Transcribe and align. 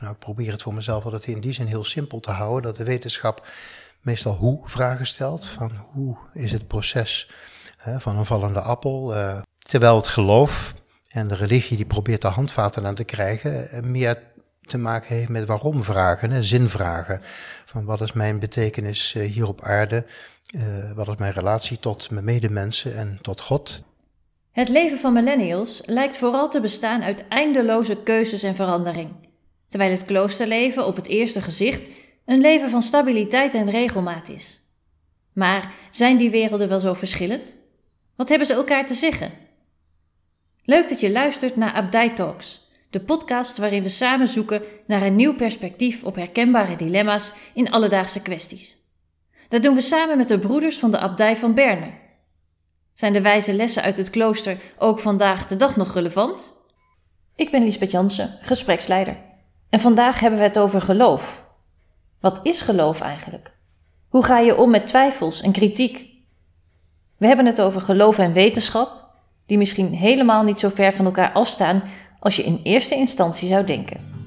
Nou, 0.00 0.12
ik 0.12 0.18
probeer 0.18 0.52
het 0.52 0.62
voor 0.62 0.74
mezelf 0.74 1.04
altijd 1.04 1.26
in 1.26 1.40
die 1.40 1.52
zin 1.52 1.66
heel 1.66 1.84
simpel 1.84 2.20
te 2.20 2.30
houden, 2.30 2.62
dat 2.62 2.76
de 2.76 2.84
wetenschap 2.84 3.46
meestal 4.00 4.34
hoe 4.34 4.60
vragen 4.64 5.06
stelt, 5.06 5.46
van 5.46 5.72
hoe 5.92 6.16
is 6.32 6.52
het 6.52 6.66
proces 6.66 7.30
hè, 7.76 8.00
van 8.00 8.16
een 8.16 8.24
vallende 8.24 8.60
appel, 8.60 9.16
uh, 9.16 9.40
terwijl 9.58 9.96
het 9.96 10.06
geloof 10.06 10.74
en 11.08 11.28
de 11.28 11.34
religie 11.34 11.76
die 11.76 11.86
probeert 11.86 12.22
de 12.22 12.28
handvaten 12.28 12.86
aan 12.86 12.94
te 12.94 13.04
krijgen, 13.04 13.70
eh, 13.70 13.82
meer 13.82 14.22
te 14.60 14.78
maken 14.78 15.16
heeft 15.16 15.28
met 15.28 15.46
waarom 15.46 15.84
vragen, 15.84 16.30
hè, 16.30 16.42
zinvragen. 16.42 17.20
Van 17.64 17.84
wat 17.84 18.00
is 18.00 18.12
mijn 18.12 18.38
betekenis 18.38 19.14
uh, 19.14 19.30
hier 19.30 19.48
op 19.48 19.62
aarde, 19.62 20.06
wat 20.94 21.08
is 21.08 21.16
mijn 21.16 21.32
relatie 21.32 21.78
tot 21.78 22.10
mijn 22.10 22.24
medemensen 22.24 22.96
en 22.96 23.18
tot 23.22 23.40
God. 23.40 23.82
Het 24.52 24.68
leven 24.68 24.98
van 24.98 25.12
millennials 25.12 25.82
lijkt 25.86 26.16
vooral 26.16 26.48
te 26.50 26.60
bestaan 26.60 27.02
uit 27.02 27.28
eindeloze 27.28 27.96
keuzes 27.96 28.42
en 28.42 28.54
verandering 28.54 29.29
terwijl 29.70 29.90
het 29.90 30.04
kloosterleven 30.04 30.86
op 30.86 30.96
het 30.96 31.06
eerste 31.06 31.42
gezicht 31.42 31.90
een 32.24 32.40
leven 32.40 32.70
van 32.70 32.82
stabiliteit 32.82 33.54
en 33.54 33.70
regelmaat 33.70 34.28
is. 34.28 34.60
Maar 35.32 35.72
zijn 35.90 36.16
die 36.16 36.30
werelden 36.30 36.68
wel 36.68 36.80
zo 36.80 36.94
verschillend? 36.94 37.56
Wat 38.16 38.28
hebben 38.28 38.46
ze 38.46 38.54
elkaar 38.54 38.86
te 38.86 38.94
zeggen? 38.94 39.32
Leuk 40.64 40.88
dat 40.88 41.00
je 41.00 41.12
luistert 41.12 41.56
naar 41.56 41.72
Abdij 41.72 42.10
Talks, 42.10 42.68
de 42.90 43.00
podcast 43.00 43.58
waarin 43.58 43.82
we 43.82 43.88
samen 43.88 44.28
zoeken 44.28 44.62
naar 44.86 45.02
een 45.02 45.16
nieuw 45.16 45.34
perspectief 45.34 46.04
op 46.04 46.14
herkenbare 46.14 46.76
dilemma's 46.76 47.32
in 47.54 47.70
alledaagse 47.70 48.22
kwesties. 48.22 48.76
Dat 49.48 49.62
doen 49.62 49.74
we 49.74 49.80
samen 49.80 50.16
met 50.16 50.28
de 50.28 50.38
broeders 50.38 50.78
van 50.78 50.90
de 50.90 50.98
Abdij 50.98 51.36
van 51.36 51.54
Berne. 51.54 51.90
Zijn 52.94 53.12
de 53.12 53.20
wijze 53.20 53.52
lessen 53.52 53.82
uit 53.82 53.96
het 53.96 54.10
klooster 54.10 54.58
ook 54.78 54.98
vandaag 54.98 55.46
de 55.46 55.56
dag 55.56 55.76
nog 55.76 55.94
relevant? 55.94 56.52
Ik 57.36 57.50
ben 57.50 57.62
Lisbeth 57.62 57.90
Jansen, 57.90 58.38
gespreksleider. 58.40 59.29
En 59.70 59.80
vandaag 59.80 60.20
hebben 60.20 60.38
we 60.38 60.44
het 60.44 60.58
over 60.58 60.80
geloof. 60.80 61.44
Wat 62.20 62.40
is 62.42 62.60
geloof 62.60 63.00
eigenlijk? 63.00 63.58
Hoe 64.08 64.24
ga 64.24 64.38
je 64.38 64.56
om 64.56 64.70
met 64.70 64.86
twijfels 64.86 65.40
en 65.40 65.52
kritiek? 65.52 66.08
We 67.16 67.26
hebben 67.26 67.46
het 67.46 67.60
over 67.60 67.80
geloof 67.80 68.18
en 68.18 68.32
wetenschap, 68.32 69.08
die 69.46 69.58
misschien 69.58 69.94
helemaal 69.94 70.42
niet 70.42 70.60
zo 70.60 70.68
ver 70.68 70.92
van 70.92 71.04
elkaar 71.04 71.32
afstaan 71.32 71.82
als 72.18 72.36
je 72.36 72.42
in 72.44 72.60
eerste 72.62 72.94
instantie 72.94 73.48
zou 73.48 73.64
denken. 73.64 74.19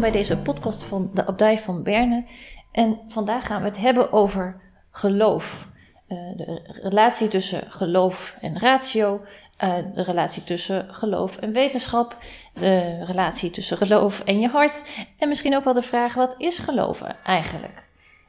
Bij 0.00 0.10
deze 0.10 0.38
podcast 0.38 0.82
van 0.82 1.10
de 1.14 1.26
Abdij 1.26 1.58
van 1.58 1.82
Berne. 1.82 2.24
En 2.72 3.00
vandaag 3.08 3.46
gaan 3.46 3.62
we 3.62 3.68
het 3.68 3.78
hebben 3.78 4.12
over 4.12 4.60
geloof. 4.90 5.68
Uh, 6.08 6.18
de 6.36 6.78
relatie 6.82 7.28
tussen 7.28 7.70
geloof 7.70 8.36
en 8.40 8.58
ratio, 8.58 9.20
uh, 9.64 9.74
de 9.94 10.02
relatie 10.02 10.44
tussen 10.44 10.94
geloof 10.94 11.36
en 11.36 11.52
wetenschap, 11.52 12.16
de 12.54 13.04
relatie 13.04 13.50
tussen 13.50 13.76
geloof 13.76 14.20
en 14.20 14.40
je 14.40 14.48
hart. 14.48 15.06
En 15.18 15.28
misschien 15.28 15.56
ook 15.56 15.64
wel 15.64 15.72
de 15.72 15.82
vraag: 15.82 16.14
wat 16.14 16.34
is 16.38 16.58
geloven 16.58 17.16
eigenlijk? 17.24 17.88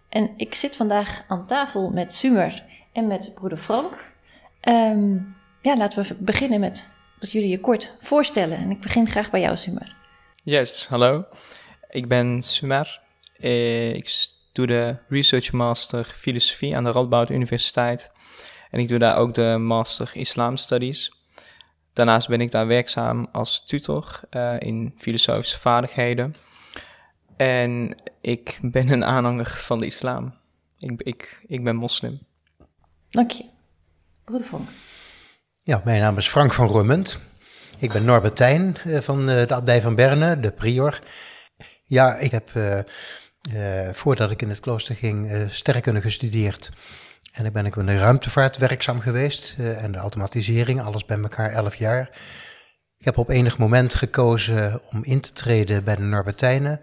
En 0.10 0.32
ik 0.38 0.56
zit 0.56 0.76
vandaag 0.76 1.24
aan 1.28 1.48
tafel 1.48 1.90
met 1.90 2.14
Sumer 2.14 2.64
en 2.94 3.08
met 3.08 3.32
broeder 3.36 3.58
Frank. 3.58 4.12
Um, 4.70 5.36
ja, 5.62 5.76
laten 5.76 6.04
we 6.04 6.16
beginnen 6.20 6.60
met 6.60 6.88
dat 7.20 7.32
jullie 7.32 7.50
je 7.50 7.60
kort 7.60 7.96
voorstellen. 8.02 8.58
En 8.58 8.72
ik 8.72 8.82
begin 8.82 9.08
graag 9.08 9.30
bij 9.30 9.42
jou, 9.42 9.58
Sumer. 9.58 10.03
Yes, 10.46 10.88
hallo. 10.88 11.26
Ik 11.90 12.08
ben 12.08 12.44
Sumer. 12.44 13.02
Eh, 13.38 13.94
ik 13.94 14.28
doe 14.52 14.68
de 14.68 14.98
Research 15.08 15.52
Master 15.52 16.06
Filosofie 16.06 16.76
aan 16.76 16.84
de 16.84 16.92
Radboud 16.92 17.30
Universiteit. 17.30 18.12
En 18.70 18.80
ik 18.80 18.88
doe 18.88 19.00
daar 19.00 19.18
ook 19.18 19.34
de 19.34 19.58
Master 19.60 20.12
Islam 20.14 20.58
Studies. 20.58 21.12
Daarnaast 21.94 22.28
ben 22.28 22.42
ik 22.42 22.52
daar 22.52 22.68
werkzaam 22.68 23.28
als 23.32 23.66
tutor 23.66 24.20
uh, 24.32 24.56
in 24.60 24.94
filosofische 24.98 25.60
vaardigheden. 25.60 26.36
En 27.38 27.96
ik 28.22 28.60
ben 28.62 28.90
een 28.90 29.06
aanhanger 29.06 29.50
van 29.50 29.80
de 29.80 29.86
islam. 29.86 30.34
Ik, 30.78 31.02
ik, 31.02 31.44
ik 31.48 31.64
ben 31.64 31.76
moslim. 31.76 32.20
Dank 33.10 33.32
je. 33.32 33.46
Broeder 34.24 34.48
Frank. 34.48 34.70
Ja, 35.64 35.82
mijn 35.86 36.02
naam 36.02 36.18
is 36.18 36.28
Frank 36.28 36.54
van 36.54 36.68
Roermund. 36.68 37.20
Ik 37.84 37.92
ben 37.92 38.06
Norbertijn 38.06 38.78
eh, 38.84 39.02
van 39.02 39.26
de 39.26 39.54
abdij 39.54 39.82
van 39.82 39.96
Berne, 39.96 40.40
de 40.40 40.52
prior. 40.52 41.02
Ja, 41.86 42.16
ik 42.16 42.32
heb 42.32 42.52
uh, 42.54 42.80
voordat 43.92 44.32
ik 44.32 44.42
in 44.42 44.50
het 44.50 44.60
klooster 44.60 44.96
ging 44.96 45.32
uh, 45.32 45.50
sterrenkunde 45.50 46.02
gestudeerd. 46.02 46.72
En 47.34 47.46
ik 47.46 47.54
ben 47.54 47.66
ik 47.66 47.76
in 47.76 47.86
de 47.86 47.98
ruimtevaart 47.98 48.58
werkzaam 48.58 49.00
geweest 49.00 49.56
en 49.58 49.92
de 49.92 49.98
automatisering, 49.98 50.82
alles 50.82 51.06
bij 51.06 51.18
elkaar 51.18 51.52
elf 51.52 51.76
jaar. 51.76 52.10
Ik 52.98 53.06
heb 53.06 53.18
op 53.18 53.30
enig 53.30 53.58
moment 53.58 53.94
gekozen 53.94 54.82
om 54.92 55.04
in 55.04 55.22
te 55.22 55.34
treden 55.34 55.84
bij 55.84 55.96
de 55.96 56.02
Norbertijnen. 56.02 56.82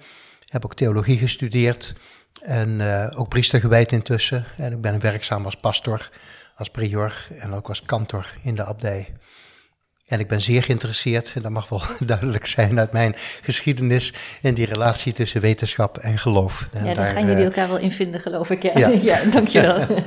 Heb 0.49 0.65
ook 0.65 0.75
theologie 0.75 1.19
gestudeerd 1.19 1.95
en 2.41 2.81
ook 3.15 3.29
priester 3.29 3.61
gewijd 3.61 3.93
intussen. 3.93 4.45
En 4.57 4.73
ik 4.73 4.81
ben 4.81 5.01
werkzaam 5.01 5.45
als 5.45 5.57
pastor, 5.57 6.11
als 6.57 6.71
prior 6.71 7.27
en 7.39 7.53
ook 7.53 7.69
als 7.69 7.83
kantor 7.83 8.35
in 8.43 8.55
de 8.55 8.65
abdij. 8.65 9.09
En 10.11 10.21
ik 10.21 10.29
ben 10.29 10.41
zeer 10.41 10.63
geïnteresseerd, 10.63 11.33
en 11.35 11.43
dat 11.43 11.51
mag 11.51 11.69
wel 11.69 11.81
duidelijk 12.07 12.47
zijn 12.47 12.79
uit 12.79 12.93
mijn 12.93 13.15
geschiedenis, 13.43 14.15
in 14.43 14.55
die 14.55 14.67
relatie 14.67 15.13
tussen 15.13 15.41
wetenschap 15.41 15.99
en 15.99 16.19
geloof. 16.19 16.69
En 16.73 16.85
ja, 16.85 16.95
daar, 16.95 17.11
gaan 17.11 17.23
jullie 17.23 17.37
eh, 17.37 17.45
elkaar 17.45 17.69
wel 17.69 17.79
in 17.79 17.93
vinden, 17.93 18.21
geloof 18.21 18.51
ik. 18.51 18.63
Ja, 18.63 18.79
ja. 18.79 18.89
ja 19.13 19.31
dankjewel. 19.31 19.87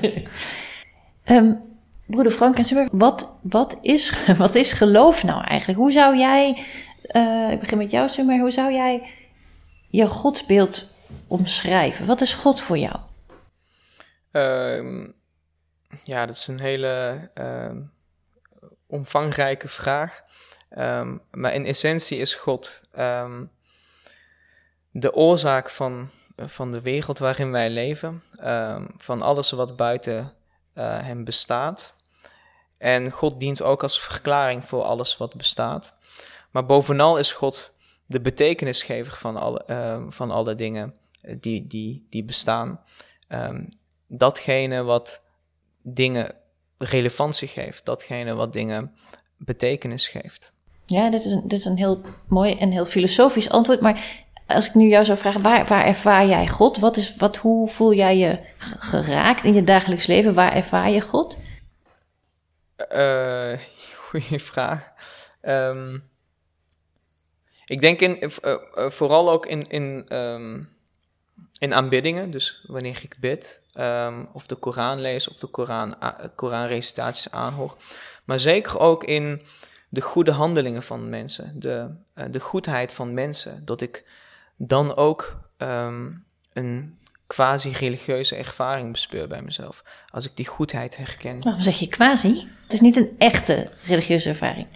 um, 1.26 1.60
broeder 2.06 2.32
Frank 2.32 2.58
en 2.58 2.90
wat, 2.92 3.32
wat, 3.42 3.78
is, 3.82 4.14
wat 4.38 4.56
is 4.56 4.74
geloof 4.74 5.24
nou 5.24 5.44
eigenlijk? 5.44 5.80
Hoe 5.80 5.92
zou 5.92 6.18
jij, 6.18 6.64
uh, 7.12 7.52
ik 7.52 7.60
begin 7.60 7.78
met 7.78 7.92
jou 7.92 8.10
Summer, 8.10 8.40
hoe 8.40 8.52
zou 8.52 8.74
jij 8.74 9.10
je 9.90 10.08
godsbeeld 10.08 10.90
omschrijven? 11.28 12.06
Wat 12.06 12.22
is 12.22 12.34
God 12.34 12.62
voor 12.62 12.78
jou? 12.78 12.96
Um, 14.32 15.14
ja, 16.04 16.26
dat 16.26 16.36
is 16.36 16.48
een 16.48 16.60
hele... 16.60 17.20
Uh 17.36 17.72
omvangrijke 18.94 19.68
vraag. 19.68 20.24
Um, 20.78 21.22
maar 21.32 21.54
in 21.54 21.66
essentie 21.66 22.18
is 22.18 22.34
God 22.34 22.82
um, 22.98 23.52
de 24.92 25.14
oorzaak 25.14 25.70
van, 25.70 26.10
van 26.36 26.72
de 26.72 26.82
wereld 26.82 27.18
waarin 27.18 27.52
wij 27.52 27.70
leven, 27.70 28.24
um, 28.44 28.94
van 28.98 29.22
alles 29.22 29.52
wat 29.52 29.76
buiten 29.76 30.34
uh, 30.76 31.02
hem 31.02 31.24
bestaat. 31.24 31.96
En 32.78 33.12
God 33.12 33.40
dient 33.40 33.62
ook 33.62 33.82
als 33.82 34.02
verklaring 34.02 34.66
voor 34.66 34.84
alles 34.84 35.18
wat 35.18 35.36
bestaat. 35.36 35.96
Maar 36.52 36.66
bovenal 36.66 37.18
is 37.18 37.34
God 37.34 37.74
de 38.06 38.22
betekenisgever 38.22 39.14
van 39.14 39.38
alle, 39.38 39.66
van 40.10 40.32
alle 40.32 40.56
dingen 40.56 40.94
die, 41.40 41.68
die, 41.68 42.08
die 42.10 42.24
bestaan. 42.24 42.84
datgene 44.08 44.84
wat 44.84 45.22
dingen 45.82 46.43
relevantie 46.86 47.48
geeft, 47.48 47.86
datgene 47.86 48.34
wat 48.34 48.54
dingen 48.54 48.96
betekenis 49.38 50.08
geeft. 50.08 50.52
Ja, 50.86 51.10
dit 51.10 51.26
is 51.26 51.32
een, 51.32 51.48
dit 51.48 51.60
is 51.60 51.66
een 51.66 51.78
heel 51.78 52.02
mooi 52.28 52.54
en 52.54 52.72
heel 52.72 52.86
filosofisch 52.86 53.50
antwoord. 53.50 53.82
Maar 53.82 54.24
als 54.48 54.68
ik 54.68 54.74
nu 54.74 54.88
jou 54.88 55.06
zou 55.06 55.18
vragen, 55.18 55.42
waar, 55.42 55.66
waar 55.66 55.86
ervaar 55.86 56.26
jij 56.26 56.48
God? 56.48 56.78
Wat 56.78 56.98
is, 56.98 57.16
wat, 57.16 57.38
hoe 57.38 57.68
voel 57.68 57.94
jij 57.94 58.18
je 58.18 58.40
geraakt 58.80 59.44
in 59.44 59.54
je 59.54 59.64
dagelijks 59.64 60.06
leven? 60.06 60.34
Waar 60.34 60.54
ervaar 60.54 60.90
je 60.90 61.02
God? 61.02 61.38
Uh, 62.92 63.54
goeie 64.08 64.40
vraag. 64.40 64.92
Ehm, 65.42 65.98
ik 67.66 67.82
denk 67.82 68.00
in, 68.00 68.18
uh, 68.24 68.30
uh, 68.76 68.90
vooral 68.90 69.32
ook 69.32 69.46
in, 69.46 69.70
in, 69.70 70.16
um, 70.18 70.70
in 71.64 71.74
aanbiddingen, 71.74 72.32
dus 72.32 72.64
wanneer 72.68 73.00
ik 73.02 73.16
bid, 73.20 73.62
um, 73.76 74.30
of 74.34 74.48
de 74.48 74.56
Koran 74.56 75.02
lees 75.02 75.28
of 75.28 75.38
de 75.38 75.48
Koran, 75.48 75.96
Koranrecitaties 76.36 77.32
aanhoor. 77.32 77.78
Maar 78.24 78.40
zeker 78.40 78.80
ook 78.80 79.04
in 79.04 79.42
de 79.90 80.02
goede 80.02 80.32
handelingen 80.32 80.84
van 80.84 81.10
mensen, 81.10 81.60
de, 81.60 81.90
uh, 82.16 82.26
de 82.32 82.40
goedheid 82.40 82.92
van 82.92 83.14
mensen. 83.14 83.66
Dat 83.66 83.82
ik 83.82 84.04
dan 84.58 84.96
ook 84.96 85.38
um, 85.58 86.26
een 86.54 86.98
quasi-religieuze 87.28 88.36
ervaring 88.36 88.92
bespeur 88.92 89.28
bij 89.28 89.42
mezelf. 89.42 89.84
Als 90.10 90.26
ik 90.26 90.36
die 90.36 90.48
goedheid 90.48 90.98
herken. 90.98 91.42
Waarom 91.42 91.62
zeg 91.62 91.80
je 91.80 91.88
quasi? 91.88 92.48
Het 92.64 92.74
is 92.74 92.80
niet 92.80 92.96
een 92.96 93.16
echte 93.18 93.70
religieuze 93.86 94.30
ervaring. 94.30 94.68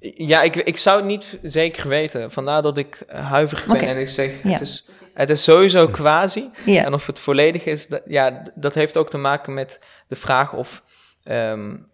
Ja, 0.00 0.42
ik, 0.42 0.56
ik 0.56 0.78
zou 0.78 0.96
het 0.96 1.06
niet 1.06 1.38
zeker 1.42 1.88
weten. 1.88 2.30
Vandaar 2.30 2.62
dat 2.62 2.76
ik 2.78 3.02
huiverig 3.08 3.66
ben 3.66 3.80
en 3.80 3.98
ik 3.98 4.08
zeg, 4.08 4.42
ja. 4.42 4.50
het 4.50 4.60
is 4.60 4.88
het 5.18 5.30
is 5.30 5.42
sowieso 5.42 5.86
quasi. 5.86 6.50
En 6.66 6.94
of 6.94 7.06
het 7.06 7.18
volledig 7.18 7.64
is, 7.64 7.86
dat, 7.86 8.02
ja, 8.06 8.42
dat 8.54 8.74
heeft 8.74 8.96
ook 8.96 9.10
te 9.10 9.18
maken 9.18 9.54
met 9.54 9.78
de 10.08 10.16
vraag 10.16 10.52
of, 10.52 10.82
um, 11.24 11.84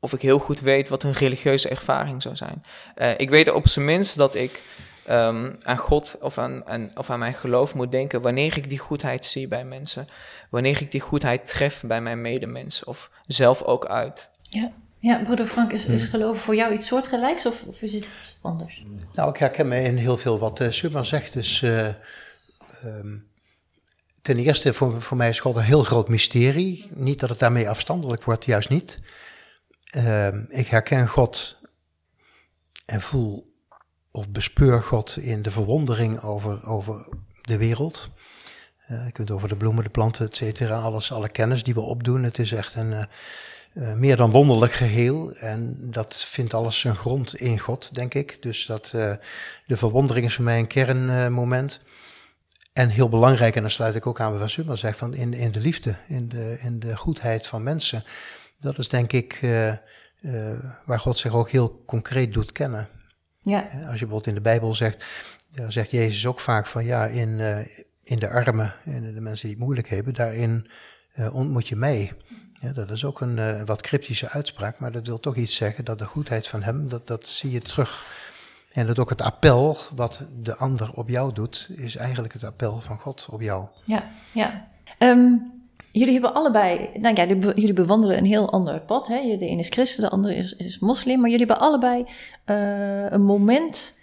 of 0.00 0.12
ik 0.12 0.20
heel 0.20 0.38
goed 0.38 0.60
weet 0.60 0.88
wat 0.88 1.02
een 1.02 1.12
religieuze 1.12 1.68
ervaring 1.68 2.22
zou 2.22 2.36
zijn. 2.36 2.64
Uh, 2.96 3.10
ik 3.16 3.30
weet 3.30 3.52
op 3.52 3.68
zijn 3.68 3.84
minst 3.84 4.16
dat 4.16 4.34
ik 4.34 4.62
ehm, 5.04 5.54
aan 5.62 5.76
God 5.76 6.16
of 6.20 6.38
aan, 6.38 6.66
aan, 6.66 6.90
of 6.94 7.10
aan 7.10 7.18
mijn 7.18 7.34
geloof 7.34 7.74
moet 7.74 7.90
denken 7.90 8.22
wanneer 8.22 8.56
ik 8.56 8.68
die 8.68 8.78
goedheid 8.78 9.24
zie 9.24 9.48
bij 9.48 9.64
mensen, 9.64 10.06
wanneer 10.50 10.80
ik 10.80 10.90
die 10.90 11.00
goedheid 11.00 11.46
tref 11.46 11.82
bij 11.86 12.00
mijn 12.00 12.20
medemens 12.20 12.84
of 12.84 13.10
zelf 13.26 13.62
ook 13.62 13.86
uit. 13.86 14.30
Ja, 14.42 14.72
ja 14.98 15.22
broeder 15.22 15.46
Frank, 15.46 15.72
is, 15.72 15.84
is 15.84 16.00
Hmm. 16.00 16.10
geloven 16.10 16.40
voor 16.40 16.54
jou 16.54 16.74
iets 16.74 16.86
soortgelijks 16.86 17.46
of, 17.46 17.64
of 17.64 17.82
is 17.82 17.92
het 17.92 18.04
iets 18.04 18.38
anders? 18.42 18.84
Nou, 19.14 19.30
ik 19.30 19.36
herken 19.36 19.68
me 19.68 19.80
in 19.80 19.96
heel 19.96 20.16
veel 20.16 20.38
wat 20.38 20.60
uh, 20.60 20.70
Suma 20.70 21.02
zegt. 21.02 21.32
Dus 21.32 21.62
uh, 21.62 21.88
um, 22.84 23.26
ten 24.22 24.36
eerste, 24.36 24.72
voor, 24.72 25.02
voor 25.02 25.16
mij 25.16 25.28
is 25.28 25.40
God 25.40 25.56
een 25.56 25.62
heel 25.62 25.84
groot 25.84 26.08
mysterie. 26.08 26.90
Niet 26.94 27.20
dat 27.20 27.28
het 27.28 27.38
daarmee 27.38 27.68
afstandelijk 27.68 28.24
wordt, 28.24 28.44
juist 28.44 28.68
niet. 28.68 28.98
Uh, 29.96 30.26
ik 30.48 30.66
herken 30.68 31.08
God 31.08 31.60
en 32.86 33.00
voel 33.00 33.46
of 34.10 34.28
bespeur 34.28 34.82
God 34.82 35.16
in 35.16 35.42
de 35.42 35.50
verwondering 35.50 36.22
over, 36.22 36.66
over 36.66 37.08
de 37.42 37.58
wereld. 37.58 38.08
Uh, 38.90 39.04
je 39.04 39.12
kunt 39.12 39.30
over 39.30 39.48
de 39.48 39.56
bloemen, 39.56 39.84
de 39.84 39.90
planten, 39.90 40.26
et 40.26 40.36
cetera, 40.36 40.78
alles, 40.78 41.12
alle 41.12 41.28
kennis 41.28 41.62
die 41.62 41.74
we 41.74 41.80
opdoen. 41.80 42.22
Het 42.22 42.38
is 42.38 42.52
echt 42.52 42.74
een 42.74 43.06
uh, 43.78 43.92
meer 43.92 44.16
dan 44.16 44.30
wonderlijk 44.30 44.72
geheel. 44.72 45.32
En 45.32 45.76
dat 45.90 46.24
vindt 46.24 46.54
alles 46.54 46.80
zijn 46.80 46.96
grond 46.96 47.36
in 47.36 47.58
God, 47.58 47.94
denk 47.94 48.14
ik. 48.14 48.42
Dus 48.42 48.66
dat, 48.66 48.92
uh, 48.94 49.14
de 49.66 49.76
verwondering 49.76 50.26
is 50.26 50.34
voor 50.34 50.44
mij 50.44 50.58
een 50.58 50.66
kernmoment. 50.66 51.80
En 52.72 52.88
heel 52.88 53.08
belangrijk, 53.08 53.54
en 53.56 53.60
dan 53.60 53.70
sluit 53.70 53.94
ik 53.94 54.06
ook 54.06 54.20
aan 54.20 54.30
bij 54.30 54.40
wat 54.40 54.50
Suma 54.50 54.74
zegt, 54.74 54.98
van 54.98 55.14
in, 55.14 55.32
in 55.32 55.50
de 55.50 55.60
liefde, 55.60 55.96
in 56.06 56.28
de, 56.28 56.58
in 56.60 56.78
de 56.78 56.96
goedheid 56.96 57.46
van 57.46 57.62
mensen. 57.62 58.04
Dat 58.60 58.78
is 58.78 58.88
denk 58.88 59.12
ik 59.12 59.42
uh, 59.42 59.72
waar 60.84 61.00
God 61.00 61.18
zich 61.18 61.32
ook 61.32 61.50
heel 61.50 61.82
concreet 61.86 62.32
doet 62.32 62.52
kennen. 62.52 62.88
Ja. 63.42 63.60
Als 63.60 63.70
je 63.72 63.82
bijvoorbeeld 63.82 64.26
in 64.26 64.34
de 64.34 64.40
Bijbel 64.40 64.74
zegt, 64.74 65.04
daar 65.54 65.72
zegt 65.72 65.90
Jezus 65.90 66.26
ook 66.26 66.40
vaak 66.40 66.66
van 66.66 66.84
ja, 66.84 67.06
in, 67.06 67.40
in 68.02 68.18
de 68.18 68.30
armen, 68.30 68.74
in 68.84 69.14
de 69.14 69.20
mensen 69.20 69.48
die 69.48 69.56
het 69.56 69.64
moeilijk 69.64 69.88
hebben, 69.88 70.14
daarin 70.14 70.70
ontmoet 71.32 71.68
je 71.68 71.76
mij. 71.76 72.12
Ja, 72.60 72.72
dat 72.72 72.90
is 72.90 73.04
ook 73.04 73.20
een 73.20 73.36
uh, 73.36 73.62
wat 73.62 73.80
cryptische 73.80 74.28
uitspraak, 74.28 74.78
maar 74.78 74.92
dat 74.92 75.06
wil 75.06 75.20
toch 75.20 75.36
iets 75.36 75.56
zeggen 75.56 75.84
dat 75.84 75.98
de 75.98 76.04
goedheid 76.04 76.46
van 76.46 76.62
hem, 76.62 76.88
dat, 76.88 77.06
dat 77.06 77.26
zie 77.26 77.50
je 77.50 77.60
terug. 77.60 78.16
En 78.72 78.86
dat 78.86 78.98
ook 78.98 79.08
het 79.08 79.22
appel 79.22 79.76
wat 79.94 80.26
de 80.40 80.56
ander 80.56 80.90
op 80.94 81.08
jou 81.08 81.32
doet, 81.32 81.68
is 81.76 81.96
eigenlijk 81.96 82.32
het 82.32 82.44
appel 82.44 82.80
van 82.80 82.98
God 82.98 83.26
op 83.30 83.40
jou. 83.40 83.66
Ja, 83.84 84.04
ja. 84.32 84.68
Um, 84.98 85.52
jullie 85.92 86.12
hebben 86.12 86.34
allebei, 86.34 86.90
nou 86.94 87.14
ja, 87.14 87.24
jullie 87.54 87.72
bewandelen 87.72 88.18
een 88.18 88.24
heel 88.24 88.52
ander 88.52 88.80
pad. 88.80 89.08
Hè? 89.08 89.36
De 89.36 89.46
ene 89.46 89.60
is 89.60 89.68
christen, 89.68 90.02
de 90.02 90.10
andere 90.10 90.34
is, 90.34 90.52
is 90.52 90.78
moslim, 90.78 91.20
maar 91.20 91.30
jullie 91.30 91.46
hebben 91.46 91.66
allebei 91.66 92.04
uh, 92.46 93.10
een 93.10 93.22
moment 93.22 93.96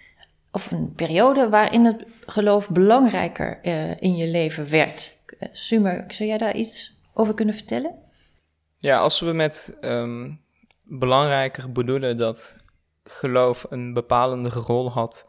of 0.50 0.70
een 0.70 0.92
periode 0.94 1.48
waarin 1.48 1.84
het 1.84 2.04
geloof 2.26 2.68
belangrijker 2.68 3.58
uh, 3.62 4.02
in 4.02 4.16
je 4.16 4.26
leven 4.26 4.70
werd. 4.70 5.16
Sumer, 5.52 6.04
zou 6.08 6.28
jij 6.28 6.38
daar 6.38 6.56
iets 6.56 6.98
over 7.14 7.34
kunnen 7.34 7.54
vertellen? 7.54 8.04
Ja, 8.78 8.98
als 8.98 9.20
we 9.20 9.32
met 9.32 9.76
um, 9.80 10.40
belangrijker 10.84 11.72
bedoelen 11.72 12.16
dat 12.16 12.56
geloof 13.04 13.66
een 13.70 13.92
bepalende 13.92 14.48
rol 14.48 14.90
had 14.90 15.26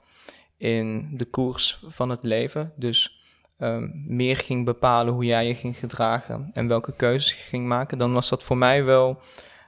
in 0.57 1.09
de 1.13 1.25
koers 1.25 1.83
van 1.88 2.09
het 2.09 2.23
leven, 2.23 2.73
dus 2.75 3.25
um, 3.59 4.03
meer 4.07 4.38
ging 4.38 4.65
bepalen 4.65 5.13
hoe 5.13 5.25
jij 5.25 5.47
je 5.47 5.55
ging 5.55 5.77
gedragen 5.77 6.49
en 6.53 6.67
welke 6.67 6.95
keuzes 6.95 7.31
je 7.31 7.44
ging 7.44 7.65
maken, 7.65 7.97
dan 7.97 8.13
was 8.13 8.29
dat 8.29 8.44
voor 8.44 8.57
mij 8.57 8.83
wel 8.83 9.21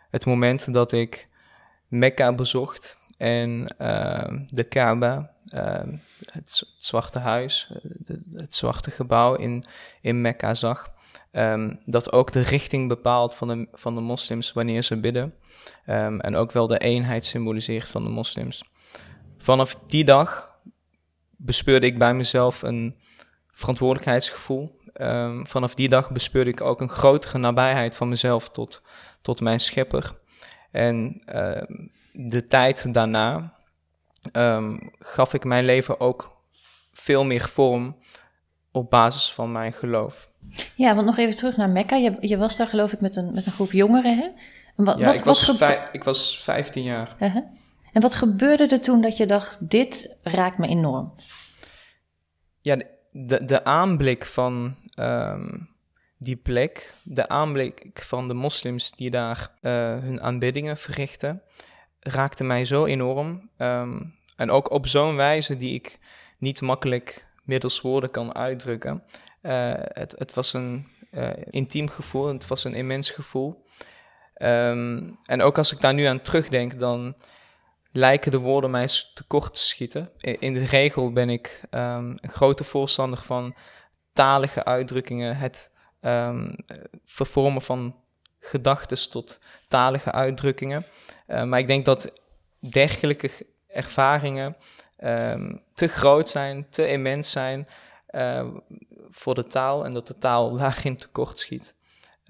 het 0.09 0.25
moment 0.25 0.73
dat 0.73 0.91
ik 0.91 1.27
Mekka 1.87 2.33
bezocht 2.33 2.97
en 3.17 3.75
uh, 3.81 4.39
de 4.49 4.63
Kaaba, 4.63 5.33
het, 6.31 6.73
Zwarte 6.77 7.19
Huis, 7.19 7.71
het, 8.05 8.25
het 8.33 8.55
Zwarte 8.55 8.91
Gebouw 8.91 9.35
in, 9.35 9.65
in 10.01 10.21
Mekka 10.21 10.53
zag. 10.53 10.97
Um, 11.31 11.79
dat 11.85 12.11
ook 12.11 12.31
de 12.31 12.41
richting 12.41 12.87
bepaalt 12.87 13.35
van 13.35 13.47
de, 13.47 13.67
van 13.71 13.95
de 13.95 14.01
moslims 14.01 14.53
wanneer 14.53 14.83
ze 14.83 14.99
bidden. 14.99 15.33
Um, 15.87 16.19
en 16.19 16.35
ook 16.35 16.51
wel 16.51 16.67
de 16.67 16.77
eenheid 16.77 17.25
symboliseert 17.25 17.89
van 17.89 18.03
de 18.03 18.09
moslims. 18.09 18.63
Vanaf 19.37 19.75
die 19.87 20.03
dag 20.03 20.55
bespeurde 21.37 21.85
ik 21.85 21.97
bij 21.97 22.13
mezelf 22.13 22.61
een 22.61 22.95
verantwoordelijkheidsgevoel. 23.53 24.79
Um, 24.93 25.47
vanaf 25.47 25.75
die 25.75 25.89
dag 25.89 26.11
bespeurde 26.11 26.49
ik 26.49 26.61
ook 26.61 26.81
een 26.81 26.89
grotere 26.89 27.37
nabijheid 27.37 27.95
van 27.95 28.09
mezelf 28.09 28.49
tot, 28.49 28.81
tot 29.21 29.41
mijn 29.41 29.59
schepper. 29.59 30.19
En 30.71 31.21
de 32.13 32.45
tijd 32.47 32.93
daarna 32.93 33.53
gaf 34.99 35.33
ik 35.33 35.43
mijn 35.43 35.65
leven 35.65 35.99
ook 35.99 36.41
veel 36.91 37.23
meer 37.23 37.47
vorm 37.47 37.97
op 38.71 38.89
basis 38.89 39.33
van 39.33 39.51
mijn 39.51 39.73
geloof. 39.73 40.28
Ja, 40.75 40.95
want 40.95 41.05
nog 41.05 41.17
even 41.17 41.35
terug 41.35 41.57
naar 41.57 41.69
Mekka. 41.69 41.95
Je, 41.95 42.17
je 42.19 42.37
was 42.37 42.57
daar 42.57 42.67
geloof 42.67 42.93
ik 42.93 43.01
met 43.01 43.15
een, 43.15 43.33
met 43.33 43.45
een 43.45 43.51
groep 43.51 43.71
jongeren, 43.71 44.17
hè? 44.17 44.27
Wat, 44.75 44.97
ja, 44.97 45.05
wat, 45.05 45.15
ik, 45.15 45.23
was 45.23 45.51
vijf, 45.55 45.89
ik 45.91 46.03
was 46.03 46.39
15 46.43 46.83
jaar. 46.83 47.15
Uh 47.19 47.33
-huh. 47.33 47.43
En 47.93 48.01
wat 48.01 48.15
gebeurde 48.15 48.67
er 48.67 48.81
toen 48.81 49.01
dat 49.01 49.17
je 49.17 49.25
dacht, 49.25 49.69
dit 49.69 50.15
raakt 50.23 50.57
me 50.57 50.67
enorm? 50.67 51.13
Ja, 52.61 52.77
de, 53.11 53.45
de 53.45 53.63
aanblik 53.63 54.25
van 54.25 54.75
um, 54.95 55.69
die 56.17 56.35
plek, 56.35 56.93
de 57.03 57.27
aanblik 57.27 57.89
van 57.93 58.27
de 58.27 58.33
moslims 58.33 58.91
die 58.91 59.09
daar 59.09 59.51
uh, 59.61 59.71
hun 59.99 60.21
aanbiddingen 60.21 60.77
verrichten, 60.77 61.41
raakte 61.99 62.43
mij 62.43 62.65
zo 62.65 62.85
enorm. 62.85 63.49
Um, 63.57 64.17
en 64.35 64.51
ook 64.51 64.71
op 64.71 64.87
zo'n 64.87 65.15
wijze 65.15 65.57
die 65.57 65.73
ik 65.73 65.99
niet 66.37 66.61
makkelijk 66.61 67.27
middels 67.43 67.81
woorden 67.81 68.11
kan 68.11 68.35
uitdrukken. 68.35 69.03
Uh, 69.41 69.73
het, 69.77 70.15
het, 70.17 70.33
was 70.33 70.53
een 70.53 70.87
uh, 71.11 71.29
intiem 71.49 71.89
gevoel, 71.89 72.27
het 72.27 72.47
was 72.47 72.63
een 72.63 72.73
immens 72.73 73.09
gevoel. 73.09 73.65
Um, 74.41 75.17
en 75.25 75.41
ook 75.41 75.57
als 75.57 75.71
ik 75.71 75.81
daar 75.81 75.93
nu 75.93 76.03
aan 76.03 76.21
terugdenk, 76.21 76.79
dan 76.79 77.15
lijken 77.91 78.31
de 78.31 78.37
woorden 78.37 78.71
mij 78.71 78.87
tekort 79.13 79.53
te 79.53 79.59
schieten. 79.59 80.11
In 80.19 80.53
de 80.53 80.65
regel 80.65 81.11
ben 81.11 81.29
ik 81.29 81.61
um, 81.71 82.17
een 82.21 82.29
grote 82.29 82.63
voorstander 82.63 83.21
van 83.21 83.55
talige 84.13 84.63
uitdrukkingen, 84.63 85.37
het 85.37 85.71
um, 86.01 86.55
vervormen 87.05 87.61
van 87.61 87.95
gedachten 88.39 89.09
tot 89.09 89.39
talige 89.67 90.11
uitdrukkingen. 90.11 90.85
Uh, 91.27 91.43
maar 91.43 91.59
ik 91.59 91.67
denk 91.67 91.85
dat 91.85 92.11
dergelijke 92.59 93.31
ervaringen 93.67 94.55
te 95.73 95.87
groot 95.87 96.29
zijn, 96.29 96.69
te 96.69 96.87
immens 96.87 97.31
zijn 97.31 97.67
uh, 98.11 98.47
voor 99.09 99.35
de 99.35 99.47
taal 99.47 99.85
en 99.85 99.91
dat 99.91 100.07
de 100.07 100.17
taal 100.17 100.57
daarin 100.57 100.95
tekort 100.95 101.39
schiet. 101.39 101.75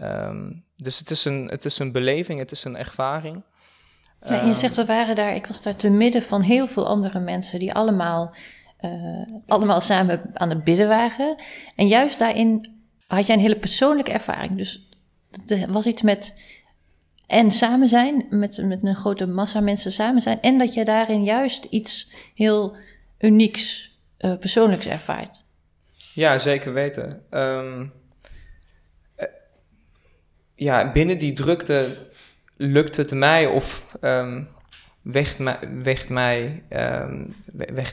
Um, 0.02 0.64
dus 0.76 1.00
het 1.00 1.12
is, 1.12 1.26
een, 1.26 1.46
het 1.46 1.66
is 1.66 1.80
een 1.80 1.92
beleving, 1.92 2.40
het 2.40 2.52
is 2.52 2.64
een 2.64 2.78
ervaring. 2.78 3.44
Ja, 4.26 4.46
je 4.46 4.54
zegt, 4.54 4.76
we 4.76 4.86
waren 4.86 5.16
daar, 5.16 5.36
ik 5.36 5.46
was 5.46 5.62
daar 5.62 5.76
te 5.76 5.90
midden 5.90 6.22
van 6.22 6.42
heel 6.42 6.68
veel 6.68 6.88
andere 6.88 7.20
mensen 7.20 7.60
die 7.60 7.74
allemaal, 7.74 8.36
uh, 8.82 9.26
allemaal 9.48 9.82
samen 9.82 10.32
aan 10.34 10.50
het 10.50 10.64
bidden 10.64 10.88
waren. 10.88 11.42
En 11.76 11.88
juist 11.88 12.20
daarin 12.20 12.78
had 13.08 13.26
jij 13.26 13.36
een 13.36 13.42
hele 13.42 13.60
persoonlijke 13.60 14.12
ervaring. 14.12 14.56
Dus 14.56 14.90
er 15.48 15.72
was 15.72 15.88
iets 15.88 16.02
met 16.02 16.42
en 17.28 17.52
samen 17.52 17.88
zijn, 17.88 18.26
met, 18.30 18.62
met 18.64 18.84
een 18.84 18.96
grote 18.96 19.26
massa 19.28 19.60
mensen 19.60 19.92
samen 19.92 20.22
zijn. 20.22 20.42
En 20.42 20.58
dat 20.58 20.74
je 20.74 20.86
daarin 20.86 21.24
juist 21.24 21.66
iets 21.66 22.14
heel 22.34 22.76
unieks, 23.20 23.92
uh, 24.20 24.38
persoonlijks 24.38 24.88
ervaart. 24.88 25.46
Ja, 26.14 26.38
zeker 26.38 26.74
weten. 26.74 27.24
Um, 27.32 27.94
uh, 29.18 29.26
ja, 30.56 30.92
binnen 30.92 31.18
die 31.18 31.34
drukte 31.34 31.98
lukt 32.58 32.98
het 32.98 33.12
mij 33.12 33.48
of 33.48 33.96
um, 34.02 34.50
werd, 35.02 35.40
mij, 35.40 35.60
werd, 35.84 36.10
mij, 36.10 36.64
um, 36.70 37.36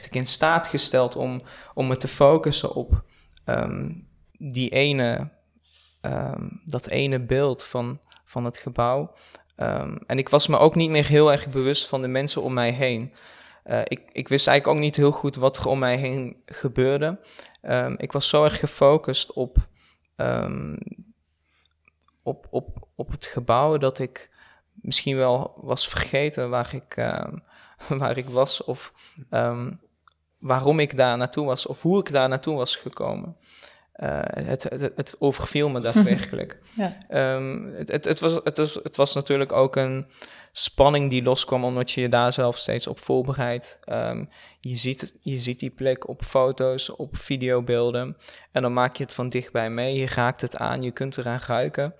ik 0.05 0.15
in 0.15 0.25
staat 0.25 0.67
gesteld 0.67 1.15
om, 1.15 1.41
om 1.73 1.87
me 1.87 1.97
te 1.97 2.07
focussen 2.07 2.73
op 2.73 3.03
die 4.37 4.69
ene, 4.69 5.29
dat 6.65 6.87
ene 6.87 7.19
beeld 7.19 7.63
van, 7.63 7.99
van 8.25 8.45
het 8.45 8.57
gebouw. 8.57 9.13
en 10.07 10.17
ik 10.17 10.29
was 10.29 10.47
me 10.47 10.57
ook 10.57 10.75
niet 10.75 10.89
meer 10.89 11.07
heel 11.07 11.31
erg 11.31 11.47
bewust 11.47 11.87
van 11.87 12.01
de 12.01 12.07
mensen 12.07 12.41
om 12.41 12.53
mij 12.53 12.71
heen. 12.71 13.13
Uh, 13.69 13.79
ik, 13.83 14.01
ik, 14.11 14.27
wist 14.27 14.47
eigenlijk 14.47 14.77
ook 14.77 14.83
niet 14.83 14.95
heel 14.95 15.11
goed 15.11 15.35
wat 15.35 15.57
er 15.57 15.67
om 15.67 15.79
mij 15.79 15.97
heen 15.97 16.35
gebeurde. 16.45 17.19
Um, 17.69 17.95
ik 17.97 18.11
was 18.11 18.29
zo 18.29 18.43
erg 18.43 18.59
gefocust 18.59 19.33
op, 19.33 19.57
um, 20.15 20.77
op, 22.23 22.47
op, 22.49 22.87
op 22.95 23.11
het 23.11 23.25
gebouw 23.25 23.77
dat 23.77 23.99
ik 23.99 24.29
misschien 24.73 25.17
wel 25.17 25.53
was 25.61 25.87
vergeten 25.87 26.49
waar 26.49 26.73
ik, 26.73 26.97
um, 26.97 27.43
waar 27.99 28.17
ik 28.17 28.29
was 28.29 28.63
of 28.63 28.93
waarom 30.39 30.79
ik 30.79 30.97
daar 30.97 31.17
naartoe 31.17 31.45
was 31.45 31.65
of 31.65 31.81
hoe 31.81 31.99
ik 31.99 32.11
daar 32.11 32.29
naartoe 32.29 32.55
was 32.55 32.75
gekomen. 32.75 33.37
Uh, 33.95 34.19
het, 34.23 34.63
het, 34.63 34.81
het, 34.95 35.15
overviel 35.19 35.69
me 35.69 35.79
daadwerkelijk. 35.79 36.59
ja. 36.75 36.97
het, 37.75 37.91
het, 37.91 38.03
het, 38.03 38.19
was, 38.19 38.39
het, 38.43 38.57
was, 38.57 38.73
het 38.73 38.95
was 38.95 39.13
natuurlijk 39.13 39.51
ook 39.51 39.75
een 39.75 40.07
spanning 40.59 41.09
die 41.09 41.23
loskwam, 41.23 41.63
omdat 41.63 41.91
je 41.91 42.01
je 42.01 42.09
daar 42.09 42.33
zelf 42.33 42.57
steeds 42.57 42.87
op 42.87 42.99
voorbereidt. 42.99 43.79
Um, 43.85 44.29
je, 44.59 44.75
ziet, 44.75 45.13
je 45.21 45.39
ziet 45.39 45.59
die 45.59 45.69
plek 45.69 46.07
op 46.07 46.23
foto's, 46.23 46.95
op 46.95 47.17
videobeelden. 47.17 48.17
En 48.51 48.61
dan 48.61 48.73
maak 48.73 48.95
je 48.95 49.03
het 49.03 49.13
van 49.13 49.29
dichtbij 49.29 49.69
mee. 49.69 49.95
Je 49.95 50.07
raakt 50.07 50.41
het 50.41 50.57
aan, 50.57 50.81
je 50.81 50.91
kunt 50.91 51.17
eraan 51.17 51.39
ruiken. 51.47 51.95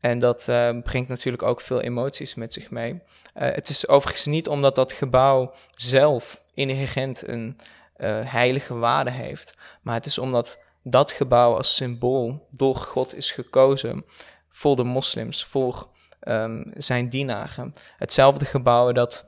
En 0.00 0.18
dat 0.18 0.46
uh, 0.48 0.78
brengt 0.82 1.08
natuurlijk 1.08 1.42
ook 1.42 1.60
veel 1.60 1.80
emoties 1.80 2.34
met 2.34 2.52
zich 2.52 2.70
mee. 2.70 2.92
Uh, 2.92 3.00
het 3.34 3.68
is 3.68 3.88
overigens 3.88 4.26
niet 4.26 4.48
omdat 4.48 4.74
dat 4.74 4.92
gebouw 4.92 5.52
zelf 5.76 6.44
inherent 6.54 7.28
een 7.28 7.58
uh, 7.96 8.20
heilige 8.24 8.74
waarde 8.74 9.10
heeft, 9.10 9.58
maar 9.82 9.94
het 9.94 10.06
is 10.06 10.18
omdat 10.18 10.58
dat 10.82 11.12
gebouw 11.12 11.56
als 11.56 11.74
symbool 11.74 12.46
door 12.50 12.76
God 12.76 13.14
is 13.14 13.30
gekozen 13.30 14.04
voor 14.48 14.76
de 14.76 14.84
moslims, 14.84 15.44
voor 15.44 15.88
um, 16.28 16.72
zijn 16.76 17.08
dienaren. 17.08 17.74
Hetzelfde 17.96 18.44
gebouw 18.44 18.92
dat 18.92 19.26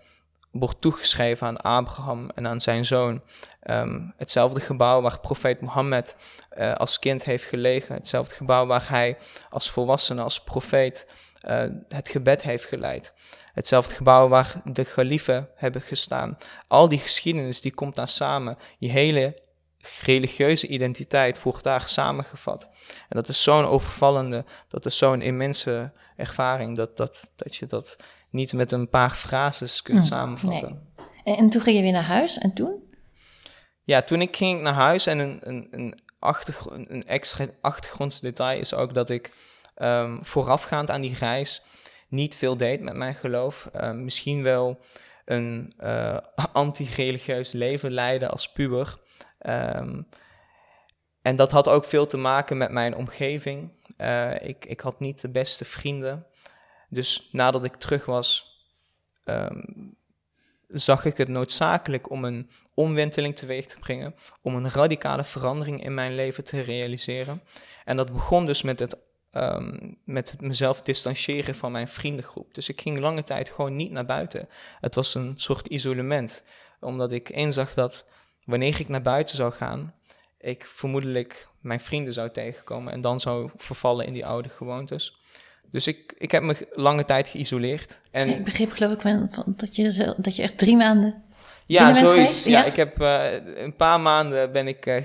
wordt 0.51 0.81
toegeschreven 0.81 1.47
aan 1.47 1.57
Abraham 1.57 2.31
en 2.35 2.47
aan 2.47 2.61
zijn 2.61 2.85
zoon. 2.85 3.23
Um, 3.71 4.13
hetzelfde 4.17 4.61
gebouw 4.61 5.01
waar 5.01 5.21
profeet 5.21 5.61
Mohammed 5.61 6.17
uh, 6.59 6.73
als 6.73 6.99
kind 6.99 7.25
heeft 7.25 7.45
gelegen. 7.45 7.95
Hetzelfde 7.95 8.35
gebouw 8.35 8.67
waar 8.67 8.89
hij 8.89 9.17
als 9.51 9.71
volwassene, 9.71 10.23
als 10.23 10.43
profeet, 10.43 11.07
uh, 11.49 11.65
het 11.89 12.09
gebed 12.09 12.43
heeft 12.43 12.65
geleid. 12.65 13.13
Hetzelfde 13.53 13.95
gebouw 13.95 14.29
waar 14.29 14.61
de 14.65 14.85
galiefen 14.85 15.49
hebben 15.55 15.83
gestaan. 15.83 16.39
Al 16.69 16.89
die 16.89 16.99
geschiedenis 16.99 17.61
die 17.61 17.75
komt 17.75 17.95
daar 17.95 18.09
samen. 18.09 18.59
Je 18.79 18.91
hele 18.91 19.45
religieuze 20.03 20.67
identiteit 20.67 21.43
wordt 21.43 21.63
daar 21.63 21.89
samengevat. 21.89 22.63
En 23.09 23.17
dat 23.17 23.29
is 23.29 23.43
zo'n 23.43 23.65
overvallende, 23.65 24.45
dat 24.69 24.87
is 24.87 24.99
zo'n 24.99 25.23
immense 25.23 25.93
ervaring, 26.17 26.77
dat, 26.77 26.97
dat, 26.97 27.33
dat 27.37 27.57
je 27.57 27.67
dat 27.67 27.97
niet 28.31 28.53
met 28.53 28.73
een 28.73 28.89
paar 28.89 29.11
frases 29.11 29.83
kunt 29.83 29.99
hm, 29.99 30.05
samenvatten. 30.05 30.83
Nee. 31.25 31.37
En, 31.37 31.51
toen 31.51 31.63
ging 31.63 31.77
je 31.77 31.83
weer 31.83 31.93
naar 31.93 32.03
huis 32.03 32.39
en 32.39 32.53
toen? 32.53 32.83
Ja, 33.83 34.03
toen 34.03 34.21
ik 34.21 34.37
ging 34.37 34.63
naar 34.63 34.75
huis 34.75 35.07
en 35.07 35.19
een, 35.19 35.39
een, 35.41 35.69
een, 35.71 35.99
achtergrond, 36.19 36.91
een 36.91 37.05
extra 37.05 37.47
achtergrondsdetail 37.61 38.59
is 38.61 38.75
ook 38.75 38.95
dat 38.95 39.11
ik 39.11 39.33
um, 39.77 40.25
voorafgaand 40.25 40.91
aan 40.91 41.01
die 41.01 41.17
reis 41.19 41.63
niet 42.09 42.35
veel 42.35 42.57
deed 42.57 42.81
met 42.81 42.95
mijn 42.95 43.15
geloof. 43.15 43.71
Uh, 43.75 43.91
misschien 43.91 44.43
wel 44.43 44.81
een 45.25 45.75
uh, 45.81 46.19
anti-religieus 46.53 47.53
leven 47.53 47.91
leiden 47.91 48.31
als 48.31 48.53
puber. 48.53 48.99
Um, 49.47 50.09
en 51.27 51.37
dat 51.37 51.53
had 51.53 51.69
ook 51.69 51.85
veel 51.85 52.07
te 52.07 52.17
maken 52.17 52.57
met 52.57 52.71
mijn 52.71 52.97
omgeving. 52.97 53.71
Uh, 53.99 54.43
ik, 54.43 54.65
ik 54.65 54.81
had 54.81 55.01
niet 55.01 55.21
de 55.21 55.29
beste 55.29 55.65
vrienden. 55.65 56.27
Dus 56.89 57.29
nadat 57.33 57.65
ik 57.65 57.75
terug 57.75 58.05
was, 58.05 58.57
um, 59.25 59.97
zag 60.69 61.05
ik 61.05 61.17
het 61.17 61.29
noodzakelijk 61.29 62.11
om 62.11 62.25
een 62.25 62.51
omwenteling 62.75 63.37
teweeg 63.37 63.67
te 63.67 63.79
brengen, 63.79 64.15
om 64.43 64.55
een 64.55 64.71
radicale 64.71 65.25
verandering 65.25 65.85
in 65.85 65.95
mijn 65.95 66.15
leven 66.15 66.45
te 66.45 66.61
realiseren. 66.61 67.43
En 67.85 67.97
dat 67.97 68.13
begon 68.13 68.47
dus 68.47 68.63
met 68.63 68.79
het, 68.79 68.97
um, 69.33 69.99
met 70.05 70.31
het 70.31 70.41
mezelf 70.41 70.83
distancieren 70.83 71.55
van 71.55 71.73
mijn 71.73 71.89
vriendengroep. 71.89 72.55
Dus 72.55 72.69
ik 72.69 72.81
ging 72.81 72.99
lange 72.99 73.23
tijd 73.23 73.49
gewoon 73.49 73.77
niet 73.77 73.91
naar 73.91 74.07
buiten. 74.07 74.49
Het 74.81 74.95
was 74.95 75.15
een 75.15 75.33
soort 75.37 75.67
isolement, 75.67 76.43
omdat 76.81 77.13
ik 77.13 77.29
inzag 77.29 77.75
dat 77.75 78.05
wanneer 78.45 78.81
ik 78.81 78.89
naar 78.89 79.03
buiten 79.03 79.37
zou 79.37 79.53
gaan, 79.53 79.95
ik 80.47 80.67
vermoedelijk 80.67 81.49
mijn 81.61 81.81
vrienden 81.81 82.13
zou 82.13 82.31
tegenkomen 82.31 82.93
en 82.93 83.01
dan 83.01 83.21
zou 83.21 83.51
vervallen 83.57 84.07
in 84.07 84.13
die 84.13 84.27
oude 84.27 84.49
gewoontes. 84.49 85.21
Dus 85.71 85.87
ik, 85.87 86.15
ik 86.19 86.31
heb 86.31 86.43
me 86.43 86.69
lange 86.73 87.05
tijd 87.05 87.29
geïsoleerd. 87.29 87.99
En 88.11 88.29
ik 88.29 88.45
begreep 88.45 88.73
geloof 88.73 88.93
ik 88.93 89.01
van, 89.01 89.31
dat, 89.47 89.77
je, 89.77 90.15
dat 90.17 90.37
je 90.37 90.43
echt 90.43 90.59
drie 90.59 90.77
maanden... 90.77 91.25
Ja, 91.67 91.95
zoiets. 91.95 92.45
Ja? 92.45 92.59
ja? 92.59 92.65
ik 92.65 92.77
heb 92.77 93.01
uh, 93.01 93.33
een 93.57 93.77
paar 93.77 94.01
maanden 94.01 94.53
ben 94.53 94.69
ik... 94.69 94.87
Uh, 94.87 95.03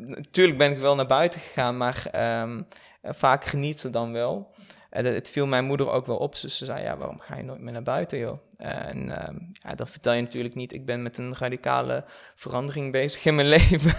natuurlijk 0.00 0.58
ben 0.58 0.72
ik 0.72 0.78
wel 0.78 0.94
naar 0.94 1.06
buiten 1.06 1.40
gegaan, 1.40 1.76
maar 1.76 2.04
um, 2.42 2.66
vaak 3.02 3.44
genieten 3.44 3.92
dan 3.92 4.12
wel. 4.12 4.54
En 4.90 5.04
het 5.04 5.30
viel 5.30 5.46
mijn 5.46 5.64
moeder 5.64 5.90
ook 5.90 6.06
wel 6.06 6.16
op. 6.16 6.40
Dus 6.40 6.56
ze 6.56 6.64
zei, 6.64 6.82
ja, 6.82 6.96
waarom 6.96 7.18
ga 7.18 7.36
je 7.36 7.42
nooit 7.42 7.60
meer 7.60 7.72
naar 7.72 7.82
buiten, 7.82 8.18
joh? 8.18 8.38
En 8.56 9.08
uh, 9.08 9.28
ja, 9.52 9.74
dat 9.74 9.90
vertel 9.90 10.12
je 10.12 10.22
natuurlijk 10.22 10.54
niet. 10.54 10.72
Ik 10.72 10.86
ben 10.86 11.02
met 11.02 11.18
een 11.18 11.36
radicale 11.36 12.04
verandering 12.34 12.92
bezig 12.92 13.24
in 13.24 13.34
mijn 13.34 13.48
leven. 13.58 13.94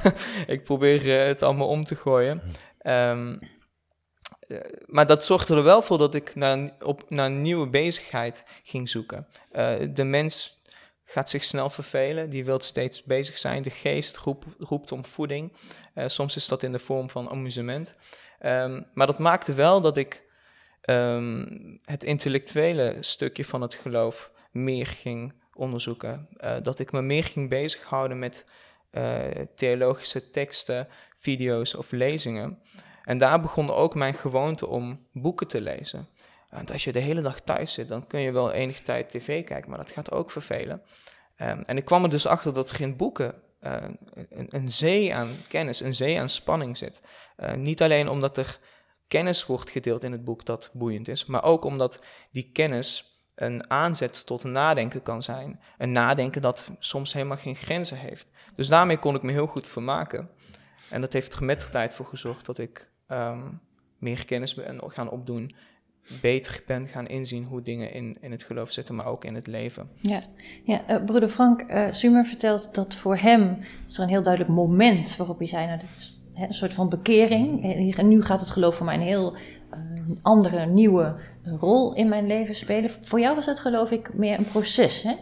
ik 0.47 0.63
probeer 0.63 1.05
uh, 1.05 1.27
het 1.27 1.41
allemaal 1.41 1.67
om 1.67 1.83
te 1.83 1.95
gooien. 1.95 2.41
Um, 2.83 3.39
uh, 4.47 4.59
maar 4.85 5.05
dat 5.05 5.25
zorgde 5.25 5.55
er 5.55 5.63
wel 5.63 5.81
voor 5.81 5.97
dat 5.97 6.15
ik 6.15 6.35
naar, 6.35 6.69
op, 6.79 7.09
naar 7.09 7.25
een 7.25 7.41
nieuwe 7.41 7.67
bezigheid 7.67 8.61
ging 8.63 8.89
zoeken. 8.89 9.27
de 9.93 10.03
mens 10.03 10.63
gaat 11.03 11.29
zich 11.29 11.43
snel 11.43 11.69
vervelen, 11.69 12.29
die 12.29 12.45
wil 12.45 12.59
steeds 12.59 13.03
bezig 13.03 13.37
zijn. 13.37 13.61
De 13.61 13.69
geest 13.69 14.17
roep, 14.17 14.45
roept 14.57 14.91
om 14.91 15.05
voeding. 15.05 15.53
soms 15.95 16.35
is 16.35 16.47
dat 16.47 16.63
in 16.63 16.71
de 16.71 16.79
vorm 16.79 17.09
van 17.09 17.29
amusement. 17.29 17.95
Um, 18.45 18.85
maar 18.93 19.07
dat 19.07 19.19
maakte 19.19 19.53
wel 19.53 19.81
dat 19.81 19.97
ik 19.97 20.27
um, 20.89 21.79
het 21.85 22.03
intellectuele 22.03 22.97
stukje 22.99 23.45
van 23.45 23.61
het 23.61 23.73
geloof 23.73 24.31
meer 24.51 24.85
ging 24.85 25.33
onderzoeken. 25.53 26.27
Uh, 26.43 26.55
dat 26.61 26.79
ik 26.79 26.91
me 26.91 27.01
meer 27.01 27.23
ging 27.23 27.49
bezighouden 27.49 28.19
met 28.19 28.45
uh, 28.91 29.17
theologische 29.55 30.29
teksten, 30.29 30.87
video's 31.15 31.73
of 31.73 31.91
lezingen. 31.91 32.59
En 33.03 33.17
daar 33.17 33.41
begon 33.41 33.71
ook 33.71 33.95
mijn 33.95 34.13
gewoonte 34.13 34.67
om 34.67 35.07
boeken 35.11 35.47
te 35.47 35.61
lezen. 35.61 36.07
Want 36.49 36.71
als 36.71 36.83
je 36.83 36.91
de 36.91 36.99
hele 36.99 37.21
dag 37.21 37.39
thuis 37.39 37.73
zit, 37.73 37.87
dan 37.87 38.07
kun 38.07 38.19
je 38.19 38.31
wel 38.31 38.51
enige 38.51 38.81
tijd 38.81 39.09
tv 39.09 39.43
kijken, 39.43 39.69
maar 39.69 39.79
dat 39.79 39.91
gaat 39.91 40.11
ook 40.11 40.31
vervelen. 40.31 40.81
Um, 41.37 41.63
en 41.65 41.77
ik 41.77 41.85
kwam 41.85 42.03
er 42.03 42.09
dus 42.09 42.25
achter 42.25 42.53
dat 42.53 42.69
er 42.69 42.81
in 42.81 42.95
boeken 42.95 43.33
uh, 43.61 43.75
een, 44.29 44.47
een, 44.49 44.67
zee 44.67 45.15
aan 45.15 45.29
kennis, 45.47 45.79
een 45.79 45.95
zee 45.95 46.19
aan 46.19 46.29
spanning 46.29 46.77
zit. 46.77 47.01
niet 47.55 47.81
alleen 47.81 48.09
omdat 48.09 48.37
er 48.37 48.59
kennis 49.09 49.45
wordt 49.45 49.69
gedeeld 49.69 50.03
in 50.03 50.11
het 50.11 50.23
boek 50.23 50.45
dat 50.45 50.69
boeiend 50.73 51.07
is, 51.07 51.25
maar 51.25 51.43
ook 51.43 51.63
omdat 51.63 52.05
die 52.31 52.49
kennis 52.53 53.19
een 53.35 53.69
aanzet 53.69 54.25
tot 54.25 54.43
nadenken 54.43 55.03
kan 55.03 55.23
zijn. 55.23 55.59
Een 55.77 55.91
nadenken 55.91 56.41
dat 56.41 56.71
soms 56.79 57.13
helemaal 57.13 57.37
geen 57.37 57.55
grenzen 57.55 57.97
heeft. 57.97 58.27
Dus 58.55 58.67
daarmee 58.67 58.97
kon 58.97 59.15
ik 59.15 59.21
me 59.21 59.31
heel 59.31 59.47
goed 59.47 59.67
vermaken. 59.67 60.29
En 60.89 61.01
dat 61.01 61.13
heeft 61.13 61.33
er 61.33 61.43
met 61.43 61.61
de 61.61 61.69
tijd 61.69 61.93
voor 61.93 62.05
gezorgd 62.05 62.45
dat 62.45 62.57
ik 62.57 62.89
um, 63.07 63.59
meer 63.97 64.25
kennis 64.25 64.53
ben 64.53 64.81
gaan 64.85 65.09
opdoen. 65.09 65.51
Beter 66.21 66.63
ben 66.67 66.87
gaan 66.87 67.07
inzien 67.07 67.43
hoe 67.43 67.61
dingen 67.61 67.93
in, 67.93 68.17
in 68.21 68.31
het 68.31 68.43
geloof 68.43 68.71
zitten, 68.71 68.95
maar 68.95 69.05
ook 69.05 69.25
in 69.25 69.35
het 69.35 69.47
leven. 69.47 69.89
Ja, 69.95 70.23
ja 70.63 70.83
uh, 70.89 71.05
broeder 71.05 71.29
Frank 71.29 71.61
uh, 71.61 71.91
Sumer 71.91 72.25
vertelt 72.25 72.73
dat 72.73 72.95
voor 72.95 73.17
hem 73.17 73.57
is 73.87 73.97
er 73.97 74.03
een 74.03 74.09
heel 74.09 74.23
duidelijk 74.23 74.53
moment 74.53 75.15
waarop 75.15 75.37
hij 75.37 75.47
zei: 75.47 75.65
Nou, 75.65 75.79
dit 75.79 75.89
is 75.89 76.18
een 76.47 76.53
soort 76.53 76.73
van 76.73 76.89
bekering. 76.89 77.73
En 77.97 78.07
nu 78.07 78.21
gaat 78.21 78.39
het 78.39 78.49
geloof 78.49 78.75
voor 78.75 78.85
mij 78.85 78.95
een 78.95 79.01
heel 79.01 79.35
uh, 79.35 79.79
andere, 80.21 80.65
nieuwe 80.65 81.15
rol 81.43 81.95
in 81.95 82.09
mijn 82.09 82.27
leven 82.27 82.55
spelen. 82.55 82.89
Voor 83.01 83.19
jou 83.19 83.35
was 83.35 83.45
het 83.45 83.59
geloof 83.59 83.91
ik 83.91 84.13
meer 84.13 84.37
een 84.37 84.47
proces, 84.47 85.01
hè? 85.01 85.13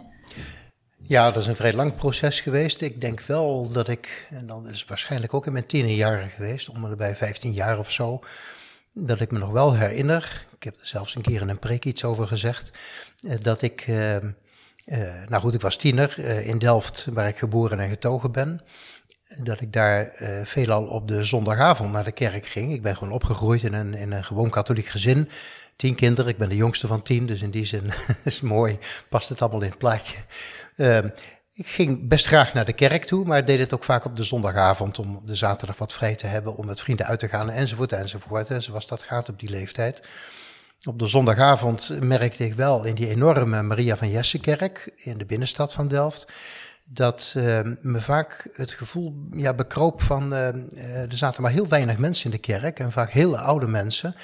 Ja, 0.98 1.32
dat 1.32 1.42
is 1.42 1.48
een 1.48 1.56
vrij 1.56 1.74
lang 1.74 1.96
proces 1.96 2.42
geweest. 2.42 2.82
Ik 2.82 3.02
denk 3.02 3.22
wel 3.22 3.72
dat 3.72 3.88
ik, 3.88 4.28
en 4.30 4.48
dan 4.48 4.68
is 4.68 4.86
waarschijnlijk 4.86 5.34
ook 5.34 5.46
in 5.46 5.52
mijn 5.52 5.66
tienerjaren 5.66 6.30
geweest, 6.30 6.70
om 6.70 6.96
bij 6.98 7.16
15 7.16 7.54
jaar 7.54 7.80
of 7.80 7.92
zo, 7.92 8.20
dat 8.94 9.20
ik 9.20 9.32
me 9.32 9.40
nog 9.40 9.52
wel 9.52 9.74
herinner, 9.76 10.46
ik 10.56 10.64
heb 10.64 10.76
er 10.80 10.86
zelfs 10.86 11.16
een 11.16 11.22
keer 11.22 11.42
in 11.42 11.50
een 11.50 11.60
preek 11.60 11.86
iets 11.86 12.04
over 12.04 12.28
gezegd, 12.28 12.72
eh, 13.28 13.36
dat 13.40 13.62
ik, 13.62 13.88
uh, 13.88 14.18
nou 15.28 15.42
goed, 15.42 15.54
ik 15.54 15.62
was 15.62 15.76
tiener 15.76 16.20
in 16.46 16.58
Delft, 16.58 17.08
waar 17.14 17.28
ik 17.28 17.38
geboren 17.38 17.80
en 17.80 17.90
getogen 17.90 18.32
ben 18.32 18.62
dat 19.38 19.62
ik 19.62 19.74
daar 19.74 20.22
uh, 20.22 20.46
veelal 20.46 20.84
op 20.84 21.08
de 21.08 21.24
zondagavond 21.24 21.92
naar 21.92 22.04
de 22.04 22.12
kerk 22.12 22.46
ging. 22.46 22.74
Ik 22.74 22.82
ben 22.82 22.96
gewoon 22.96 23.14
opgegroeid 23.14 23.64
in 23.64 23.74
een, 23.74 23.94
in 23.94 24.12
een 24.12 24.24
gewoon 24.24 24.50
katholiek 24.50 24.88
gezin. 24.88 25.30
Tien 25.76 25.96
kinderen, 25.96 26.32
ik 26.32 26.38
ben 26.38 26.50
de 26.50 26.56
jongste 26.56 26.88
van 26.88 27.02
tien, 27.02 27.26
dus 27.26 27.42
in 27.42 27.52
die 27.52 27.66
zin 27.66 27.84
is 28.24 28.42
mooi, 28.42 28.78
past 29.10 29.30
het 29.30 29.42
allemaal 29.42 29.62
in 29.62 29.70
het 29.70 29.78
plaatje. 29.78 30.16
Uh, 30.76 30.98
ik 31.54 31.68
ging 31.68 32.08
best 32.08 32.28
graag 32.28 32.54
naar 32.54 32.66
de 32.66 32.74
kerk 32.74 33.06
toe, 33.06 33.26
maar 33.26 33.46
deed 33.46 33.60
het 33.60 33.74
ook 33.74 33.84
vaak 33.84 34.06
op 34.06 34.16
de 34.16 34.24
zondagavond 34.24 35.00
om 35.00 35.22
de 35.26 35.36
zaterdag 35.36 35.78
wat 35.78 35.94
vrij 35.94 36.16
te 36.16 36.28
hebben, 36.28 36.56
om 36.56 36.66
met 36.66 36.82
vrienden 36.82 37.06
uit 37.06 37.20
te 37.20 37.28
gaan 37.28 37.50
enzovoort 37.50 37.92
enzovoort. 37.92 38.50
En 38.50 38.64
zoals 38.64 38.88
dat 38.88 39.04
gaat 39.04 39.30
op 39.30 39.40
die 39.40 39.50
leeftijd. 39.50 40.02
Op 40.84 41.00
de 41.00 41.08
zondagavond 41.08 42.02
merkte 42.02 42.46
ik 42.46 42.54
wel 42.54 42.84
in 42.84 42.96
die 42.96 43.10
enorme 43.10 43.62
Maria 43.62 43.98
van 43.98 44.10
Jessenkerk 44.10 44.92
in 44.96 45.18
de 45.18 45.26
binnenstad 45.26 45.74
van 45.74 45.88
Delft 45.88 46.34
dat 46.90 47.34
uh, 47.38 47.60
me 47.82 48.02
vaak 48.02 48.48
het 48.54 48.72
gevoel 48.72 49.14
ja, 49.32 49.54
bekroop 49.54 50.02
van, 50.02 50.34
uh, 50.34 50.48
er 51.02 51.18
zaten 51.18 51.42
maar 51.42 51.52
heel 51.52 51.68
weinig 51.68 51.98
mensen 51.98 52.26
in 52.26 52.32
de 52.32 52.38
kerk 52.38 52.80
en 52.80 52.92
vaak 52.92 53.12
hele 53.12 53.38
oude 53.38 53.68
mensen 53.68 54.16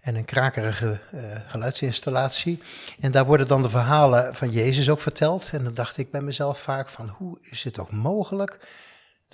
en 0.00 0.16
een 0.16 0.24
krakerige 0.24 1.00
uh, 1.14 1.20
geluidsinstallatie. 1.46 2.62
En 3.00 3.10
daar 3.10 3.26
worden 3.26 3.46
dan 3.46 3.62
de 3.62 3.70
verhalen 3.70 4.34
van 4.34 4.50
Jezus 4.50 4.88
ook 4.88 5.00
verteld. 5.00 5.50
En 5.52 5.64
dan 5.64 5.74
dacht 5.74 5.96
ik 5.96 6.10
bij 6.10 6.20
mezelf 6.20 6.58
vaak 6.58 6.88
van, 6.88 7.08
hoe 7.08 7.38
is 7.42 7.64
het 7.64 7.78
ook 7.78 7.92
mogelijk 7.92 8.58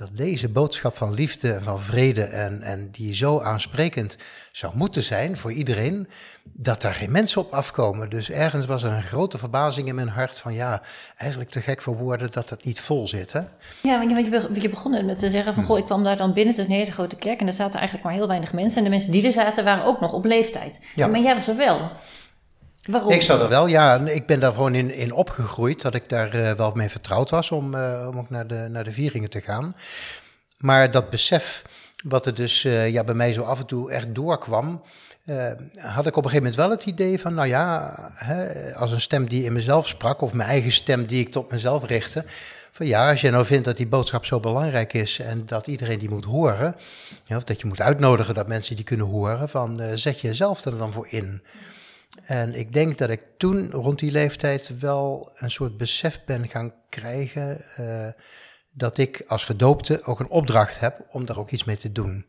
dat 0.00 0.16
deze 0.16 0.49
boodschap 0.49 0.97
van 0.97 1.14
liefde 1.14 1.52
en 1.52 1.62
van 1.62 1.80
vrede 1.80 2.23
en, 2.23 2.62
en 2.62 2.88
die 2.92 3.14
zo 3.14 3.40
aansprekend 3.40 4.16
zou 4.52 4.73
moeten 4.76 5.02
zijn 5.02 5.37
voor 5.37 5.52
iedereen, 5.52 6.09
dat 6.45 6.83
daar 6.83 6.95
geen 6.95 7.12
mensen 7.12 7.40
op 7.40 7.52
afkomen. 7.52 8.11
Dus 8.11 8.30
ergens 8.30 8.66
was 8.66 8.83
er 8.83 8.92
een 8.92 9.02
grote 9.02 9.38
verbazing 9.38 9.88
in 9.88 9.95
mijn 9.95 10.09
hart 10.09 10.38
van 10.38 10.54
ja, 10.54 10.83
eigenlijk 11.16 11.50
te 11.50 11.61
gek 11.61 11.83
voor 11.83 11.97
woorden 11.97 12.30
dat 12.30 12.50
het 12.50 12.64
niet 12.64 12.80
vol 12.80 13.09
zit. 13.09 13.33
Hè? 13.33 13.40
Ja, 13.83 13.99
want 13.99 14.11
je, 14.11 14.61
je 14.61 14.69
begon 14.69 15.07
met 15.07 15.19
te 15.19 15.30
zeggen 15.30 15.54
van 15.54 15.64
goh, 15.64 15.78
ik 15.78 15.85
kwam 15.85 16.02
daar 16.02 16.16
dan 16.16 16.33
binnen, 16.33 16.54
het 16.54 16.62
is 16.62 16.69
een 16.71 16.78
hele 16.80 16.92
grote 16.92 17.16
kerk 17.16 17.40
en 17.40 17.47
er 17.47 17.52
zaten 17.52 17.78
eigenlijk 17.78 18.04
maar 18.04 18.16
heel 18.16 18.28
weinig 18.28 18.52
mensen. 18.52 18.78
En 18.78 18.85
de 18.85 18.90
mensen 18.90 19.12
die 19.12 19.26
er 19.26 19.33
zaten 19.33 19.64
waren 19.64 19.85
ook 19.85 20.00
nog 20.00 20.12
op 20.12 20.25
leeftijd. 20.25 20.80
Ja. 20.95 21.07
Maar 21.07 21.21
jij 21.21 21.35
was 21.35 21.49
er 21.49 21.57
wel. 21.57 21.90
Ik 23.09 23.23
zat 23.23 23.40
er 23.40 23.49
wel, 23.49 23.66
ja. 23.66 23.99
Ik 23.99 24.26
ben 24.26 24.40
daar 24.40 24.52
gewoon 24.52 24.75
in, 24.75 24.94
in 24.94 25.12
opgegroeid, 25.12 25.82
dat 25.82 25.94
ik 25.94 26.09
daar 26.09 26.35
uh, 26.35 26.50
wel 26.50 26.73
mee 26.75 26.88
vertrouwd 26.88 27.30
was 27.30 27.50
om, 27.50 27.75
uh, 27.75 28.06
om 28.09 28.18
ook 28.18 28.30
naar 28.30 28.47
de, 28.47 28.66
naar 28.70 28.85
de 28.85 28.92
vieringen 28.92 29.30
te 29.30 29.40
gaan. 29.40 29.76
Maar 30.59 30.90
dat 30.90 31.11
besef, 31.11 31.62
wat 32.04 32.26
er 32.26 32.35
dus 32.35 32.64
uh, 32.64 32.90
ja, 32.90 33.04
bij 33.04 33.14
mij 33.14 33.32
zo 33.32 33.42
af 33.42 33.59
en 33.59 33.66
toe 33.66 33.90
echt 33.90 34.14
doorkwam, 34.14 34.82
had 35.76 36.06
ik 36.06 36.16
op 36.16 36.25
een 36.25 36.30
gegeven 36.30 36.37
moment 36.37 36.54
wel 36.54 36.70
het 36.70 36.85
idee 36.85 37.20
van, 37.20 37.35
nou 37.35 37.49
ja, 37.49 37.94
hè, 38.14 38.75
als 38.75 38.92
een 38.92 39.00
stem 39.00 39.28
die 39.28 39.44
in 39.44 39.52
mezelf 39.52 39.88
sprak, 39.88 40.20
of 40.20 40.32
mijn 40.32 40.49
eigen 40.49 40.73
stem 40.73 41.06
die 41.06 41.20
ik 41.20 41.30
tot 41.30 41.50
mezelf 41.50 41.85
richtte, 41.85 42.25
van 42.73 42.87
ja, 42.87 43.11
als 43.11 43.20
je 43.20 43.30
nou 43.30 43.47
vindt 43.47 43.64
dat 43.64 43.76
die 43.76 43.87
boodschap 43.87 44.25
zo 44.25 44.40
belangrijk 44.40 44.92
is 44.92 45.18
en 45.18 45.47
dat 45.47 45.66
iedereen 45.66 45.99
die 45.99 46.09
moet 46.11 46.25
horen, 46.25 46.76
of 47.28 47.44
dat 47.44 47.61
je 47.61 47.66
moet 47.66 47.80
uitnodigen 47.80 48.35
dat 48.35 48.49
mensen 48.49 48.76
die 48.76 48.85
kunnen 48.85 49.06
horen, 49.06 49.49
van 49.49 49.80
zet 49.94 50.20
jezelf 50.20 50.64
er 50.64 50.78
dan 50.78 50.92
voor 50.92 51.06
in. 51.11 51.42
En 52.23 52.55
ik 52.55 52.73
denk 52.73 52.99
dat 52.99 53.11
ik 53.11 53.23
toen 53.37 53.71
rond 53.71 53.99
die 53.99 54.11
leeftijd 54.11 54.79
wel 54.79 55.33
een 55.35 55.50
soort 55.50 55.76
besef 55.76 56.25
ben 56.25 56.49
gaan 56.49 56.73
krijgen 56.88 57.64
uh, 57.79 58.09
dat 58.73 58.99
ik 58.99 59.25
als 59.26 59.45
gedoopte 59.45 60.02
ook 60.02 60.21
een 60.21 60.29
opdracht 60.29 60.81
heb 60.81 61.07
om 61.11 61.25
daar 61.25 61.38
ook 61.38 61.50
iets 61.50 61.64
mee 61.64 61.76
te 61.76 61.93
doen. 61.93 62.26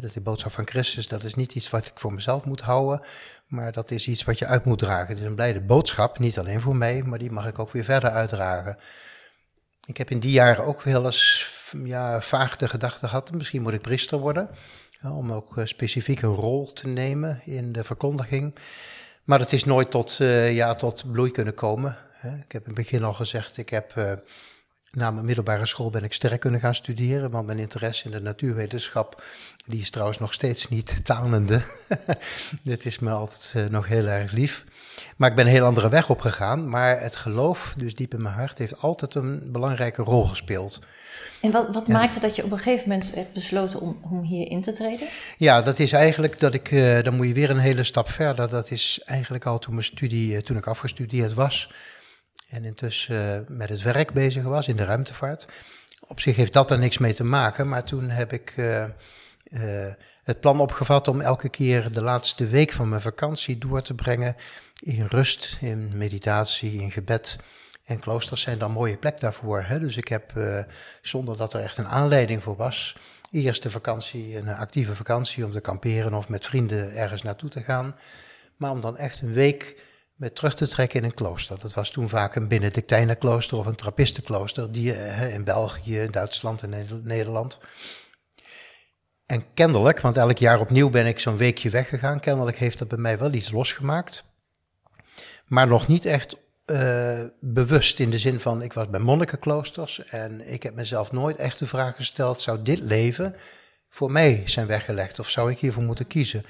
Dat 0.00 0.12
die 0.12 0.22
boodschap 0.22 0.52
van 0.52 0.66
Christus, 0.66 1.08
dat 1.08 1.24
is 1.24 1.34
niet 1.34 1.54
iets 1.54 1.70
wat 1.70 1.86
ik 1.86 1.92
voor 1.94 2.12
mezelf 2.12 2.44
moet 2.44 2.60
houden, 2.60 3.06
maar 3.46 3.72
dat 3.72 3.90
is 3.90 4.06
iets 4.06 4.24
wat 4.24 4.38
je 4.38 4.46
uit 4.46 4.64
moet 4.64 4.78
dragen. 4.78 5.08
Het 5.08 5.18
is 5.18 5.24
een 5.24 5.34
blijde 5.34 5.60
boodschap, 5.60 6.18
niet 6.18 6.38
alleen 6.38 6.60
voor 6.60 6.76
mij, 6.76 7.02
maar 7.02 7.18
die 7.18 7.30
mag 7.30 7.46
ik 7.46 7.58
ook 7.58 7.70
weer 7.70 7.84
verder 7.84 8.10
uitdragen. 8.10 8.76
Ik 9.86 9.96
heb 9.96 10.10
in 10.10 10.20
die 10.20 10.30
jaren 10.30 10.64
ook 10.64 10.82
wel 10.82 11.04
eens 11.04 11.48
ja, 11.84 12.20
vaag 12.20 12.56
de 12.56 12.68
gedachte 12.68 13.08
gehad, 13.08 13.32
misschien 13.32 13.62
moet 13.62 13.72
ik 13.72 13.80
priester 13.80 14.18
worden, 14.18 14.48
om 15.02 15.32
ook 15.32 15.56
uh, 15.56 15.64
specifiek 15.66 16.22
een 16.22 16.34
rol 16.34 16.72
te 16.72 16.88
nemen 16.88 17.40
in 17.44 17.72
de 17.72 17.84
verkondiging. 17.84 18.54
Maar 19.24 19.38
het 19.38 19.52
is 19.52 19.64
nooit 19.64 19.90
tot, 19.90 20.18
uh, 20.20 20.54
ja, 20.54 20.74
tot 20.74 21.04
bloei 21.12 21.30
kunnen 21.30 21.54
komen. 21.54 21.96
Ik 22.22 22.52
heb 22.52 22.62
in 22.62 22.66
het 22.66 22.74
begin 22.74 23.04
al 23.04 23.12
gezegd, 23.12 23.56
ik 23.56 23.68
heb 23.68 23.94
uh, 23.96 24.12
na 24.90 25.10
mijn 25.10 25.26
middelbare 25.26 25.66
school 25.66 25.90
ben 25.90 26.04
ik 26.04 26.12
sterk 26.12 26.40
kunnen 26.40 26.60
gaan 26.60 26.74
studeren, 26.74 27.30
want 27.30 27.46
mijn 27.46 27.58
interesse 27.58 28.04
in 28.04 28.10
de 28.10 28.20
natuurwetenschap, 28.20 29.22
die 29.66 29.80
is 29.80 29.90
trouwens 29.90 30.18
nog 30.18 30.32
steeds 30.32 30.68
niet 30.68 31.04
tanende. 31.04 31.62
Dit 32.62 32.86
is 32.86 32.98
me 32.98 33.10
altijd 33.10 33.52
uh, 33.56 33.66
nog 33.66 33.86
heel 33.86 34.06
erg 34.06 34.32
lief. 34.32 34.64
Maar 35.16 35.30
ik 35.30 35.36
ben 35.36 35.46
een 35.46 35.52
heel 35.52 35.64
andere 35.64 35.88
weg 35.88 36.10
opgegaan, 36.10 36.68
maar 36.68 37.00
het 37.00 37.16
geloof, 37.16 37.74
dus 37.76 37.94
diep 37.94 38.14
in 38.14 38.22
mijn 38.22 38.34
hart, 38.34 38.58
heeft 38.58 38.80
altijd 38.80 39.14
een 39.14 39.52
belangrijke 39.52 40.02
rol 40.02 40.26
gespeeld. 40.26 40.80
En 41.40 41.50
wat, 41.50 41.68
wat 41.72 41.88
maakte 41.88 42.20
dat 42.20 42.36
je 42.36 42.44
op 42.44 42.52
een 42.52 42.58
gegeven 42.58 42.88
moment 42.88 43.14
hebt 43.14 43.32
besloten 43.32 43.80
om, 43.80 43.98
om 44.02 44.22
hier 44.22 44.50
in 44.50 44.62
te 44.62 44.72
treden? 44.72 45.08
Ja, 45.38 45.62
dat 45.62 45.78
is 45.78 45.92
eigenlijk 45.92 46.38
dat 46.38 46.54
ik, 46.54 46.70
uh, 46.70 47.02
dan 47.02 47.16
moet 47.16 47.26
je 47.26 47.34
weer 47.34 47.50
een 47.50 47.58
hele 47.58 47.84
stap 47.84 48.08
verder. 48.08 48.48
Dat 48.48 48.70
is 48.70 49.00
eigenlijk 49.04 49.46
al 49.46 49.58
toen 49.58 49.74
mijn 49.74 49.86
studie, 49.86 50.32
uh, 50.32 50.38
toen 50.38 50.56
ik 50.56 50.66
afgestudeerd 50.66 51.34
was 51.34 51.70
en 52.48 52.64
intussen 52.64 53.46
uh, 53.50 53.56
met 53.56 53.68
het 53.68 53.82
werk 53.82 54.12
bezig 54.12 54.44
was 54.44 54.68
in 54.68 54.76
de 54.76 54.84
ruimtevaart. 54.84 55.46
Op 56.06 56.20
zich 56.20 56.36
heeft 56.36 56.52
dat 56.52 56.70
er 56.70 56.78
niks 56.78 56.98
mee 56.98 57.14
te 57.14 57.24
maken, 57.24 57.68
maar 57.68 57.84
toen 57.84 58.10
heb 58.10 58.32
ik 58.32 58.52
het 60.24 60.40
plan 60.40 60.60
opgevat 60.60 61.08
om 61.08 61.20
elke 61.20 61.48
keer 61.48 61.92
de 61.92 62.02
laatste 62.02 62.46
week 62.46 62.72
van 62.72 62.88
mijn 62.88 63.00
vakantie 63.00 63.58
door 63.58 63.82
te 63.82 63.94
brengen 63.94 64.36
in 64.82 65.06
rust, 65.08 65.56
in 65.60 65.98
meditatie, 65.98 66.80
in 66.80 66.90
gebed 66.90 67.36
en 67.84 67.98
kloosters 67.98 68.40
zijn 68.40 68.58
dan 68.58 68.68
een 68.68 68.74
mooie 68.74 68.96
plek 68.96 69.20
daarvoor. 69.20 69.62
Hè? 69.62 69.80
Dus 69.80 69.96
ik 69.96 70.08
heb, 70.08 70.32
uh, 70.36 70.62
zonder 71.02 71.36
dat 71.36 71.52
er 71.52 71.60
echt 71.60 71.76
een 71.76 71.88
aanleiding 71.88 72.42
voor 72.42 72.56
was, 72.56 72.96
eerste 73.30 73.70
vakantie, 73.70 74.36
een 74.36 74.48
actieve 74.48 74.94
vakantie 74.94 75.44
om 75.44 75.52
te 75.52 75.60
kamperen 75.60 76.14
of 76.14 76.28
met 76.28 76.46
vrienden 76.46 76.96
ergens 76.96 77.22
naartoe 77.22 77.50
te 77.50 77.60
gaan. 77.60 77.96
Maar 78.56 78.70
om 78.70 78.80
dan 78.80 78.96
echt 78.96 79.20
een 79.20 79.32
week 79.32 79.82
met 80.14 80.34
terug 80.34 80.54
te 80.54 80.68
trekken 80.68 80.98
in 80.98 81.04
een 81.04 81.14
klooster. 81.14 81.60
Dat 81.60 81.74
was 81.74 81.90
toen 81.90 82.08
vaak 82.08 82.34
een 82.34 82.48
Benedictijnenklooster 82.48 83.58
of 83.58 83.66
een 83.66 83.74
Trappistenklooster, 83.74 84.72
die 84.72 84.92
uh, 84.92 85.34
in 85.34 85.44
België, 85.44 86.08
Duitsland 86.10 86.62
en 86.62 86.86
Nederland. 87.02 87.58
En 89.26 89.44
kennelijk, 89.54 90.00
want 90.00 90.16
elk 90.16 90.38
jaar 90.38 90.60
opnieuw 90.60 90.90
ben 90.90 91.06
ik 91.06 91.20
zo'n 91.20 91.36
weekje 91.36 91.70
weggegaan, 91.70 92.20
kennelijk 92.20 92.56
heeft 92.56 92.78
dat 92.78 92.88
bij 92.88 92.98
mij 92.98 93.18
wel 93.18 93.32
iets 93.32 93.50
losgemaakt. 93.50 94.24
Maar 95.46 95.66
nog 95.66 95.86
niet 95.86 96.04
echt 96.04 96.36
uh, 96.66 97.20
bewust 97.40 98.00
in 98.00 98.10
de 98.10 98.18
zin 98.18 98.40
van, 98.40 98.62
ik 98.62 98.72
was 98.72 98.90
bij 98.90 99.00
monnikenkloosters 99.00 100.04
en 100.04 100.52
ik 100.52 100.62
heb 100.62 100.74
mezelf 100.74 101.12
nooit 101.12 101.36
echt 101.36 101.58
de 101.58 101.66
vraag 101.66 101.96
gesteld, 101.96 102.40
zou 102.40 102.62
dit 102.62 102.78
leven 102.78 103.34
voor 103.94 104.12
mij 104.12 104.42
zijn 104.44 104.66
weggelegd 104.66 105.18
of 105.18 105.30
zou 105.30 105.50
ik 105.50 105.58
hiervoor 105.58 105.82
moeten 105.82 106.06
kiezen? 106.06 106.44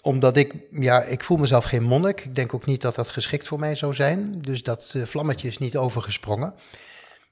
Omdat 0.00 0.36
ik, 0.36 0.54
ja, 0.70 1.02
ik 1.02 1.24
voel 1.24 1.36
mezelf 1.36 1.64
geen 1.64 1.82
monnik. 1.82 2.24
Ik 2.24 2.34
denk 2.34 2.54
ook 2.54 2.66
niet 2.66 2.80
dat 2.80 2.94
dat 2.94 3.10
geschikt 3.10 3.48
voor 3.48 3.58
mij 3.58 3.74
zou 3.74 3.94
zijn. 3.94 4.40
Dus 4.40 4.62
dat 4.62 4.92
uh, 4.96 5.04
vlammetje 5.04 5.48
is 5.48 5.58
niet 5.58 5.76
overgesprongen. 5.76 6.54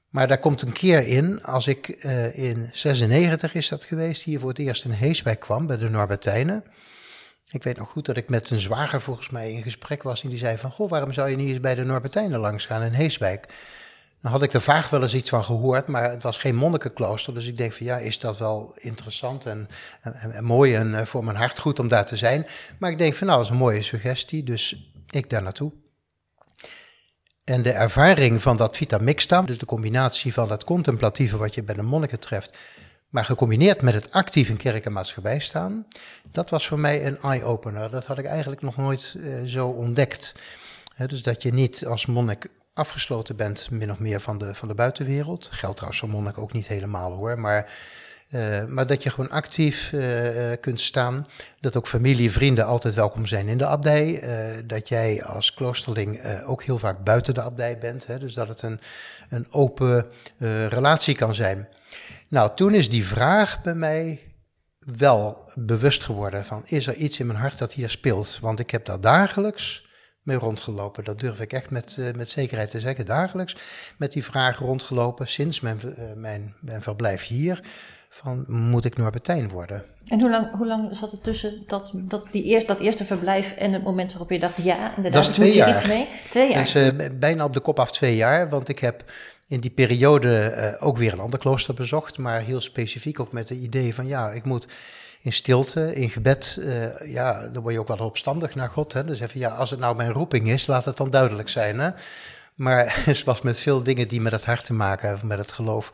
Maar 0.09 0.27
daar 0.27 0.39
komt 0.39 0.61
een 0.61 0.71
keer 0.71 1.07
in, 1.07 1.43
als 1.43 1.67
ik 1.67 2.05
uh, 2.05 2.37
in 2.37 2.69
96 2.71 3.53
is 3.53 3.67
dat 3.67 3.83
geweest, 3.83 4.23
hier 4.23 4.39
voor 4.39 4.49
het 4.49 4.59
eerst 4.59 4.85
in 4.85 4.91
Heeswijk 4.91 5.39
kwam 5.39 5.67
bij 5.67 5.77
de 5.77 5.89
Norbertijnen. 5.89 6.63
Ik 7.53 7.63
weet 7.63 7.77
nog 7.77 7.89
goed 7.89 8.05
dat 8.05 8.17
ik 8.17 8.29
met 8.29 8.49
een 8.49 8.61
zwager 8.61 9.01
volgens 9.01 9.29
mij 9.29 9.51
in 9.51 9.63
gesprek 9.63 10.03
was 10.03 10.23
en 10.23 10.29
die 10.29 10.37
zei 10.37 10.57
van, 10.57 10.71
goh, 10.71 10.89
waarom 10.89 11.13
zou 11.13 11.29
je 11.29 11.35
niet 11.35 11.49
eens 11.49 11.59
bij 11.59 11.75
de 11.75 11.83
Norbertijnen 11.83 12.39
langs 12.39 12.65
gaan 12.65 12.83
in 12.83 12.91
Heeswijk? 12.91 13.53
Dan 14.21 14.31
had 14.31 14.43
ik 14.43 14.53
er 14.53 14.61
vaag 14.61 14.89
wel 14.89 15.01
eens 15.01 15.13
iets 15.13 15.29
van 15.29 15.43
gehoord, 15.43 15.87
maar 15.87 16.09
het 16.09 16.23
was 16.23 16.37
geen 16.37 16.55
monnikenklooster. 16.55 17.33
Dus 17.33 17.47
ik 17.47 17.57
denk 17.57 17.73
van 17.73 17.85
ja, 17.85 17.97
is 17.97 18.19
dat 18.19 18.37
wel 18.37 18.73
interessant 18.75 19.45
en, 19.45 19.67
en, 20.01 20.43
mooi 20.43 20.75
en 20.75 20.89
uh, 20.89 21.01
voor 21.01 21.23
mijn 21.23 21.37
hart 21.37 21.59
goed 21.59 21.79
om 21.79 21.87
daar 21.87 22.05
te 22.05 22.17
zijn. 22.17 22.47
Maar 22.77 22.91
ik 22.91 22.97
denk 22.97 23.13
van 23.13 23.27
nou, 23.27 23.39
dat 23.39 23.47
is 23.47 23.53
een 23.53 23.59
mooie 23.61 23.83
suggestie, 23.83 24.43
dus 24.43 24.91
ik 25.09 25.29
daar 25.29 25.41
naartoe. 25.41 25.71
En 27.43 27.61
de 27.61 27.71
ervaring 27.71 28.41
van 28.41 28.57
dat 28.57 28.77
vita 28.77 28.97
mixta, 28.97 29.41
dus 29.41 29.57
de 29.57 29.65
combinatie 29.65 30.33
van 30.33 30.47
dat 30.47 30.63
contemplatieve 30.63 31.37
wat 31.37 31.55
je 31.55 31.63
bij 31.63 31.75
de 31.75 31.81
monniken 31.81 32.19
treft, 32.19 32.57
maar 33.13 33.25
gecombineerd 33.25 33.81
met 33.81 33.93
het 33.93 34.11
actief 34.11 34.49
in 34.49 34.57
kerk 34.57 34.85
en 34.85 34.91
maatschappij 34.91 35.39
staan, 35.39 35.87
dat 36.31 36.49
was 36.49 36.67
voor 36.67 36.79
mij 36.79 37.05
een 37.05 37.17
eye-opener. 37.21 37.91
Dat 37.91 38.05
had 38.05 38.17
ik 38.17 38.25
eigenlijk 38.25 38.61
nog 38.61 38.77
nooit 38.77 39.13
uh, 39.17 39.43
zo 39.45 39.67
ontdekt. 39.67 40.35
dus 41.07 41.21
dat 41.21 41.41
je 41.41 41.53
niet 41.53 41.85
als 41.85 42.05
monnik 42.05 42.47
afgesloten 42.73 43.35
bent, 43.35 43.71
min 43.71 43.91
of 43.91 43.99
meer 43.99 44.19
van 44.19 44.37
de, 44.37 44.55
van 44.55 44.67
de 44.67 44.75
buitenwereld. 44.75 45.49
Geldt 45.51 45.75
trouwens 45.75 45.99
voor 45.99 46.09
monnik 46.09 46.37
ook 46.37 46.53
niet 46.53 46.67
helemaal 46.67 47.11
hoor, 47.11 47.39
maar, 47.39 47.71
uh, 48.29 48.65
maar 48.65 48.87
dat 48.87 49.03
je 49.03 49.09
gewoon 49.09 49.29
actief 49.29 49.91
uh, 49.91 50.51
kunt 50.61 50.81
staan. 50.81 51.25
Dat 51.59 51.77
ook 51.77 51.87
familie, 51.87 52.31
vrienden 52.31 52.65
altijd 52.65 52.93
welkom 52.93 53.25
zijn 53.25 53.47
in 53.47 53.57
de 53.57 53.65
abdij. 53.65 54.23
dat 54.65 54.89
jij 54.89 55.23
als 55.23 55.53
kloosterling 55.53 56.43
ook 56.45 56.63
heel 56.63 56.79
vaak 56.79 57.03
buiten 57.03 57.33
de 57.33 57.41
abdij 57.41 57.77
bent. 57.77 58.07
Dus 58.19 58.33
dat 58.33 58.47
het 58.47 58.61
een, 58.61 58.79
een 59.29 59.47
open 59.51 60.05
relatie 60.69 61.15
kan 61.15 61.35
zijn. 61.35 61.67
Nou, 62.33 62.51
toen 62.55 62.73
is 62.73 62.89
die 62.89 63.05
vraag 63.05 63.61
bij 63.61 63.75
mij 63.75 64.19
wel 64.79 65.51
bewust 65.55 66.03
geworden 66.03 66.45
van, 66.45 66.61
is 66.65 66.87
er 66.87 66.95
iets 66.95 67.19
in 67.19 67.27
mijn 67.27 67.39
hart 67.39 67.57
dat 67.57 67.73
hier 67.73 67.89
speelt? 67.89 68.37
Want 68.41 68.59
ik 68.59 68.71
heb 68.71 68.85
daar 68.85 69.01
dagelijks 69.01 69.85
mee 70.21 70.37
rondgelopen. 70.37 71.03
Dat 71.03 71.19
durf 71.19 71.39
ik 71.39 71.53
echt 71.53 71.69
met, 71.69 71.95
uh, 71.99 72.13
met 72.13 72.29
zekerheid 72.29 72.71
te 72.71 72.79
zeggen. 72.79 73.05
Dagelijks 73.05 73.55
met 73.97 74.11
die 74.11 74.23
vraag 74.23 74.59
rondgelopen 74.59 75.27
sinds 75.27 75.59
mijn, 75.59 75.79
uh, 75.83 76.13
mijn, 76.15 76.55
mijn 76.61 76.81
verblijf 76.81 77.27
hier. 77.27 77.61
Van, 78.09 78.43
moet 78.47 78.85
ik 78.85 78.97
Norbertijn 78.97 79.49
worden? 79.49 79.83
En 80.07 80.21
hoe 80.21 80.29
lang, 80.29 80.55
hoe 80.55 80.67
lang 80.67 80.95
zat 80.95 81.11
het 81.11 81.23
tussen 81.23 81.63
dat, 81.67 81.91
dat, 81.95 82.25
die 82.31 82.43
eerst, 82.43 82.67
dat 82.67 82.79
eerste 82.79 83.05
verblijf 83.05 83.51
en 83.51 83.73
het 83.73 83.83
moment 83.83 84.11
waarop 84.11 84.31
je 84.31 84.39
dacht, 84.39 84.63
ja, 84.63 84.95
inderdaad, 84.95 85.23
dat 85.23 85.31
is 85.31 85.35
twee 85.35 85.53
jaar. 85.53 85.69
iets 85.69 85.87
mee? 85.87 86.07
Twee 86.29 86.51
jaar. 86.51 86.63
Dus 86.63 86.75
uh, 86.75 86.89
bijna 87.19 87.43
op 87.43 87.53
de 87.53 87.59
kop 87.59 87.79
af 87.79 87.91
twee 87.91 88.15
jaar, 88.15 88.49
want 88.49 88.69
ik 88.69 88.79
heb 88.79 89.03
in 89.53 89.59
die 89.59 89.71
periode 89.71 90.53
uh, 90.79 90.87
ook 90.87 90.97
weer 90.97 91.13
een 91.13 91.19
ander 91.19 91.39
klooster 91.39 91.73
bezocht, 91.73 92.17
maar 92.17 92.41
heel 92.41 92.61
specifiek 92.61 93.19
ook 93.19 93.31
met 93.31 93.49
het 93.49 93.57
idee 93.57 93.95
van 93.95 94.07
ja, 94.07 94.31
ik 94.31 94.43
moet 94.43 94.67
in 95.21 95.33
stilte, 95.33 95.95
in 95.95 96.09
gebed, 96.09 96.57
uh, 96.59 97.13
ja, 97.13 97.47
dan 97.47 97.61
word 97.61 97.73
je 97.73 97.79
ook 97.79 97.87
wel 97.87 97.97
opstandig 97.97 98.55
naar 98.55 98.69
God. 98.69 98.93
Hè? 98.93 99.03
Dus 99.03 99.19
even, 99.19 99.39
ja, 99.39 99.49
als 99.49 99.69
het 99.69 99.79
nou 99.79 99.95
mijn 99.95 100.11
roeping 100.11 100.49
is, 100.49 100.67
laat 100.67 100.85
het 100.85 100.97
dan 100.97 101.09
duidelijk 101.09 101.49
zijn. 101.49 101.79
Hè? 101.79 101.89
Maar 102.55 103.03
zoals 103.23 103.41
met 103.41 103.59
veel 103.59 103.83
dingen 103.83 104.07
die 104.07 104.21
met 104.21 104.31
het 104.31 104.45
hart 104.45 104.65
te 104.65 104.73
maken 104.73 105.07
hebben, 105.09 105.27
met 105.27 105.37
het 105.37 105.51
geloof, 105.51 105.91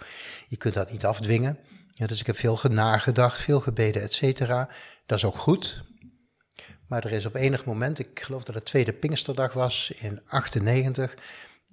je 0.47 0.57
kunt 0.57 0.73
dat 0.73 0.91
niet 0.91 1.05
afdwingen. 1.05 1.57
Ja, 1.89 2.07
dus 2.07 2.19
ik 2.19 2.25
heb 2.25 2.37
veel 2.37 2.59
nagedacht, 2.69 3.41
veel 3.41 3.59
gebeden, 3.59 4.01
et 4.01 4.13
cetera. 4.13 4.69
Dat 5.05 5.17
is 5.17 5.25
ook 5.25 5.37
goed. 5.37 5.83
Maar 6.87 7.05
er 7.05 7.11
is 7.11 7.25
op 7.25 7.35
enig 7.35 7.65
moment, 7.65 7.99
ik 7.99 8.19
geloof 8.21 8.43
dat 8.43 8.55
het 8.55 8.65
tweede 8.65 8.93
Pinksterdag 8.93 9.53
was 9.53 9.91
in 9.95 10.21
98, 10.27 11.15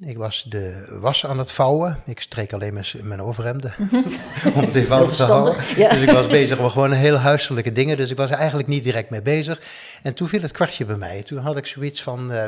Ik 0.00 0.16
was 0.16 0.44
de 0.48 0.96
was 1.00 1.26
aan 1.26 1.38
het 1.38 1.52
vouwen. 1.52 2.02
Ik 2.04 2.20
streek 2.20 2.52
alleen 2.52 2.74
mijn, 2.74 2.86
mijn 3.02 3.22
overhemden 3.22 3.74
om 4.54 4.64
het 4.64 4.74
eenvoudig 4.74 5.16
te 5.16 5.24
houden. 5.24 5.54
Ja. 5.76 5.88
Dus 5.88 6.02
ik 6.02 6.10
was 6.10 6.26
bezig 6.26 6.60
met 6.60 6.70
gewoon 6.70 6.92
heel 6.92 7.16
huiselijke 7.16 7.72
dingen. 7.72 7.96
Dus 7.96 8.10
ik 8.10 8.16
was 8.16 8.30
er 8.30 8.36
eigenlijk 8.36 8.68
niet 8.68 8.82
direct 8.82 9.10
mee 9.10 9.22
bezig. 9.22 9.60
En 10.02 10.14
toen 10.14 10.28
viel 10.28 10.40
het 10.40 10.52
kwartje 10.52 10.84
bij 10.84 10.96
mij. 10.96 11.22
Toen 11.22 11.38
had 11.38 11.56
ik 11.56 11.66
zoiets 11.66 12.02
van 12.02 12.32
eh, 12.32 12.44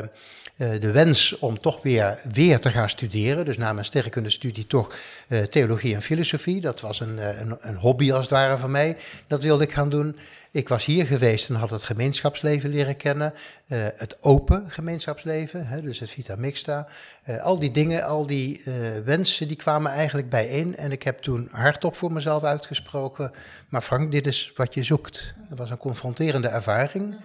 de 0.59 0.91
wens 0.91 1.37
om 1.37 1.59
toch 1.59 1.81
weer, 1.81 2.19
weer 2.31 2.59
te 2.59 2.69
gaan 2.69 2.89
studeren. 2.89 3.45
Dus 3.45 3.57
na 3.57 3.73
mijn 3.73 3.85
sterrenkundestudie 3.85 4.67
toch 4.67 4.95
eh, 5.27 5.41
theologie 5.41 5.95
en 5.95 6.01
filosofie. 6.01 6.61
Dat 6.61 6.81
was 6.81 6.99
een, 6.99 7.19
eh, 7.19 7.39
een, 7.39 7.57
een 7.59 7.75
hobby 7.75 8.11
als 8.11 8.21
het 8.21 8.29
ware 8.29 8.57
van 8.57 8.71
mij. 8.71 8.97
Dat 9.27 9.43
wilde 9.43 9.63
ik 9.63 9.71
gaan 9.71 9.89
doen. 9.89 10.15
Ik 10.51 10.69
was 10.69 10.85
hier 10.85 11.05
geweest 11.05 11.49
en 11.49 11.55
had 11.55 11.69
het 11.69 11.83
gemeenschapsleven 11.83 12.69
leren 12.69 12.95
kennen. 12.95 13.33
eh, 13.67 13.79
het 13.95 14.17
open 14.21 14.65
gemeenschapsleven, 14.67 15.67
hè, 15.67 15.81
dus 15.81 15.99
het 15.99 16.09
Vita 16.09 16.35
Mixta. 16.35 16.87
Eh, 17.23 17.43
al 17.43 17.59
die 17.59 17.71
dingen, 17.71 18.03
al 18.03 18.27
die 18.27 18.61
eh, 18.65 18.73
wensen, 19.05 19.47
die 19.47 19.57
kwamen 19.57 19.91
eigenlijk 19.91 20.29
bijeen. 20.29 20.77
En 20.77 20.91
ik 20.91 21.03
heb 21.03 21.19
toen 21.19 21.49
hardop 21.51 21.95
voor 21.95 22.11
mezelf 22.11 22.43
uitgesproken. 22.43 23.31
Maar 23.69 23.81
Frank, 23.81 24.11
dit 24.11 24.27
is 24.27 24.51
wat 24.55 24.73
je 24.73 24.83
zoekt. 24.83 25.33
Dat 25.49 25.57
was 25.57 25.69
een 25.69 25.77
confronterende 25.77 26.47
ervaring. 26.47 27.15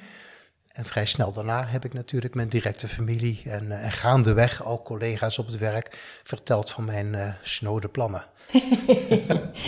En 0.74 0.84
vrij 0.84 1.06
snel 1.06 1.32
daarna 1.32 1.64
heb 1.66 1.84
ik 1.84 1.92
natuurlijk 1.92 2.34
mijn 2.34 2.48
directe 2.48 2.88
familie 2.88 3.42
en, 3.44 3.72
eh, 3.72 3.84
en 3.84 3.90
gaandeweg 3.90 4.64
ook 4.64 4.84
collega's 4.84 5.38
op 5.38 5.46
het 5.46 5.58
werk 5.58 5.88
verteld 6.22 6.70
van 6.70 6.84
mijn 6.84 7.14
eh 7.14 7.32
snode 7.42 7.88
plannen. 7.88 8.24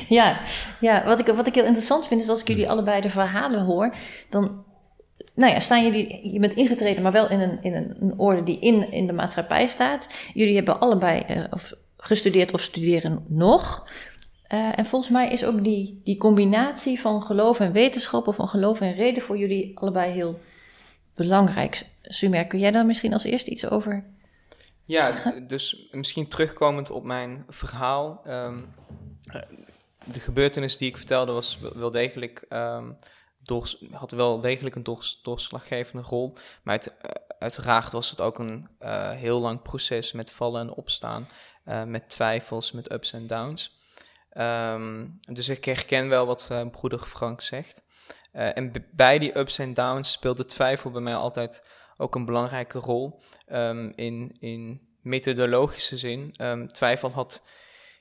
Ja, 0.09 0.41
ja 0.81 1.05
wat, 1.05 1.21
ik, 1.21 1.27
wat 1.27 1.47
ik 1.47 1.55
heel 1.55 1.65
interessant 1.65 2.07
vind 2.07 2.21
is 2.21 2.29
als 2.29 2.41
ik 2.41 2.49
jullie 2.49 2.69
allebei 2.69 3.01
de 3.01 3.11
verhalen 3.11 3.65
hoor, 3.65 3.95
dan 4.29 4.65
nou 5.35 5.53
ja, 5.53 5.61
staan 5.61 5.85
jullie, 5.85 6.33
je 6.33 6.39
bent 6.39 6.55
ingetreden, 6.55 7.03
maar 7.03 7.13
wel 7.13 7.31
in 7.31 7.41
een, 7.41 7.63
in 7.63 7.75
een, 7.75 7.97
een 8.01 8.19
orde 8.19 8.43
die 8.43 8.59
in, 8.59 8.93
in 8.93 9.07
de 9.07 9.13
maatschappij 9.13 9.67
staat. 9.67 10.09
Jullie 10.35 10.55
hebben 10.57 10.81
allebei 10.81 11.21
eh, 11.21 11.45
of 11.51 11.73
gestudeerd 11.97 12.53
of 12.53 12.61
studeren 12.61 13.25
nog. 13.29 13.89
En 14.49 14.87
volgens 14.87 15.11
mij 15.11 15.31
is 15.31 15.45
ook 15.45 15.65
die, 15.65 16.01
die 16.05 16.17
combinatie 16.17 17.01
van 17.01 17.23
geloof 17.23 17.61
en 17.61 17.73
wetenschap, 17.73 18.27
of 18.27 18.37
van 18.37 18.49
geloof 18.49 18.81
en 18.81 18.95
reden 18.95 19.23
voor 19.23 19.39
jullie 19.39 19.79
allebei 19.79 20.13
heel 20.13 20.39
belangrijk. 21.17 21.87
Sumer, 22.03 22.47
kun 22.47 22.59
jij 22.59 22.71
daar 22.71 22.87
misschien 22.87 23.13
als 23.13 23.25
eerste 23.25 23.51
iets 23.51 23.69
over 23.69 24.05
Ja, 24.85 25.07
zeggen? 25.07 25.47
dus 25.47 25.89
misschien 25.91 26.29
terugkomend 26.29 26.91
op 26.91 27.05
mijn 27.05 27.45
verhaal. 27.49 28.21
ehm, 28.25 28.59
eh, 29.27 29.43
de 30.13 30.21
gebeurtenis 30.21 30.77
die 30.77 30.89
ik 30.89 30.97
vertelde 30.97 31.33
was 31.33 31.59
wel- 31.59 31.91
degelijk, 31.91 32.45
ehm, 32.49 32.93
doors- 33.43 33.85
had 33.91 34.11
wel 34.11 34.41
degelijk 34.41 34.75
een 34.75 34.83
doors- 34.83 35.21
doorslaggevende 35.23 36.07
rol. 36.09 36.35
Maar 36.63 36.75
het, 36.75 36.97
eh, 36.97 37.11
uiteraard 37.39 37.93
was 37.93 38.11
het 38.11 38.21
ook 38.21 38.39
een 38.39 38.69
eh, 38.79 39.11
heel 39.11 39.41
lang 39.41 39.63
proces 39.63 40.13
met 40.13 40.33
vallen 40.33 40.61
en 40.61 40.75
opstaan. 40.75 41.27
eh, 41.65 41.85
met 41.85 42.09
twijfels, 42.09 42.73
met 42.73 42.93
ups 42.93 43.13
en 43.13 43.27
downs. 43.27 43.81
Ehm, 44.31 45.07
dus 45.21 45.49
ik 45.49 45.65
herken 45.65 46.09
wel 46.09 46.27
wat 46.27 46.51
broeder 46.71 46.99
Frank 46.99 47.41
zegt. 47.41 47.83
Eh, 48.37 48.57
en 48.57 48.73
bij 48.93 49.19
die 49.19 49.39
ups 49.39 49.59
en 49.59 49.75
downs 49.75 50.13
speelde 50.13 50.45
twijfel 50.45 50.91
bij 50.91 51.01
mij 51.01 51.15
altijd 51.15 51.67
ook 51.97 52.15
een 52.15 52.25
belangrijke 52.25 52.79
rol 52.79 53.23
ehm, 53.47 53.93
in, 53.95 54.37
in 54.39 54.89
methodologische 55.03 55.97
zin. 55.97 56.31
Ehm, 56.33 56.67
twijfel 56.67 57.11
had 57.11 57.43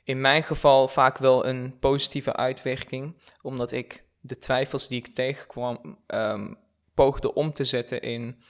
in 0.04 0.22
mijn 0.22 0.44
geval 0.44 0.88
vaak 0.88 1.18
wel 1.18 1.46
een 1.46 1.80
positieve 1.80 2.36
uitwerking, 2.36 3.22
omdat 3.42 3.72
ik 3.72 4.04
de 4.20 4.38
twijfels 4.38 4.88
die 4.88 4.98
ik 4.98 5.16
tegenkwam 5.16 6.00
ehm, 6.08 6.54
poogde 6.94 7.34
om 7.34 7.54
te 7.54 7.64
zetten 7.64 8.02
in 8.02 8.44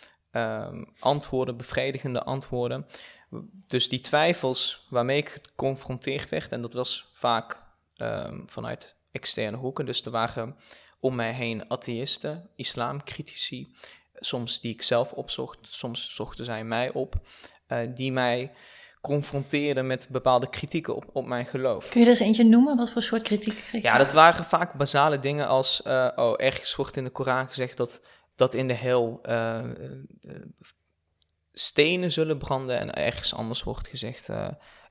antwoorden, 1.00 1.58
bevredigende 1.58 2.24
antwoorden. 2.24 2.86
Dus 3.68 3.90
die 3.90 4.00
twijfels 4.00 4.88
waarmee 4.90 5.18
ik 5.18 5.30
geconfronteerd 5.30 6.30
werd, 6.30 6.52
en 6.52 6.62
dat 6.62 6.74
was 6.74 7.12
vaak 7.14 7.64
vanuit 8.46 8.96
externe 9.12 9.58
hoeken, 9.58 9.86
dus 9.86 10.06
er 10.06 10.12
waren 10.12 10.56
om 11.06 11.16
mij 11.16 11.34
heen 11.34 11.70
atheïsten, 11.70 12.50
islamcritici, 12.56 13.76
soms 14.14 14.62
die 14.62 14.74
ik 14.74 14.82
zelf 14.82 15.12
opzocht, 15.12 15.58
soms 15.62 16.16
zochten 16.16 16.46
zij 16.46 16.64
mij 16.64 16.92
op, 16.92 17.16
eh, 17.68 17.80
die 17.94 18.12
mij 18.12 18.52
confronteerden 19.02 19.88
met 19.88 20.08
bepaalde 20.10 20.50
kritieken 20.50 20.96
op, 20.96 21.06
op 21.14 21.26
mijn 21.26 21.46
geloof. 21.46 21.90
Kun 21.90 22.00
je 22.00 22.06
er 22.06 22.12
eens 22.12 22.22
eentje 22.22 22.44
noemen? 22.44 22.78
Wat 22.78 22.92
voor 22.92 23.02
soort 23.02 23.22
kritiek 23.22 23.56
kreeg 23.56 23.82
je? 23.82 23.88
Ja, 23.88 23.98
dat 23.98 24.14
waren 24.14 24.46
vaak 24.46 24.74
basale 24.74 25.20
dingen 25.20 25.48
als, 25.48 25.82
eh, 25.82 26.12
oh, 26.16 26.34
ergens 26.38 26.76
wordt 26.76 26.98
in 26.98 27.04
de 27.04 27.10
Koran 27.10 27.48
gezegd 27.48 27.78
dat, 27.78 28.02
dat 28.36 28.54
in 28.54 28.68
de 28.68 28.74
hel 28.74 29.20
eh, 29.22 29.64
stenen 31.54 32.12
zullen 32.12 32.38
branden 32.38 32.80
en 32.80 32.94
ergens 32.94 33.34
anders 33.34 33.64
wordt 33.64 33.88
gezegd 33.88 34.30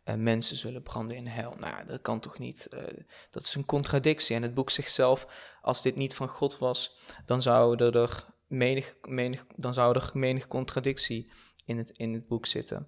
eh, 0.04 0.14
mensen 0.14 0.56
zullen 0.56 0.82
branden 0.82 1.16
in 1.16 1.26
hel. 1.26 1.54
Nou, 1.58 1.86
dat 1.86 2.00
kan 2.00 2.20
toch 2.20 2.38
niet? 2.38 2.66
Eh, 2.66 2.82
dat 3.30 3.42
is 3.42 3.54
een 3.54 3.64
contradictie. 3.64 4.36
En 4.36 4.42
het 4.42 4.54
boek 4.54 4.70
zegt 4.70 4.92
zelf, 4.92 5.26
als 5.60 5.82
dit 5.82 5.96
niet 5.96 6.14
van 6.14 6.28
God 6.28 6.58
was, 6.58 6.98
dan 7.26 7.42
zou 7.42 7.84
er, 7.84 8.24
menig, 8.46 8.94
menig, 9.02 9.44
dan 9.56 9.74
zou 9.74 9.94
er 9.94 10.10
menig 10.12 10.46
contradictie 10.46 11.32
in 11.64 11.78
het, 11.78 11.98
in 11.98 12.12
het 12.12 12.26
boek 12.26 12.46
zitten. 12.46 12.86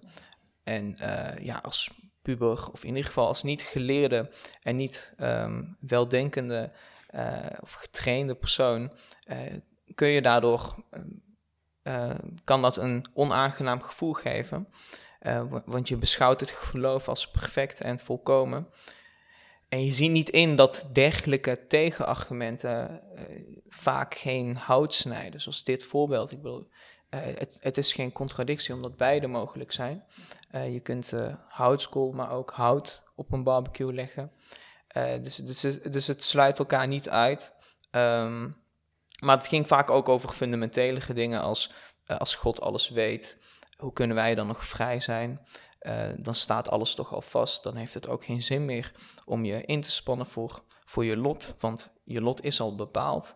En 0.63 0.97
eh, 0.97 1.45
ja, 1.45 1.57
als 1.57 1.91
puber, 2.21 2.71
of 2.71 2.81
in 2.81 2.89
ieder 2.89 3.05
geval 3.05 3.27
als 3.27 3.43
niet 3.43 3.61
geleerde 3.61 4.31
en 4.61 4.75
niet 4.75 5.13
ehm, 5.17 5.63
weldenkende 5.79 6.71
of 7.59 7.73
getrainde 7.73 8.35
persoon, 8.35 8.91
kun 9.95 10.07
je 10.07 10.21
daardoor, 10.21 10.83
ehm, 10.89 11.07
eh, 11.87 12.15
kan 12.43 12.61
dat 12.61 12.77
een 12.77 13.05
onaangenaam 13.13 13.81
gevoel 13.81 14.13
geven. 14.13 14.67
Eh, 15.27 15.43
wa- 15.49 15.63
want 15.65 15.87
je 15.87 15.97
beschouwt 15.97 16.39
het 16.39 16.49
geloof 16.49 17.07
als 17.07 17.31
perfect 17.31 17.81
en 17.81 17.99
volkomen. 17.99 18.67
En 19.69 19.85
je 19.85 19.91
ziet 19.91 20.11
niet 20.11 20.29
in 20.29 20.55
dat 20.55 20.87
dergelijke 20.93 21.67
tegenargumenten 21.67 23.01
eh, 23.15 23.23
vaak 23.69 24.15
geen 24.15 24.55
hout 24.55 24.93
snijden, 24.93 25.41
zoals 25.41 25.63
dit 25.63 25.83
voorbeeld. 25.83 26.31
Ik 26.31 26.41
bedoel, 26.41 26.67
eh, 27.09 27.19
het, 27.21 27.57
het 27.59 27.77
is 27.77 27.93
geen 27.93 28.11
contradictie 28.11 28.73
omdat 28.73 28.97
beide 28.97 29.27
mogelijk 29.27 29.71
zijn. 29.71 30.03
Je 30.51 30.79
kunt 30.79 31.13
houtskool, 31.47 32.11
maar 32.11 32.31
ook 32.31 32.51
hout 32.51 33.03
op 33.15 33.31
een 33.31 33.43
barbecue 33.43 33.93
leggen. 33.93 34.31
Eh, 34.87 35.13
dus, 35.21 35.35
dus, 35.35 35.61
dus 35.81 36.07
het 36.07 36.23
sluit 36.23 36.59
elkaar 36.59 36.87
niet 36.87 37.09
uit. 37.09 37.53
Ehm, 37.91 38.49
maar 39.23 39.37
het 39.37 39.47
ging 39.47 39.67
vaak 39.67 39.89
ook 39.89 40.09
over 40.09 40.29
fundamentele 40.29 41.13
dingen 41.13 41.41
als 41.41 41.71
als 42.07 42.35
God 42.35 42.61
alles 42.61 42.89
weet, 42.89 43.37
hoe 43.77 43.93
kunnen 43.93 44.15
wij 44.15 44.35
dan 44.35 44.47
nog 44.47 44.65
vrij 44.65 44.99
zijn? 44.99 45.41
Eh, 45.79 46.09
dan 46.17 46.35
staat 46.35 46.69
alles 46.69 46.95
toch 46.95 47.13
al 47.13 47.21
vast. 47.21 47.63
Dan 47.63 47.75
heeft 47.75 47.93
het 47.93 48.07
ook 48.07 48.23
geen 48.25 48.43
zin 48.43 48.65
meer 48.65 48.91
om 49.25 49.45
je 49.45 49.65
in 49.65 49.81
te 49.81 49.91
spannen 49.91 50.25
voor, 50.25 50.63
voor 50.85 51.05
je 51.05 51.17
lot, 51.17 51.55
want 51.59 51.89
je 52.03 52.21
lot 52.21 52.43
is 52.43 52.61
al 52.61 52.75
bepaald. 52.75 53.35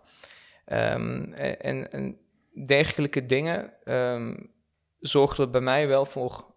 Ehm, 0.66 1.34
en, 1.34 1.92
en 1.92 2.18
dergelijke 2.66 3.26
dingen 3.26 3.74
um, 3.86 4.52
zorgden 5.00 5.52
bij 5.52 5.62
mij 5.62 5.88
wel 5.88 6.06
voor 6.06 6.52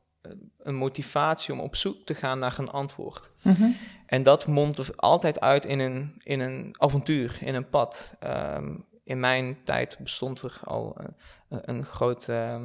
een 0.58 0.74
motivatie 0.74 1.52
om 1.52 1.60
op 1.60 1.76
zoek 1.76 2.04
te 2.04 2.14
gaan 2.14 2.38
naar 2.38 2.58
een 2.58 2.70
antwoord. 2.70 3.30
Mm-hmm. 3.42 3.76
En 4.06 4.22
dat 4.22 4.46
mondt 4.46 4.96
altijd 4.96 5.40
uit 5.40 5.64
in 5.64 5.78
een, 5.78 6.14
in 6.18 6.40
een 6.40 6.74
avontuur, 6.78 7.38
in 7.40 7.54
een 7.54 7.68
pad. 7.68 8.14
Um, 8.24 8.86
in 9.04 9.20
mijn 9.20 9.64
tijd 9.64 9.96
bestond 10.00 10.42
er 10.42 10.60
al 10.64 10.96
uh, 11.00 11.06
een 11.48 11.84
groot, 11.84 12.28
uh, 12.28 12.64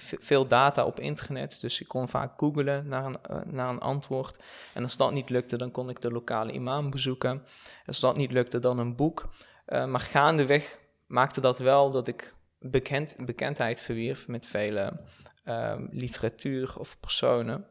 veel 0.00 0.46
data 0.46 0.84
op 0.84 1.00
internet. 1.00 1.60
Dus 1.60 1.80
ik 1.80 1.88
kon 1.88 2.08
vaak 2.08 2.32
googlen 2.36 2.88
naar 2.88 3.04
een, 3.04 3.16
naar 3.44 3.68
een 3.68 3.80
antwoord. 3.80 4.42
En 4.74 4.82
als 4.82 4.96
dat 4.96 5.12
niet 5.12 5.30
lukte, 5.30 5.56
dan 5.56 5.70
kon 5.70 5.88
ik 5.88 6.00
de 6.00 6.10
lokale 6.10 6.52
imam 6.52 6.90
bezoeken. 6.90 7.42
Als 7.86 8.00
dat 8.00 8.16
niet 8.16 8.32
lukte, 8.32 8.58
dan 8.58 8.78
een 8.78 8.96
boek. 8.96 9.28
Maar 9.66 10.00
gaandeweg 10.00 10.78
maakte 11.06 11.40
dat 11.40 11.58
wel 11.58 11.90
dat 11.90 12.08
ik 12.08 12.34
bekend, 12.58 13.16
bekendheid 13.24 13.80
verwierf 13.80 14.28
met 14.28 14.46
vele 14.46 15.00
um, 15.44 15.88
literatuur 15.90 16.78
of 16.78 17.00
personen. 17.00 17.66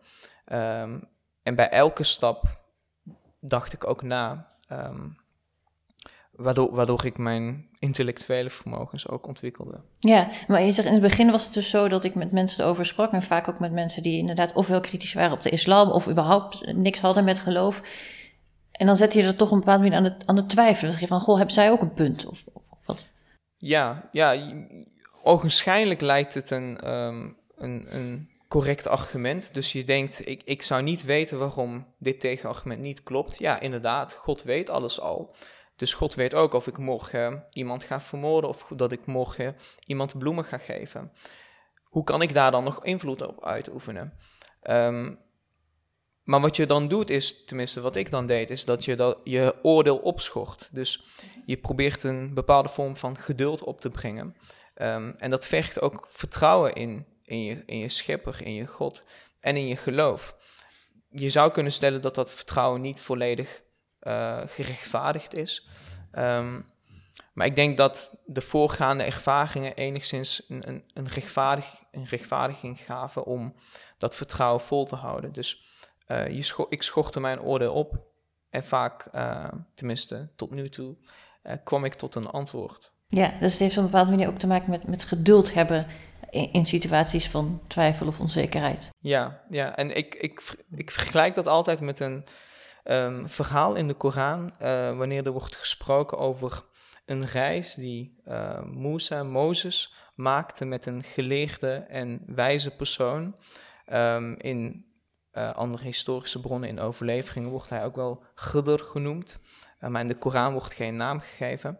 Um, 0.51 1.09
en 1.43 1.55
bij 1.55 1.69
elke 1.69 2.03
stap 2.03 2.43
dacht 3.39 3.73
ik 3.73 3.87
ook 3.87 4.01
na. 4.01 4.47
Waardoor, 6.41 6.75
waardoor 6.75 7.05
ik 7.05 7.17
mijn 7.17 7.69
intellectuele 7.79 8.49
vermogens 8.49 9.07
ook 9.07 9.27
ontwikkelde. 9.27 9.79
Ja, 9.99 10.29
maar 10.47 10.61
je 10.61 10.71
zegt 10.71 10.87
in 10.87 10.93
het 10.93 11.01
begin 11.01 11.31
was 11.31 11.45
het 11.45 11.53
dus 11.53 11.69
zo 11.69 11.87
dat 11.87 12.03
ik 12.03 12.15
met 12.15 12.31
mensen 12.31 12.63
erover 12.63 12.85
sprak. 12.85 13.11
En 13.11 13.23
vaak 13.23 13.47
ook 13.47 13.59
met 13.59 13.71
mensen 13.71 14.03
die 14.03 14.17
inderdaad 14.17 14.53
ofwel 14.53 14.79
kritisch 14.79 15.13
waren 15.13 15.31
op 15.31 15.43
de 15.43 15.49
islam. 15.49 15.91
of 15.91 16.07
überhaupt 16.07 16.73
niks 16.75 16.99
hadden 16.99 17.23
met 17.23 17.39
geloof. 17.39 17.81
En 18.71 18.85
dan 18.85 18.95
zet 18.95 19.13
je 19.13 19.23
er 19.23 19.35
toch 19.35 19.51
een 19.51 19.59
bepaalde 19.59 19.83
manier 19.83 19.97
aan 19.97 20.03
de, 20.03 20.15
aan 20.25 20.35
de 20.35 20.45
twijfel. 20.45 20.81
Dan 20.81 20.91
zeg 20.91 20.99
je 20.99 21.07
van, 21.07 21.19
goh, 21.19 21.35
hebben 21.35 21.53
zij 21.53 21.71
ook 21.71 21.81
een 21.81 21.93
punt? 21.93 22.25
Of, 22.25 22.43
of, 22.53 22.63
of 22.69 22.79
wat? 22.85 23.07
Ja, 23.57 24.09
ja, 24.11 24.53
ogenschijnlijk 25.23 26.01
lijkt 26.01 26.33
het 26.33 26.51
een, 26.51 26.93
um, 26.93 27.37
een, 27.55 27.95
een 27.95 28.29
correct 28.47 28.87
argument. 28.87 29.53
Dus 29.53 29.71
je 29.71 29.83
denkt, 29.83 30.27
ik, 30.27 30.41
ik 30.45 30.61
zou 30.61 30.81
niet 30.81 31.03
weten 31.03 31.39
waarom 31.39 31.85
dit 31.99 32.19
tegenargument 32.19 32.81
niet 32.81 33.03
klopt. 33.03 33.39
Ja, 33.39 33.59
inderdaad, 33.59 34.13
God 34.13 34.43
weet 34.43 34.69
alles 34.69 34.99
al. 34.99 35.35
Dus 35.81 35.93
God 35.93 36.13
weet 36.13 36.33
ook 36.35 36.53
of 36.53 36.67
ik 36.67 36.77
morgen 36.77 37.45
iemand 37.51 37.83
ga 37.83 38.01
vermoorden 38.01 38.49
of 38.49 38.65
dat 38.75 38.91
ik 38.91 39.05
morgen 39.05 39.55
iemand 39.85 40.17
bloemen 40.17 40.45
ga 40.45 40.57
geven. 40.57 41.11
Hoe 41.83 42.03
kan 42.03 42.21
ik 42.21 42.33
daar 42.33 42.51
dan 42.51 42.63
nog 42.63 42.83
invloed 42.83 43.27
op 43.27 43.45
uitoefenen? 43.45 44.13
Ehm, 44.61 45.15
maar 46.23 46.41
wat 46.41 46.55
je 46.55 46.65
dan 46.65 46.87
doet 46.87 47.09
is, 47.09 47.45
tenminste 47.45 47.81
wat 47.81 47.95
ik 47.95 48.11
dan 48.11 48.25
deed, 48.25 48.49
is 48.49 48.65
dat 48.65 48.85
je 48.85 48.95
dat, 48.95 49.17
je 49.23 49.55
oordeel 49.61 49.97
opschort. 49.97 50.69
Dus 50.71 51.03
je 51.45 51.57
probeert 51.57 52.03
een 52.03 52.33
bepaalde 52.33 52.69
vorm 52.69 52.95
van 52.95 53.17
geduld 53.17 53.63
op 53.63 53.81
te 53.81 53.89
brengen. 53.89 54.35
Ehm, 54.73 55.13
en 55.17 55.29
dat 55.29 55.47
vergt 55.47 55.81
ook 55.81 56.07
vertrouwen 56.09 56.73
in, 56.73 57.05
in, 57.23 57.43
je, 57.43 57.63
in 57.65 57.77
je 57.77 57.89
schepper, 57.89 58.41
in 58.45 58.53
je 58.53 58.65
God 58.65 59.03
en 59.39 59.55
in 59.55 59.67
je 59.67 59.75
geloof. 59.75 60.35
Je 61.09 61.29
zou 61.29 61.51
kunnen 61.51 61.71
stellen 61.71 62.01
dat 62.01 62.15
dat 62.15 62.31
vertrouwen 62.31 62.81
niet 62.81 62.99
volledig 62.99 63.61
uh, 64.03 64.39
gerechtvaardigd 64.45 65.33
is. 65.33 65.67
Um, 66.13 66.65
maar 67.33 67.45
ik 67.45 67.55
denk 67.55 67.77
dat 67.77 68.11
de 68.25 68.41
voorgaande 68.41 69.03
ervaringen 69.03 69.75
enigszins 69.75 70.45
een, 70.47 70.67
een, 70.67 70.83
een, 70.93 71.07
rechtvaardig, 71.07 71.65
een 71.91 72.05
rechtvaardiging 72.05 72.79
gaven 72.79 73.25
om 73.25 73.55
dat 73.97 74.15
vertrouwen 74.15 74.61
vol 74.61 74.85
te 74.85 74.95
houden. 74.95 75.31
Dus 75.31 75.63
uh, 76.07 76.27
je 76.27 76.43
scho 76.43 76.65
ik 76.69 76.83
schortte 76.83 77.19
mijn 77.19 77.41
oordeel 77.41 77.73
op 77.73 78.09
en 78.49 78.63
vaak, 78.63 79.07
uh, 79.15 79.47
tenminste 79.73 80.29
tot 80.35 80.51
nu 80.51 80.69
toe, 80.69 80.95
kwam 81.63 81.85
ik 81.85 81.93
tot 81.93 82.15
een 82.15 82.27
antwoord. 82.27 82.91
Ja, 83.07 83.29
dus 83.39 83.51
het 83.51 83.59
heeft 83.59 83.77
op 83.77 83.83
een 83.83 83.89
bepaalde 83.89 84.11
manier 84.11 84.27
ook 84.27 84.39
te 84.39 84.47
maken 84.47 84.69
met, 84.69 84.87
met 84.87 85.03
geduld 85.03 85.53
hebben 85.53 85.87
in, 86.29 86.51
in 86.53 86.65
situaties 86.65 87.29
van 87.29 87.61
twijfel 87.67 88.07
of 88.07 88.19
onzekerheid. 88.19 88.89
Ja, 88.99 89.41
ja. 89.49 89.75
en 89.75 89.95
ik, 89.95 90.15
ik, 90.15 90.55
ik 90.71 90.91
vergelijk 90.91 91.35
dat 91.35 91.47
altijd 91.47 91.79
met 91.79 91.99
een 91.99 92.25
um, 92.83 93.29
verhaal 93.29 93.75
in 93.75 93.87
de 93.87 93.93
Koran, 93.93 94.53
wanneer 94.97 95.25
er 95.25 95.31
wordt 95.31 95.55
gesproken 95.55 96.17
over 96.17 96.63
een 97.05 97.25
reis 97.25 97.73
die 97.73 98.21
uh, 98.27 98.63
Musa, 98.63 99.23
Mozes, 99.23 99.93
maakte 100.15 100.65
met 100.65 100.85
een 100.85 101.03
geleerde 101.03 101.73
en 101.73 102.21
wijze 102.25 102.75
persoon. 102.75 103.35
Um, 103.93 104.35
in 104.37 104.85
uh, 105.33 105.51
andere 105.53 105.83
historische 105.83 106.39
bronnen 106.39 106.69
in 106.69 106.79
overleveringen 106.79 107.49
wordt 107.49 107.69
hij 107.69 107.85
ook 107.85 107.95
wel 107.95 108.23
Gidr 108.35 108.83
genoemd, 108.83 109.39
maar 109.79 110.01
in 110.01 110.07
de 110.07 110.17
Koran 110.17 110.51
wordt 110.51 110.73
geen 110.73 110.95
naam 110.95 111.19
gegeven. 111.19 111.79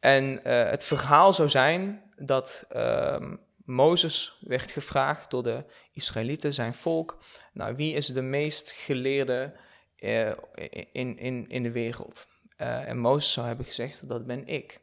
En 0.00 0.40
het 0.42 0.84
verhaal 0.84 1.32
zou 1.32 1.48
zijn 1.48 2.02
dat 2.16 2.64
uh, 2.72 3.16
Mozes 3.64 4.38
werd 4.40 4.70
gevraagd 4.70 5.30
door 5.30 5.42
de 5.42 5.64
Israëlieten, 5.92 6.52
zijn 6.52 6.74
volk, 6.74 7.18
nou, 7.52 7.76
wie 7.76 7.94
is 7.94 8.06
de 8.06 8.22
meest 8.22 8.70
geleerde 8.70 9.56
in, 10.92 11.18
in, 11.18 11.46
in 11.48 11.62
de 11.62 11.70
wereld? 11.70 12.26
Uh, 12.58 12.88
en 12.88 12.98
Mozes 12.98 13.32
zou 13.32 13.46
hebben 13.46 13.66
gezegd, 13.66 14.08
dat 14.08 14.26
ben 14.26 14.46
ik. 14.46 14.80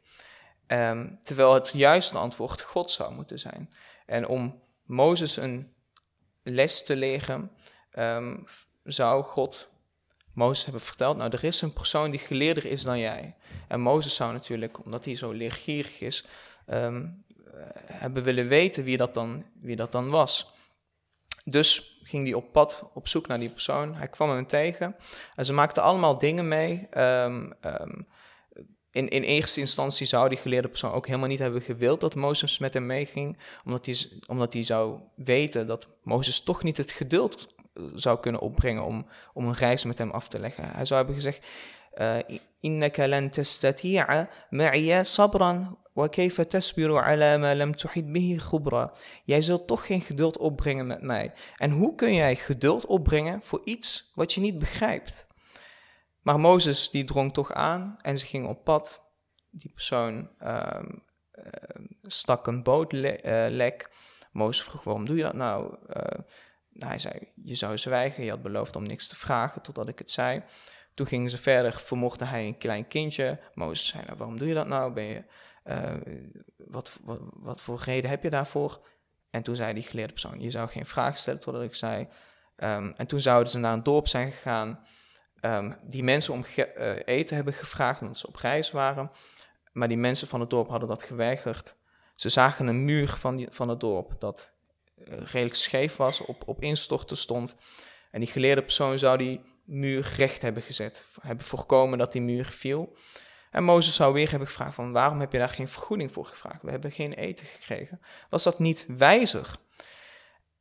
Um, 0.66 1.18
terwijl 1.22 1.54
het 1.54 1.72
juiste 1.74 2.18
antwoord 2.18 2.62
God 2.62 2.90
zou 2.90 3.14
moeten 3.14 3.38
zijn. 3.38 3.70
En 4.06 4.26
om 4.26 4.62
Mozes 4.84 5.36
een 5.36 5.72
les 6.42 6.84
te 6.84 6.96
leren, 6.96 7.50
um, 7.98 8.46
zou 8.84 9.22
God 9.22 9.70
Mozes 10.32 10.64
hebben 10.64 10.82
verteld, 10.82 11.16
nou 11.16 11.30
er 11.30 11.44
is 11.44 11.60
een 11.60 11.72
persoon 11.72 12.10
die 12.10 12.20
geleerder 12.20 12.64
is 12.64 12.82
dan 12.82 12.98
jij. 12.98 13.36
En 13.68 13.80
Mozes 13.80 14.14
zou 14.14 14.32
natuurlijk, 14.32 14.84
omdat 14.84 15.04
hij 15.04 15.16
zo 15.16 15.30
leergierig 15.30 16.00
is, 16.00 16.24
um, 16.66 17.24
hebben 17.86 18.22
willen 18.22 18.48
weten 18.48 18.84
wie 18.84 18.96
dat, 18.96 19.14
dan, 19.14 19.44
wie 19.60 19.76
dat 19.76 19.92
dan 19.92 20.10
was. 20.10 20.52
Dus 21.50 22.00
ging 22.02 22.24
hij 22.24 22.34
op 22.34 22.52
pad 22.52 22.82
op 22.94 23.08
zoek 23.08 23.26
naar 23.26 23.38
die 23.38 23.48
persoon. 23.48 23.94
Hij 23.94 24.08
kwam 24.08 24.30
hem 24.30 24.46
tegen. 24.46 24.96
En 25.34 25.44
ze 25.44 25.52
maakten 25.52 25.82
allemaal 25.82 26.18
dingen 26.18 26.48
mee. 26.48 26.88
Um, 26.98 27.52
um, 27.64 28.06
in, 28.90 29.08
in 29.08 29.22
eerste 29.22 29.60
instantie 29.60 30.06
zou 30.06 30.28
die 30.28 30.38
geleerde 30.38 30.68
persoon 30.68 30.92
ook 30.92 31.06
helemaal 31.06 31.28
niet 31.28 31.38
hebben 31.38 31.62
gewild 31.62 32.00
dat 32.00 32.14
Mozes 32.14 32.58
met 32.58 32.74
hem 32.74 32.86
meeging. 32.86 33.38
Omdat 33.64 33.86
hij, 33.86 33.96
omdat 34.26 34.52
hij 34.52 34.62
zou 34.62 35.00
weten 35.14 35.66
dat 35.66 35.88
Mozes 36.02 36.40
toch 36.42 36.62
niet 36.62 36.76
het 36.76 36.90
geduld 36.90 37.54
zou 37.94 38.20
kunnen 38.20 38.40
opbrengen 38.40 38.84
om, 38.84 39.06
om 39.32 39.46
een 39.46 39.54
reis 39.54 39.84
met 39.84 39.98
hem 39.98 40.10
af 40.10 40.28
te 40.28 40.38
leggen. 40.38 40.70
Hij 40.70 40.84
zou 40.84 40.98
hebben 40.98 41.14
gezegd, 41.14 41.46
إنك 42.65 42.99
لن 42.99 43.31
تستطيع 43.31 44.27
معي 44.51 45.03
صبرا 45.03 45.75
وكيف 45.95 46.41
تصبر 46.41 46.97
على 46.97 47.37
ما 47.37 47.55
لم 47.55 47.71
تحد 47.71 48.13
به 48.13 48.37
خبرا. 48.37 48.93
Jij 49.25 49.41
zult 49.41 49.67
toch 49.67 49.85
geen 49.85 50.01
geduld 50.01 50.37
opbrengen 50.37 50.87
met 50.87 51.01
mij. 51.01 51.33
En 51.57 51.71
hoe 51.71 51.95
kun 51.95 52.13
jij 52.13 52.35
geduld 52.35 52.85
opbrengen 52.85 53.41
voor 53.43 53.61
iets 53.65 54.11
wat 54.15 54.33
je 54.33 54.41
niet 54.41 54.59
begrijpt? 54.59 55.27
Maar 56.21 56.39
Mozes 56.39 56.89
die 56.89 57.03
drong 57.03 57.33
toch 57.33 57.53
aan 57.53 57.97
en 58.01 58.17
ze 58.17 58.25
ging 58.25 58.47
op 58.47 58.63
pad. 58.63 59.01
Die 59.51 59.71
persoon 59.71 60.29
uh, 60.41 60.79
uh, 61.35 61.43
stak 62.01 62.47
een 62.47 62.63
bootlek. 62.63 63.25
Uh, 63.25 63.71
Mozes 64.31 64.63
vroeg, 64.63 64.83
waarom 64.83 65.05
doe 65.05 65.17
je 65.17 65.23
dat 65.23 65.33
nou? 65.33 65.75
nou? 66.73 66.89
Hij 66.89 66.99
zei, 66.99 67.13
je 67.35 67.55
zou 67.55 67.77
zwijgen, 67.77 68.23
je 68.23 68.29
had 68.29 68.41
beloofd 68.41 68.75
om 68.75 68.83
niks 68.83 69.07
te 69.07 69.15
vragen 69.15 69.61
totdat 69.61 69.87
ik 69.87 69.99
het 69.99 70.11
zei. 70.11 70.43
Toen 70.98 71.06
gingen 71.06 71.30
ze 71.30 71.38
verder, 71.38 71.72
vermochte 71.72 72.24
hij 72.24 72.46
een 72.46 72.58
klein 72.58 72.88
kindje. 72.88 73.38
Mozes 73.54 73.86
zei, 73.86 74.02
nou, 74.04 74.16
waarom 74.16 74.38
doe 74.38 74.48
je 74.48 74.54
dat 74.54 74.66
nou? 74.66 74.92
Ben 74.92 75.04
je, 75.04 75.24
uh, 75.64 76.24
wat, 76.56 76.98
wat, 77.32 77.60
voor 77.60 77.80
reden 77.84 78.10
heb 78.10 78.22
je 78.22 78.30
daarvoor? 78.30 78.80
En 79.30 79.42
toen 79.42 79.56
zei 79.56 79.74
die 79.74 79.82
geleerde 79.82 80.12
persoon, 80.12 80.40
je 80.40 80.50
zou 80.50 80.68
geen 80.68 80.86
vraag 80.86 81.18
stellen 81.18 81.40
totdat 81.40 81.62
ik 81.62 81.74
zei. 81.74 82.08
Um, 82.56 82.92
en 82.96 83.06
toen 83.06 83.20
zouden 83.20 83.52
ze 83.52 83.58
naar 83.58 83.72
een 83.72 83.82
dorp 83.82 84.08
zijn 84.08 84.32
gegaan, 84.32 84.84
um, 85.40 85.76
die 85.82 86.02
mensen 86.02 86.32
om 86.32 86.44
uh, 86.56 86.96
eten 87.04 87.36
hebben 87.36 87.54
gevraagd, 87.54 88.00
omdat 88.00 88.16
ze 88.16 88.26
op 88.26 88.36
reis 88.36 88.70
waren. 88.70 89.10
Maar 89.72 89.88
die 89.88 89.96
mensen 89.96 90.28
van 90.28 90.40
het 90.40 90.50
dorp 90.50 90.68
hadden 90.68 90.88
dat 90.88 91.02
geweigerd. 91.02 91.76
Ze 92.14 92.28
zagen 92.28 92.66
een 92.66 92.84
muur 92.84 93.08
van, 93.08 93.46
van 93.50 93.68
het 93.68 93.80
dorp 93.80 94.20
dat 94.20 94.54
uh, 94.96 95.04
redelijk 95.06 95.54
scheef 95.54 95.96
was, 95.96 96.20
op, 96.20 96.48
op 96.48 96.62
instorten 96.62 97.16
stond. 97.16 97.56
En 98.10 98.20
die 98.20 98.28
geleerde 98.28 98.62
persoon 98.62 98.98
zou 98.98 99.18
die 99.18 99.40
muur 99.68 100.12
recht 100.16 100.42
hebben 100.42 100.62
gezet. 100.62 101.04
Hebben 101.20 101.44
voorkomen 101.44 101.98
dat 101.98 102.12
die 102.12 102.22
muur 102.22 102.44
viel. 102.44 102.96
En 103.50 103.64
Mozes 103.64 103.94
zou 103.94 104.12
weer 104.12 104.30
hebben 104.30 104.48
gevraagd 104.48 104.74
van 104.74 104.92
waarom 104.92 105.20
heb 105.20 105.32
je 105.32 105.38
daar 105.38 105.48
geen 105.48 105.68
vergoeding 105.68 106.12
voor 106.12 106.24
gevraagd? 106.24 106.62
We 106.62 106.70
hebben 106.70 106.92
geen 106.92 107.12
eten 107.12 107.46
gekregen. 107.46 108.00
Was 108.30 108.42
dat 108.42 108.58
niet 108.58 108.84
wijzer? 108.88 109.56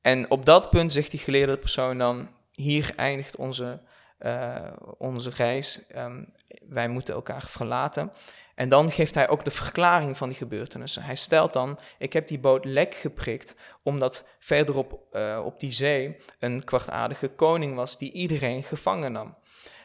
En 0.02 0.32
op 0.32 0.46
dat 0.46 0.70
punt 0.70 0.94
zegt 0.94 1.12
die 1.12 1.20
geleerde 1.20 1.58
persoon 1.58 1.98
dan, 1.98 2.30
hier 2.52 2.94
eindigt 2.96 3.36
onze, 3.36 3.82
uh, 4.20 4.72
onze 4.98 5.30
reis. 5.30 5.84
Um, 5.96 6.34
wij 6.70 6.88
moeten 6.88 7.14
elkaar 7.14 7.44
verlaten. 7.44 8.12
En 8.58 8.70
dan 8.70 8.92
geeft 8.92 9.16
hij 9.16 9.30
ook 9.30 9.44
de 9.44 9.52
verklaring 9.52 10.18
van 10.18 10.30
die 10.30 10.38
gebeurtenissen. 10.38 11.04
Hij 11.04 11.16
stelt 11.16 11.54
dan, 11.54 11.80
ik 11.98 12.14
heb 12.14 12.28
die 12.28 12.40
boot 12.40 12.66
lek 12.66 12.94
geprikt, 12.94 13.56
omdat 13.84 14.24
verderop 14.40 15.00
uh, 15.12 15.42
op 15.46 15.60
die 15.60 15.72
zee 15.72 16.18
een 16.40 16.64
kwartaardige 16.64 17.28
koning 17.28 17.76
was 17.76 17.98
die 17.98 18.12
iedereen 18.12 18.64
gevangen 18.64 19.12
nam. 19.12 19.38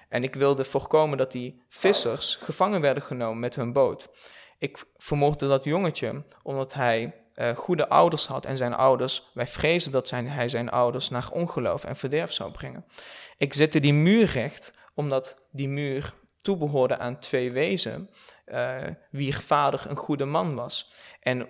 En 0.09 0.23
ik 0.23 0.35
wilde 0.35 0.65
voorkomen 0.65 1.19
dat 1.19 1.33
die 1.33 1.63
vissers 1.69 2.35
gevangen 2.35 2.81
werden 2.81 3.03
genomen 3.03 3.41
met 3.41 3.55
hun 3.55 3.73
boot. 3.73 4.09
Ik 4.59 4.85
vermoordde 4.97 5.49
dat 5.49 5.65
jongetje 5.65 6.25
omdat 6.43 6.75
hij 6.75 7.15
uh, 7.35 7.57
goede 7.57 7.89
ouders 7.89 8.27
had 8.27 8.45
en 8.45 8.57
zijn 8.57 8.75
ouders, 8.75 9.31
wij 9.35 9.47
vrezen 9.47 9.93
dat 9.93 10.09
zijn, 10.09 10.29
hij 10.29 10.49
zijn 10.49 10.71
ouders 10.71 11.09
naar 11.09 11.31
ongeloof 11.33 11.85
en 11.85 11.97
verderf 11.97 12.33
zou 12.33 12.51
brengen. 12.51 12.85
Ik 13.37 13.55
zette 13.55 13.81
die 13.81 13.95
muur 13.95 14.27
recht 14.27 14.73
omdat 14.95 15.43
die 15.51 15.69
muur 15.69 16.15
toebehoorde 16.43 16.99
aan 16.99 17.19
twee 17.19 17.53
wezen, 17.53 18.11
uh, 18.47 18.77
wier 19.11 19.35
vader 19.35 19.85
een 19.89 19.97
goede 19.97 20.25
man 20.25 20.55
was. 20.55 20.93
En 21.21 21.49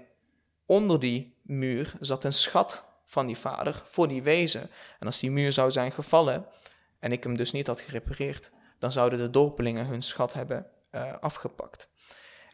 onder 0.67 1.01
die 1.01 1.37
muur 1.43 1.95
zat 2.01 2.25
een 2.25 2.33
schat 2.33 2.89
van 3.07 3.27
die 3.27 3.39
vader 3.39 3.83
voor 3.85 4.09
die 4.09 4.23
wezen. 4.23 4.71
En 4.99 5.07
als 5.07 5.21
die 5.21 5.31
muur 5.31 5.53
zou 5.53 5.71
zijn 5.71 5.93
gevallen 5.93 6.47
en 6.99 7.13
ik 7.13 7.23
hem 7.25 7.37
dus 7.37 7.53
niet 7.53 7.67
had 7.67 7.81
gerepareerd, 7.81 8.51
dan 8.79 8.93
zouden 8.93 9.19
de 9.19 9.31
dorpelingen 9.31 9.87
hun 9.87 10.03
schat 10.03 10.33
hebben 10.33 10.67
uh, 10.93 11.13
afgepakt. 11.21 11.89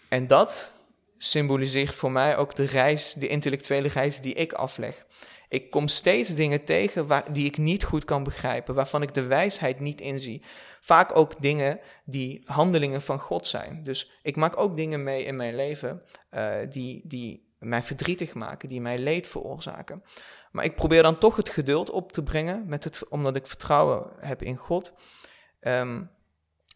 En 0.08 0.26
dat 0.26 0.74
symboliseert 1.18 1.94
voor 1.94 2.12
mij 2.12 2.36
ook 2.36 2.54
de 2.54 2.64
reis, 2.64 3.12
de 3.12 3.28
intellectuele 3.28 3.88
reis 3.88 4.20
die 4.20 4.34
ik 4.34 4.52
afleg. 4.52 5.06
Ik 5.48 5.70
kom 5.70 5.88
steeds 5.88 6.34
dingen 6.34 6.64
tegen 6.64 7.06
waar, 7.06 7.32
die 7.32 7.44
ik 7.44 7.58
niet 7.58 7.84
goed 7.84 8.04
kan 8.04 8.22
begrijpen, 8.22 8.74
waarvan 8.74 9.02
ik 9.02 9.14
de 9.14 9.26
wijsheid 9.26 9.80
niet 9.80 10.00
inzie. 10.00 10.42
Vaak 10.80 11.16
ook 11.16 11.40
dingen 11.40 11.80
die 12.04 12.42
handelingen 12.44 13.02
van 13.02 13.20
God 13.20 13.46
zijn. 13.46 13.82
Dus 13.82 14.18
ik 14.22 14.36
maak 14.36 14.56
ook 14.56 14.76
dingen 14.76 15.02
mee 15.02 15.24
in 15.24 15.36
mijn 15.36 15.54
leven 15.54 16.02
uh, 16.30 16.56
die, 16.68 17.02
die 17.04 17.52
mij 17.58 17.82
verdrietig 17.82 18.34
maken, 18.34 18.68
die 18.68 18.80
mij 18.80 18.98
leed 18.98 19.26
veroorzaken. 19.26 20.02
Maar 20.50 20.64
ik 20.64 20.74
probeer 20.74 21.02
dan 21.02 21.18
toch 21.18 21.36
het 21.36 21.48
geduld 21.48 21.90
op 21.90 22.12
te 22.12 22.22
brengen, 22.22 22.64
met 22.66 22.84
het, 22.84 23.08
omdat 23.08 23.36
ik 23.36 23.46
vertrouwen 23.46 24.10
heb 24.20 24.42
in 24.42 24.56
God. 24.56 24.92
Um, 25.60 26.10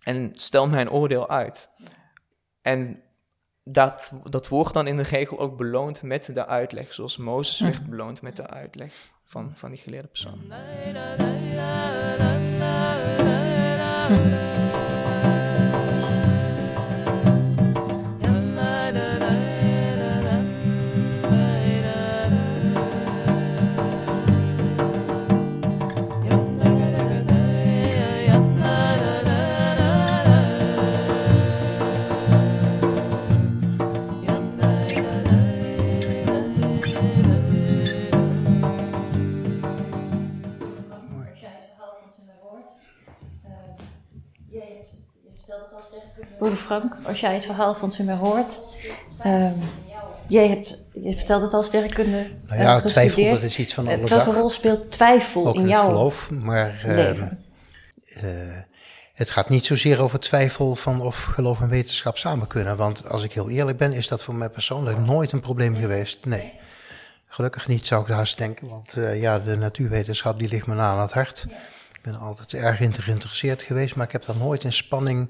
en 0.02 0.30
stel 0.32 0.68
mijn 0.68 0.90
oordeel 0.90 1.28
uit. 1.28 1.70
En 2.62 3.02
dat, 3.64 4.12
dat 4.25 4.48
wordt 4.48 4.75
dan 4.75 4.87
in 4.87 4.96
de 4.96 5.03
regel 5.03 5.38
ook 5.38 5.57
beloond 5.57 6.03
met 6.03 6.35
de 6.35 6.46
uitleg, 6.46 6.92
zoals 6.92 7.16
Mozes 7.16 7.61
werd 7.61 7.79
hm. 7.79 7.90
beloond 7.90 8.22
met 8.22 8.37
de 8.37 8.46
uitleg 8.46 8.94
van, 9.25 9.53
van 9.55 9.70
die 9.70 9.81
geleerde 9.81 10.09
persoon. 10.09 10.40
Hm. 14.09 14.51
Broeder 46.38 46.58
Frank, 46.58 46.96
als 47.02 47.20
jij 47.20 47.35
het 47.35 47.44
verhaal 47.44 47.74
van 47.74 47.92
Sumer 47.92 48.16
hoort. 48.16 48.61
Um, 49.26 49.54
jij 50.28 50.48
hebt, 50.48 50.80
je 50.92 51.14
vertelde 51.14 51.44
het 51.44 51.54
al 51.54 51.62
sterrenkunde 51.62 52.26
Nou 52.48 52.61
ja, 52.61 52.76
uh, 52.76 52.82
twijfel, 52.82 53.32
dat 53.32 53.42
is 53.42 53.58
iets 53.58 53.74
van 53.74 53.88
alle 53.88 54.06
Welke 54.06 54.32
rol 54.32 54.50
speelt 54.50 54.90
twijfel 54.90 55.46
Ook 55.46 55.54
in 55.54 55.68
jouw 55.68 55.88
geloof, 55.88 56.30
maar 56.30 56.82
leven? 56.85 57.44
Uh, 58.16 58.22
het 59.12 59.30
gaat 59.30 59.48
niet 59.48 59.64
zozeer 59.64 60.00
over 60.00 60.20
twijfel 60.20 60.74
van 60.74 61.00
of 61.00 61.22
geloof 61.22 61.61
en 61.61 61.68
wetenschap 61.68 62.18
samen 62.18 62.46
kunnen. 62.46 62.76
Want 62.76 63.08
als 63.08 63.22
ik 63.22 63.32
heel 63.32 63.50
eerlijk 63.50 63.78
ben, 63.78 63.92
is 63.92 64.08
dat 64.08 64.22
voor 64.22 64.35
mij 64.35 64.48
persoonlijk 64.48 64.98
nooit 64.98 65.32
een 65.32 65.40
probleem 65.40 65.76
geweest. 65.76 66.26
Nee. 66.26 66.52
Gelukkig 67.26 67.68
niet, 67.68 67.87
zou 67.87 68.02
ik 68.02 68.08
haast 68.08 68.38
denken. 68.38 68.68
Want 68.68 68.96
uh, 68.96 69.20
ja, 69.20 69.38
de 69.38 69.56
natuurwetenschap 69.56 70.38
die 70.38 70.48
ligt 70.48 70.66
me 70.66 70.74
na 70.74 70.90
aan 70.90 71.00
het 71.00 71.12
hart. 71.12 71.46
Ik 71.92 72.00
ben 72.02 72.18
altijd 72.18 72.52
erg 72.52 72.76
geïnteresseerd 72.76 73.62
geweest, 73.62 73.94
maar 73.94 74.06
ik 74.06 74.12
heb 74.12 74.24
daar 74.24 74.37
nooit 74.37 74.64
een 74.64 74.72
spanning 74.72 75.28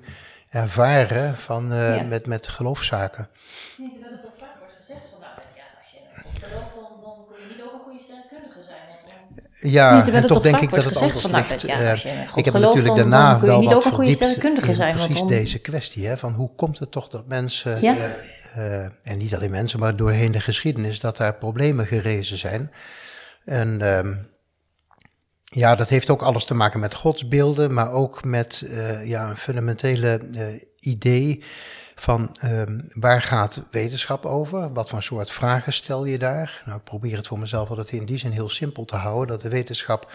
ervaren 0.52 1.36
van, 1.36 1.72
uh, 1.72 1.96
ja. 1.96 2.02
met, 2.02 2.26
met 2.26 2.48
geloofszaken. 2.48 3.28
Nee, 3.76 3.90
terwijl 3.90 4.12
het 4.12 4.22
toch 4.22 4.30
vaak 4.38 4.58
wordt 4.58 4.74
gezegd 4.80 5.00
van, 5.10 5.20
nou 5.20 5.32
ja, 5.56 5.64
als 5.80 5.90
je 5.92 6.46
gelooft, 6.46 6.74
dan, 6.74 7.00
dan 7.02 7.14
kun 7.28 7.36
je 7.48 7.54
niet 7.54 7.62
ook 7.64 7.72
een 7.72 7.80
goede 7.80 7.98
sterrenkundige 8.00 8.62
zijn. 8.62 9.72
Ja, 9.72 10.02
Nee, 10.04 10.14
en 10.14 10.26
toch 10.26 10.40
denk 10.40 10.60
ik 10.60 10.70
dat 10.70 10.84
het 10.84 10.96
anders 10.96 11.26
nou, 11.26 11.44
ligt. 11.48 11.62
ja, 11.62 11.78
Eh, 11.80 11.92
ik 12.34 12.44
heb 12.44 12.54
natuurlijk 12.54 12.86
dan- 12.86 12.96
daarna 12.96 13.30
dan 13.30 13.38
kun 13.38 13.46
je 13.46 13.52
wel 13.52 13.60
niet 13.60 13.68
wat 13.68 13.76
ook 13.78 13.84
een 13.84 13.92
goede 13.92 14.16
verdiept 14.16 14.66
in 14.68 14.74
zijn, 14.74 14.96
precies 14.96 15.22
deze 15.22 15.58
kwestie. 15.58 16.06
Hè, 16.06 16.18
van 16.18 16.32
hoe 16.32 16.50
komt 16.56 16.78
het 16.78 16.90
toch 16.90 17.08
dat 17.08 17.26
mensen, 17.26 17.80
Ja. 17.80 17.96
eh, 18.54 18.84
en 18.84 19.18
niet 19.18 19.34
alleen 19.34 19.50
mensen, 19.50 19.78
maar 19.78 19.96
doorheen 19.96 20.32
de 20.32 20.40
geschiedenis, 20.40 21.00
dat 21.00 21.16
daar 21.16 21.34
problemen 21.34 21.86
gerezen 21.86 22.38
zijn. 22.38 22.70
En 23.44 23.80
ehm, 23.82 24.14
ja, 25.54 25.74
dat 25.74 25.88
heeft 25.88 26.10
ook 26.10 26.22
alles 26.22 26.44
te 26.44 26.54
maken 26.54 26.80
met 26.80 26.94
godsbeelden, 26.94 27.74
maar 27.74 27.90
ook 27.90 28.24
met 28.24 28.64
eh, 28.68 29.06
ja, 29.06 29.30
een 29.30 29.36
fundamentele 29.36 30.20
eh, 30.34 30.46
idee 30.80 31.44
van 31.94 32.36
ehm, 32.40 32.80
waar 32.92 33.22
gaat 33.22 33.62
wetenschap 33.70 34.26
over? 34.26 34.72
Wat 34.72 34.88
voor 34.88 35.02
soort 35.02 35.30
vragen 35.30 35.72
stel 35.72 36.04
je 36.04 36.18
daar? 36.18 36.62
Nou, 36.66 36.78
ik 36.78 36.84
probeer 36.84 37.16
het 37.16 37.26
voor 37.26 37.38
mezelf 37.38 37.68
altijd 37.68 37.92
in 37.92 38.04
die 38.04 38.18
zin 38.18 38.30
heel 38.30 38.48
simpel 38.48 38.84
te 38.84 38.96
houden, 38.96 39.28
dat 39.28 39.40
de 39.40 39.48
wetenschap 39.48 40.12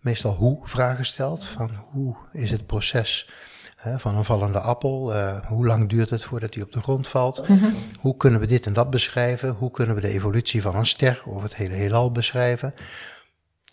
meestal 0.00 0.34
hoe 0.34 0.58
vragen 0.62 1.06
stelt. 1.06 1.44
Van 1.44 1.70
hoe 1.90 2.16
is 2.32 2.50
het 2.50 2.66
proces 2.66 3.28
hè, 3.76 3.98
van 3.98 4.16
een 4.16 4.24
vallende 4.24 4.60
appel? 4.60 5.14
Eh, 5.14 5.46
hoe 5.46 5.66
lang 5.66 5.88
duurt 5.88 6.10
het 6.10 6.24
voordat 6.24 6.52
die 6.52 6.62
op 6.62 6.72
de 6.72 6.80
grond 6.80 7.08
valt? 7.08 7.42
Hoe 8.00 8.16
kunnen 8.16 8.40
we 8.40 8.46
dit 8.46 8.66
en 8.66 8.72
dat 8.72 8.90
beschrijven? 8.90 9.50
Hoe 9.50 9.70
kunnen 9.70 9.94
we 9.94 10.00
de 10.00 10.08
evolutie 10.08 10.62
van 10.62 10.76
een 10.76 10.86
ster 10.86 11.22
of 11.24 11.42
het 11.42 11.56
hele 11.56 11.74
heelal 11.74 12.12
beschrijven? 12.12 12.74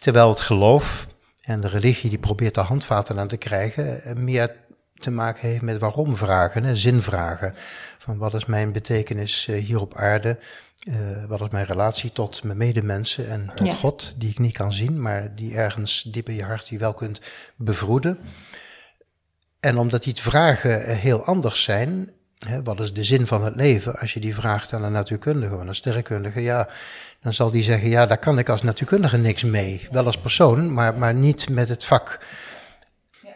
Terwijl 0.04 0.30
het 0.30 0.40
geloof 0.40 1.08
en 1.42 1.62
de 1.62 1.68
religie 1.68 2.10
die 2.10 2.20
probeert 2.20 2.56
de 2.56 2.62
handvaten 2.62 3.20
aan 3.20 3.28
te 3.28 3.38
krijgen, 3.38 4.04
eh, 4.04 4.16
meer 4.16 4.56
te 4.94 5.12
maken 5.12 5.50
heeft 5.50 5.62
met 5.62 5.78
waarom-vragen, 5.80 6.64
hè, 6.64 6.76
zinvragen. 6.76 7.54
Van 7.98 8.18
wat 8.18 8.34
is 8.34 8.46
mijn 8.46 8.72
betekenis 8.72 9.48
eh, 9.48 9.64
hier 9.64 9.80
op 9.80 9.96
aarde? 9.96 10.40
Eh, 10.80 11.26
wat 11.28 11.42
is 11.42 11.50
mijn 11.50 11.66
relatie 11.66 12.12
tot 12.12 12.44
mijn 12.44 12.58
medemensen 12.58 13.30
en 13.30 13.52
tot 13.56 13.68
Ja. 13.68 13.74
God, 13.74 14.14
die 14.18 14.30
ik 14.30 14.40
niet 14.40 14.54
kan 14.54 14.74
zien, 14.74 15.02
maar 15.02 15.36
die 15.36 15.56
ergens 15.56 16.02
diep 16.02 16.30
in 16.30 16.36
je 16.36 16.44
hart 16.44 16.68
die 16.68 16.80
wel 16.80 16.94
kunt 16.94 17.22
bevroeden. 17.56 18.20
En 19.60 19.78
omdat 19.78 20.04
die 20.04 20.16
vragen 20.16 20.98
heel 20.98 21.26
anders 21.26 21.64
zijn, 21.64 22.12
hè, 22.48 22.64
wat 22.64 22.80
is 22.80 22.94
de 22.94 23.04
zin 23.04 23.28
van 23.28 23.44
het 23.44 23.56
leven? 23.56 23.96
Als 24.00 24.14
je 24.14 24.20
die 24.20 24.36
vraagt 24.36 24.74
aan 24.74 24.84
een 24.84 24.92
natuurkundige 24.92 25.56
of 25.56 25.62
een 25.62 25.76
sterrenkundige, 25.76 26.42
ja, 26.42 26.70
dan 27.22 27.34
zal 27.34 27.52
die 27.52 27.64
zeggen, 27.64 27.90
ja, 27.90 28.06
daar 28.06 28.18
kan 28.18 28.40
ik 28.40 28.50
als 28.50 28.62
natuurkundige 28.62 29.18
niks 29.18 29.44
mee. 29.44 29.88
Wel 29.92 30.06
als 30.06 30.18
persoon, 30.18 30.74
maar, 30.74 30.98
maar 30.98 31.14
niet 31.14 31.50
met 31.50 31.70
het 31.70 31.86
vak. 31.86 32.20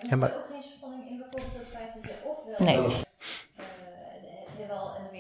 Ja, 0.10 0.16
maar, 0.16 0.30
ook 0.30 0.46
geen 0.52 0.62
spanning 0.78 1.10
in 1.10 1.18
bijvoorbeeld 1.18 1.54
het 1.58 1.68
feit 1.74 1.94
dat 1.94 2.04
je 2.04 2.18
ofwel... 2.24 2.66
Nee. 2.66 3.06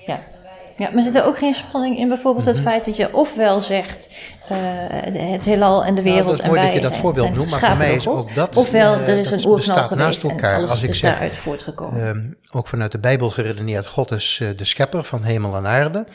Ja. 0.05 0.36
Ja, 0.77 0.89
maar 0.93 1.03
zit 1.03 1.15
er 1.15 1.23
ook 1.25 1.37
geen 1.37 1.53
spanning 1.53 1.97
in 1.97 2.07
bijvoorbeeld 2.07 2.45
Mhm. 2.45 2.53
het 2.55 2.63
feit 2.63 2.85
dat 2.85 2.95
je 2.97 3.13
ofwel 3.13 3.61
zegt 3.61 4.09
eh, 4.47 4.57
het 5.31 5.45
heelal 5.45 5.85
en 5.85 5.95
de 5.95 6.01
wereld 6.01 6.23
Nou, 6.25 6.35
dat 6.37 6.39
is 6.39 6.41
en 6.41 6.47
mooi 6.47 6.59
dat 6.61 6.67
wij 6.69 6.75
je 6.75 6.81
dat 6.81 6.89
zijn- 6.91 7.01
voorbeeld 7.03 7.35
noemt, 7.35 7.49
maar 7.49 7.59
voor 7.59 7.77
mij 7.77 7.93
is 7.95 8.07
ook 8.07 8.35
dat, 8.35 8.55
Ofwel, 8.55 8.93
eh, 8.93 9.07
er 9.07 9.17
is 9.17 9.29
dat 9.29 9.33
een 9.33 9.39
geweest 9.49 9.67
naast 9.95 10.23
en 10.23 10.29
elkaar. 10.29 10.67
Als 10.67 10.81
ik 10.81 10.93
zeg, 10.95 11.11
daaruit 11.11 11.33
voortgekomen. 11.37 12.07
Ehm, 12.07 12.57
ook 12.57 12.67
vanuit 12.67 12.91
de 12.91 12.99
Bijbel 12.99 13.29
geredeneerd, 13.29 13.87
God 13.87 14.11
is 14.11 14.39
eh, 14.41 14.49
de 14.55 14.65
schepper 14.65 15.03
van 15.03 15.23
hemel 15.23 15.55
en 15.55 15.67
aarde. 15.67 16.05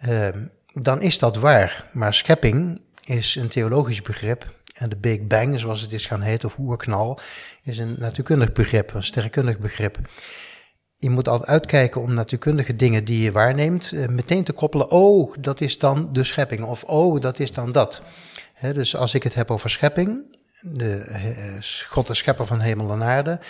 Ehm, 0.00 0.38
dan 0.72 1.02
is 1.02 1.18
dat 1.18 1.36
waar. 1.36 1.84
Maar 1.92 2.14
schepping 2.14 2.80
is 3.04 3.34
een 3.34 3.48
theologisch 3.48 4.02
begrip. 4.02 4.44
En 4.74 4.88
de 4.88 4.96
Big 4.96 5.26
Bang, 5.26 5.60
zoals 5.60 5.80
het 5.80 5.92
is 5.92 6.06
gaan 6.06 6.20
heten, 6.22 6.48
of 6.48 6.54
oerknal, 6.58 7.18
is 7.62 7.78
een 7.78 7.96
natuurkundig 7.98 8.52
begrip, 8.52 8.94
een 8.94 9.02
sterrenkundig 9.02 9.58
begrip. 9.58 9.98
Je 11.02 11.10
moet 11.10 11.28
altijd 11.28 11.48
uitkijken 11.48 12.00
om 12.00 12.14
natuurkundige 12.14 12.76
dingen 12.76 13.04
die 13.04 13.22
je 13.22 13.32
waarneemt, 13.32 13.92
eh, 13.92 14.06
meteen 14.06 14.44
te 14.44 14.52
koppelen. 14.52 14.90
Oh, 14.90 15.34
dat 15.38 15.60
is 15.60 15.78
dan 15.78 16.12
de 16.12 16.24
schepping. 16.24 16.62
Of 16.62 16.84
oh, 16.84 17.20
dat 17.20 17.38
is 17.38 17.52
dan 17.52 17.72
dat. 17.72 18.02
Dus 18.72 18.96
als 18.96 19.14
ik 19.14 19.22
het 19.22 19.34
heb 19.34 19.50
over 19.50 19.70
schepping, 19.70 20.22
de, 20.60 20.94
eh, 20.94 21.24
God 21.88 22.06
de 22.06 22.14
schepper 22.14 22.46
van 22.46 22.60
hemel 22.60 22.92
en 22.92 23.02
aarde, 23.02 23.40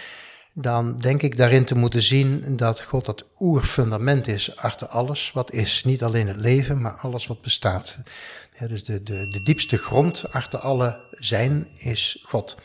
dan 0.53 0.97
denk 0.97 1.23
ik 1.23 1.37
daarin 1.37 1.65
te 1.65 1.75
moeten 1.75 2.03
zien 2.03 2.57
dat 2.57 2.81
God 2.81 3.07
het 3.07 3.25
oerfundament 3.41 4.27
is 4.27 4.57
achter 4.57 4.87
alles 4.87 5.31
wat 5.35 5.53
is. 5.53 5.85
Niet 5.85 6.03
alleen 6.03 6.29
het 6.29 6.37
leven, 6.37 6.81
maar 6.81 6.93
alles 6.93 7.27
wat 7.27 7.41
bestaat. 7.41 7.99
Dus 8.69 8.85
de, 8.85 9.03
de, 9.03 9.13
de 9.13 9.43
diepste 9.45 9.77
grond 9.77 10.33
achter 10.33 10.59
alle 10.59 11.01
zijn 11.11 11.69
is 11.77 12.25
God. 12.29 12.57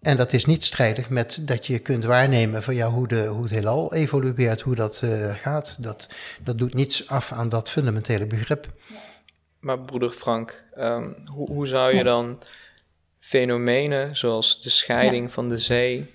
En 0.00 0.16
dat 0.16 0.32
is 0.32 0.44
niet 0.44 0.64
strijdig 0.64 1.10
met 1.10 1.38
dat 1.40 1.66
je 1.66 1.78
kunt 1.78 2.04
waarnemen 2.04 2.62
van 2.62 2.74
ja, 2.74 2.88
hoe, 2.88 3.08
de, 3.08 3.26
hoe 3.26 3.42
het 3.42 3.50
heelal 3.50 3.94
evolueert, 3.94 4.60
hoe 4.60 4.74
dat 4.74 5.00
eh, 5.02 5.34
gaat. 5.34 5.76
Dat, 5.82 6.08
dat 6.42 6.58
doet 6.58 6.74
niets 6.74 7.08
af 7.08 7.32
aan 7.32 7.48
dat 7.48 7.70
fundamentele 7.70 8.26
begrip. 8.26 8.66
Maar 9.60 9.78
broeder 9.78 10.10
Frank, 10.10 10.64
ehm, 10.74 11.12
hoe, 11.32 11.50
hoe 11.50 11.66
zou 11.66 11.94
je 11.94 12.02
dan 12.02 12.38
fenomenen 13.20 14.16
zoals 14.16 14.62
de 14.62 14.70
scheiding 14.70 15.32
van 15.32 15.48
de 15.48 15.58
zee, 15.58 16.12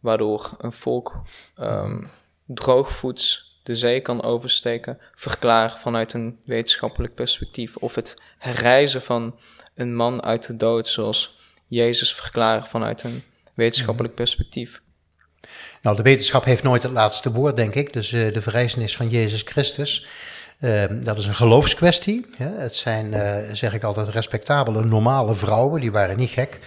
waardoor 0.00 0.54
een 0.58 0.72
volk 0.72 1.22
ehm, 1.56 2.04
droogvoets 2.44 3.58
de 3.62 3.74
zee 3.74 4.00
kan 4.00 4.22
oversteken, 4.22 4.98
verklaren 5.14 5.78
vanuit 5.78 6.12
een 6.12 6.38
wetenschappelijk 6.44 7.14
perspectief? 7.14 7.76
Of 7.76 7.94
het 7.94 8.14
herreizen 8.38 9.02
van 9.02 9.38
een 9.74 9.94
man 9.94 10.22
uit 10.22 10.46
de 10.46 10.56
dood, 10.56 10.86
zoals 10.86 11.36
Jezus 11.66 12.14
verklaren 12.14 12.66
vanuit 12.66 13.02
een 13.02 13.22
wetenschappelijk 13.54 14.14
perspectief? 14.14 14.80
Nou, 15.82 15.96
de 15.96 16.02
wetenschap 16.02 16.44
heeft 16.44 16.62
nooit 16.62 16.82
het 16.82 16.92
laatste 16.92 17.32
woord, 17.32 17.56
denk 17.56 17.74
ik. 17.74 17.92
Dus 17.92 18.12
eh, 18.12 18.32
de 18.32 18.40
verrijzenis 18.40 18.96
van 18.96 19.08
Jezus 19.08 19.42
Christus, 19.42 20.06
eh, 20.58 20.84
dat 21.02 21.18
is 21.18 21.26
een 21.26 21.34
geloofskwestie. 21.34 22.26
Hè. 22.36 22.48
Het 22.48 22.74
zijn, 22.74 23.14
eh, 23.14 23.52
zeg 23.52 23.74
ik 23.74 23.82
altijd, 23.82 24.08
respectabele, 24.08 24.84
normale 24.84 25.34
vrouwen. 25.34 25.80
Die 25.80 25.92
waren 25.92 26.16
niet 26.16 26.30
gek. 26.30 26.58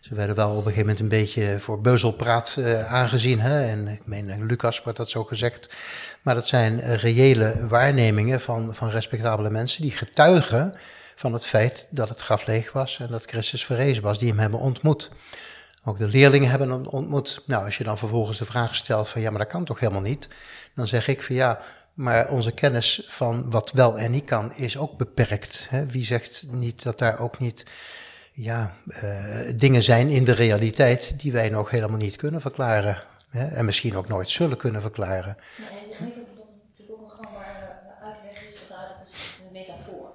Ze 0.00 0.14
werden 0.14 0.36
wel 0.36 0.50
op 0.50 0.56
een 0.56 0.62
gegeven 0.62 0.80
moment 0.80 1.00
een 1.00 1.08
beetje 1.08 1.58
voor 1.58 1.80
beuzelpraat 1.80 2.56
eh, 2.58 2.92
aangezien. 2.92 3.40
Hè? 3.40 3.64
En 3.64 3.88
ik 3.88 4.06
meen, 4.06 4.46
Lucas 4.46 4.82
wordt 4.82 4.98
dat 4.98 5.10
zo 5.10 5.24
gezegd. 5.24 5.74
Maar 6.22 6.34
dat 6.34 6.46
zijn 6.46 6.96
reële 6.96 7.66
waarnemingen 7.68 8.40
van, 8.40 8.74
van 8.74 8.90
respectabele 8.90 9.50
mensen 9.50 9.82
die 9.82 9.90
getuigen 9.90 10.74
van 11.16 11.32
het 11.32 11.46
feit 11.46 11.86
dat 11.90 12.08
het 12.08 12.20
graf 12.20 12.46
leeg 12.46 12.72
was 12.72 12.98
en 12.98 13.06
dat 13.06 13.24
Christus 13.24 13.64
verrezen 13.64 14.02
was, 14.02 14.18
die 14.18 14.28
hem 14.28 14.38
hebben 14.38 14.60
ontmoet. 14.60 15.10
Ook 15.84 15.98
de 15.98 16.08
leerlingen 16.08 16.50
hebben 16.50 16.70
hem 16.70 16.86
ontmoet. 16.86 17.42
Nou, 17.46 17.64
als 17.64 17.78
je 17.78 17.84
dan 17.84 17.98
vervolgens 17.98 18.38
de 18.38 18.44
vraag 18.44 18.74
stelt 18.74 19.08
van 19.08 19.20
ja, 19.20 19.30
maar 19.30 19.38
dat 19.38 19.48
kan 19.48 19.64
toch 19.64 19.80
helemaal 19.80 20.02
niet? 20.02 20.28
Dan 20.74 20.88
zeg 20.88 21.08
ik 21.08 21.22
van 21.22 21.34
ja, 21.34 21.60
maar 21.94 22.28
onze 22.28 22.52
kennis 22.52 23.06
van 23.08 23.50
wat 23.50 23.72
wel 23.72 23.98
en 23.98 24.10
niet 24.10 24.24
kan 24.24 24.54
is 24.54 24.76
ook 24.76 24.96
beperkt. 24.96 25.66
Hè? 25.68 25.86
Wie 25.86 26.04
zegt 26.04 26.44
niet 26.50 26.82
dat 26.82 26.98
daar 26.98 27.18
ook 27.18 27.38
niet 27.38 27.66
ja, 28.32 28.74
uh, 28.86 29.52
dingen 29.56 29.82
zijn 29.82 30.08
in 30.08 30.24
de 30.24 30.32
realiteit 30.32 31.20
die 31.20 31.32
wij 31.32 31.48
nog 31.48 31.70
helemaal 31.70 31.96
niet 31.96 32.16
kunnen 32.16 32.40
verklaren. 32.40 33.02
Hè? 33.30 33.46
En 33.46 33.64
misschien 33.64 33.96
ook 33.96 34.08
nooit 34.08 34.30
zullen 34.30 34.56
kunnen 34.56 34.80
verklaren 34.80 35.36
hij 35.56 35.66
zegt 35.88 36.00
niet 36.00 36.14
dat 36.14 36.24
het 36.24 36.56
natuurlijk 36.68 37.02
ook 37.02 37.10
een 37.10 37.24
gangbare 37.24 37.76
uitleg 38.02 38.42
is, 38.52 38.60
want 38.68 38.80
dat 38.98 39.06
is 39.12 39.40
een 39.46 39.52
metafoor. 39.52 40.10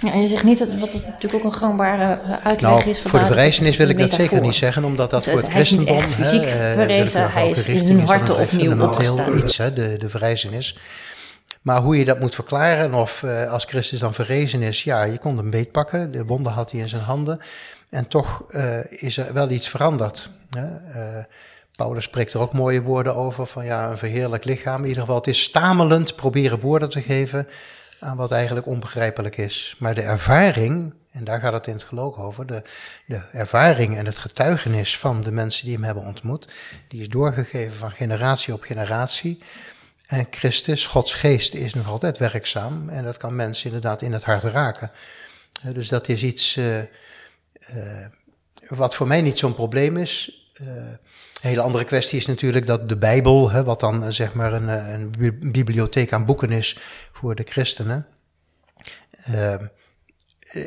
Ja, 0.00 0.12
en 0.12 0.20
je 0.20 0.26
zegt 0.26 0.44
niet 0.44 0.58
dat 0.58 0.68
wat 0.78 0.92
het 0.92 1.06
natuurlijk 1.06 1.44
ook 1.44 1.52
een 1.52 1.58
gangbare 1.58 2.20
uitleg 2.42 2.70
nou, 2.70 2.88
is. 2.88 3.00
Voor 3.00 3.18
de 3.18 3.26
verrijzenis 3.26 3.76
wil 3.76 3.88
ik 3.88 3.98
dat 3.98 4.10
zeker 4.10 4.40
niet 4.40 4.54
zeggen, 4.54 4.84
omdat 4.84 5.10
dat 5.10 5.24
Dus 5.24 5.32
voor 5.32 5.42
het 5.42 5.52
hij 5.52 5.60
is 5.60 5.70
niet 5.70 5.88
christendom. 5.88 6.10
echt 6.10 6.28
fysiek 6.28 6.48
verrezen, 6.48 7.30
hij 7.30 7.50
is 7.50 7.66
in 7.66 7.86
hun 7.86 8.06
harten 8.06 8.38
opnieuw 8.38 8.82
opgestaan. 8.82 9.38
iets, 9.38 9.56
hè, 9.56 9.72
de, 9.72 9.96
de 9.96 10.08
verrijzenis. 10.08 10.78
Maar 11.62 11.80
hoe 11.80 11.98
je 11.98 12.04
dat 12.04 12.20
moet 12.20 12.34
verklaren, 12.34 12.94
of 12.94 13.22
uh, 13.22 13.52
als 13.52 13.64
Christus 13.64 13.98
dan 13.98 14.14
verrezen 14.14 14.62
is, 14.62 14.84
ja, 14.84 15.02
je 15.02 15.18
kon 15.18 15.36
hem 15.36 15.50
beetpakken, 15.50 16.10
de 16.12 16.24
wonden 16.24 16.52
had 16.52 16.70
hij 16.70 16.80
in 16.80 16.88
zijn 16.88 17.02
handen. 17.02 17.38
En 17.90 18.08
toch 18.08 18.44
uh, 18.50 18.78
is 18.88 19.16
er 19.16 19.32
wel 19.32 19.50
iets 19.50 19.68
veranderd. 19.68 20.30
Hè? 20.50 20.66
Uh, 20.66 21.24
Paulus 21.76 22.04
spreekt 22.04 22.34
er 22.34 22.40
ook 22.40 22.52
mooie 22.52 22.82
woorden 22.82 23.14
over, 23.14 23.46
van 23.46 23.64
ja, 23.64 23.90
een 23.90 23.98
verheerlijk 23.98 24.44
lichaam. 24.44 24.82
In 24.82 24.88
ieder 24.88 25.00
geval, 25.00 25.16
het 25.16 25.26
is 25.26 25.42
stamelend 25.42 26.16
proberen 26.16 26.60
woorden 26.60 26.88
te 26.88 27.02
geven 27.02 27.48
aan 28.00 28.16
wat 28.16 28.32
eigenlijk 28.32 28.66
onbegrijpelijk 28.66 29.36
is. 29.36 29.76
Maar 29.78 29.94
de 29.94 30.02
ervaring 30.02 30.94
En 31.10 31.24
daar 31.24 31.40
gaat 31.40 31.52
het 31.52 31.66
in 31.66 31.72
het 31.72 31.84
geloof 31.84 32.16
over. 32.16 32.46
De, 32.46 32.62
de 33.06 33.22
ervaring 33.32 33.96
en 33.96 34.06
het 34.06 34.18
getuigenis 34.18 34.98
van 34.98 35.22
de 35.22 35.30
mensen 35.30 35.64
die 35.64 35.74
hem 35.74 35.84
hebben 35.84 36.04
ontmoet, 36.04 36.48
die 36.88 37.00
is 37.00 37.08
doorgegeven 37.08 37.78
van 37.78 37.90
generatie 37.90 38.54
op 38.54 38.62
generatie. 38.62 39.38
En 40.06 40.26
Christus, 40.30 40.86
Gods 40.86 41.14
geest, 41.14 41.54
is 41.54 41.74
nog 41.74 41.88
altijd 41.88 42.18
werkzaam 42.18 42.88
en 42.88 43.04
dat 43.04 43.16
kan 43.16 43.36
mensen 43.36 43.66
inderdaad 43.66 44.02
in 44.02 44.12
het 44.12 44.24
hart 44.24 44.42
raken. 44.42 44.90
Dus 45.62 45.88
dat 45.88 46.08
is 46.08 46.22
iets 46.22 46.56
uh, 46.56 46.78
uh, 46.78 46.84
wat 48.68 48.94
voor 48.94 49.06
mij 49.06 49.20
niet 49.20 49.38
zo'n 49.38 49.54
probleem 49.54 49.96
is. 49.96 50.47
Uh, 50.62 50.68
een 50.68 50.98
hele 51.48 51.60
andere 51.60 51.84
kwestie 51.84 52.18
is 52.18 52.26
natuurlijk 52.26 52.66
dat 52.66 52.88
de 52.88 52.96
Bijbel, 52.96 53.50
hè, 53.50 53.64
wat 53.64 53.80
dan 53.80 54.12
zeg 54.12 54.34
maar 54.34 54.52
een, 54.52 54.68
een, 54.68 55.12
bibliotheek 55.52 56.12
aan 56.12 56.24
boeken 56.24 56.50
is 56.50 56.78
voor 57.12 57.34
de 57.34 57.44
christenen, 57.48 58.06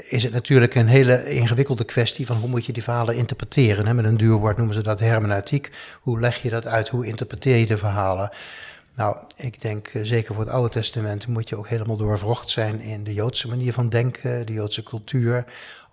is 0.09 0.23
het 0.23 0.31
natuurlijk 0.31 0.75
een 0.75 0.87
hele 0.87 1.29
ingewikkelde 1.29 1.83
kwestie 1.83 2.25
van 2.25 2.37
hoe 2.37 2.49
moet 2.49 2.65
je 2.65 2.73
die 2.73 2.83
verhalen 2.83 3.15
interpreteren. 3.15 3.87
Hè? 3.87 3.93
Met 3.93 4.05
een 4.05 4.17
duur 4.17 4.35
woord 4.35 4.57
noemen 4.57 4.75
ze 4.75 4.83
dat 4.83 4.99
hermeneutiek. 4.99 5.69
Hoe 6.01 6.19
leg 6.19 6.41
je 6.41 6.49
dat 6.49 6.67
uit? 6.67 6.87
Hoe 6.87 7.05
interpreteer 7.05 7.57
je 7.57 7.65
de 7.65 7.77
verhalen? 7.77 8.29
Nou, 8.95 9.17
ik 9.35 9.61
denk 9.61 9.93
uh, 9.93 10.03
zeker 10.05 10.33
voor 10.33 10.43
het 10.43 10.53
Oude 10.53 10.69
Testament 10.69 11.27
moet 11.27 11.49
je 11.49 11.57
ook 11.57 11.67
helemaal 11.67 11.97
doorvrocht 11.97 12.49
zijn 12.49 12.79
in 12.79 13.03
de 13.03 13.13
Joodse 13.13 13.47
manier 13.47 13.73
van 13.73 13.89
denken, 13.89 14.45
de 14.45 14.53
Joodse 14.53 14.83
cultuur, 14.83 15.45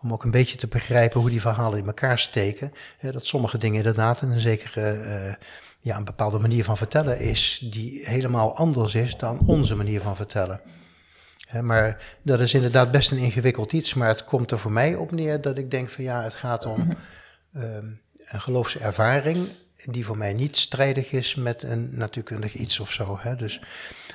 om 0.03 0.13
ook 0.13 0.25
een 0.25 0.31
beetje 0.31 0.57
te 0.57 0.67
begrijpen 0.67 1.21
hoe 1.21 1.31
die 1.31 1.41
verhalen 1.41 1.79
in 1.79 1.87
elkaar 1.87 2.19
steken. 2.19 2.73
Dat 3.01 3.27
sommige 3.27 3.59
dingen 3.59 3.77
inderdaad 3.77 4.21
een 4.21 4.41
zekere, 4.41 5.03
uh, 5.05 5.35
ja, 5.81 5.97
een 5.97 6.05
bepaalde 6.05 6.39
manier 6.39 6.65
van 6.65 6.77
vertellen 6.77 7.21
is, 7.21 7.69
die 7.71 8.01
helemaal 8.05 8.57
anders 8.57 8.95
is 8.95 9.17
dan 9.17 9.39
onze 9.47 9.75
manier 9.75 10.01
van 10.01 10.17
vertellen. 10.17 10.61
maar 11.63 12.17
dat 12.23 12.41
is 12.41 12.55
inderdaad 12.55 12.91
best 12.91 13.11
een 13.11 13.19
ingewikkeld 13.19 13.73
iets, 13.73 13.95
maar 13.95 14.09
het 14.09 14.25
komt 14.25 14.51
er 14.51 14.59
voor 14.59 14.73
mij 14.73 14.95
op 14.95 15.11
neer 15.13 15.41
dat 15.41 15.59
ik 15.59 15.71
denk 15.71 15.89
van 15.89 16.05
ja, 16.05 16.23
het 16.23 16.35
gaat 16.35 16.67
om 16.67 16.97
ehm, 17.53 17.87
een 18.15 18.41
geloofservaring 18.41 19.49
die 19.85 20.05
voor 20.05 20.17
mij 20.17 20.33
niet 20.33 20.57
strijdig 20.57 21.13
is 21.13 21.35
met 21.35 21.63
een 21.63 21.89
natuurkundig 21.93 22.55
iets 22.55 22.81
of 22.81 22.93
zo. 22.93 23.19
Hè? 23.21 23.35
Dus 23.35 23.61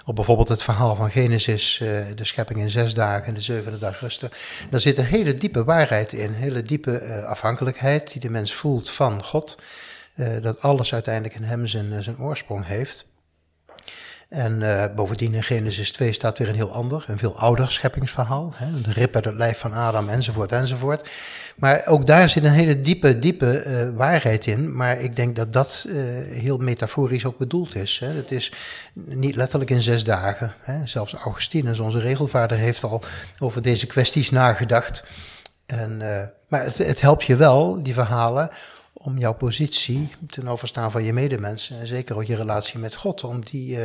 op 0.05 0.15
bijvoorbeeld 0.15 0.47
het 0.47 0.63
verhaal 0.63 0.95
van 0.95 1.11
Genesis, 1.11 1.79
uh, 1.79 2.05
de 2.15 2.25
schepping 2.25 2.59
in 2.59 2.69
zes 2.69 2.93
dagen 2.93 3.27
en 3.27 3.33
de 3.33 3.41
zevende 3.41 3.77
dag 3.77 3.99
rusten. 3.99 4.29
Daar 4.69 4.79
zit 4.79 4.97
een 4.97 5.05
hele 5.05 5.33
diepe 5.33 5.63
waarheid 5.63 6.13
in, 6.13 6.31
hele 6.31 6.61
diepe 6.61 7.01
uh, 7.01 7.23
afhankelijkheid 7.23 8.11
die 8.11 8.21
de 8.21 8.29
mens 8.29 8.53
voelt 8.53 8.89
van 8.89 9.23
God. 9.23 9.57
Uh, 10.15 10.41
dat 10.41 10.61
alles 10.61 10.93
uiteindelijk 10.93 11.35
in 11.35 11.43
hem 11.43 11.67
zijn, 11.67 12.03
zijn 12.03 12.19
oorsprong 12.19 12.65
heeft. 12.65 13.11
En 14.29 14.91
bovendien 14.95 15.33
in 15.33 15.43
Genesis 15.43 15.91
2 15.91 16.13
staat 16.13 16.37
weer 16.37 16.49
een 16.49 16.55
heel 16.55 16.71
ander, 16.71 17.05
een 17.07 17.17
veel 17.17 17.37
ouder 17.37 17.71
scheppingsverhaal. 17.71 18.53
Hè? 18.55 18.81
De 18.81 18.91
rib 18.91 19.15
uit 19.15 19.25
het 19.25 19.35
lijf 19.35 19.57
van 19.57 19.73
Adam 19.73 20.09
enzovoort 20.09 20.51
enzovoort. 20.51 21.09
Maar 21.55 21.85
ook 21.85 22.05
daar 22.05 22.29
zit 22.29 22.43
een 22.43 22.51
hele 22.51 22.79
diepe, 22.79 23.19
diepe 23.19 23.63
uh, 23.65 23.97
waarheid 23.97 24.45
in. 24.45 24.75
Maar 24.75 24.99
ik 24.99 25.15
denk 25.15 25.35
dat 25.35 25.53
dat 25.53 25.85
uh, 25.87 25.95
heel 26.27 26.57
metaforisch 26.57 27.25
ook 27.25 27.37
bedoeld 27.37 27.75
is. 27.75 27.99
Hè? 27.99 28.07
Het 28.07 28.31
is 28.31 28.53
niet 28.93 29.35
letterlijk 29.35 29.71
in 29.71 29.81
zes 29.81 30.03
dagen. 30.03 30.53
Hè? 30.59 30.87
Zelfs 30.87 31.13
Augustinus, 31.13 31.79
onze 31.79 31.99
regelvader, 31.99 32.57
heeft 32.57 32.83
al 32.83 33.01
over 33.39 33.61
deze 33.61 33.87
kwesties 33.87 34.29
nagedacht. 34.29 35.03
En, 35.65 35.97
maar 36.47 36.63
het, 36.63 36.77
het 36.77 37.01
helpt 37.01 37.23
je 37.23 37.35
wel, 37.35 37.83
die 37.83 37.93
verhalen, 37.93 38.49
om 38.93 39.17
jouw 39.17 39.33
positie 39.33 40.09
ten 40.27 40.47
overstaan 40.47 40.91
van 40.91 41.03
je 41.03 41.13
medemensen 41.13 41.79
en 41.79 41.87
zeker 41.87 42.15
ook 42.15 42.23
je 42.23 42.35
relatie 42.35 42.79
met 42.79 42.95
God, 42.95 43.23
om 43.23 43.45
die 43.45 43.77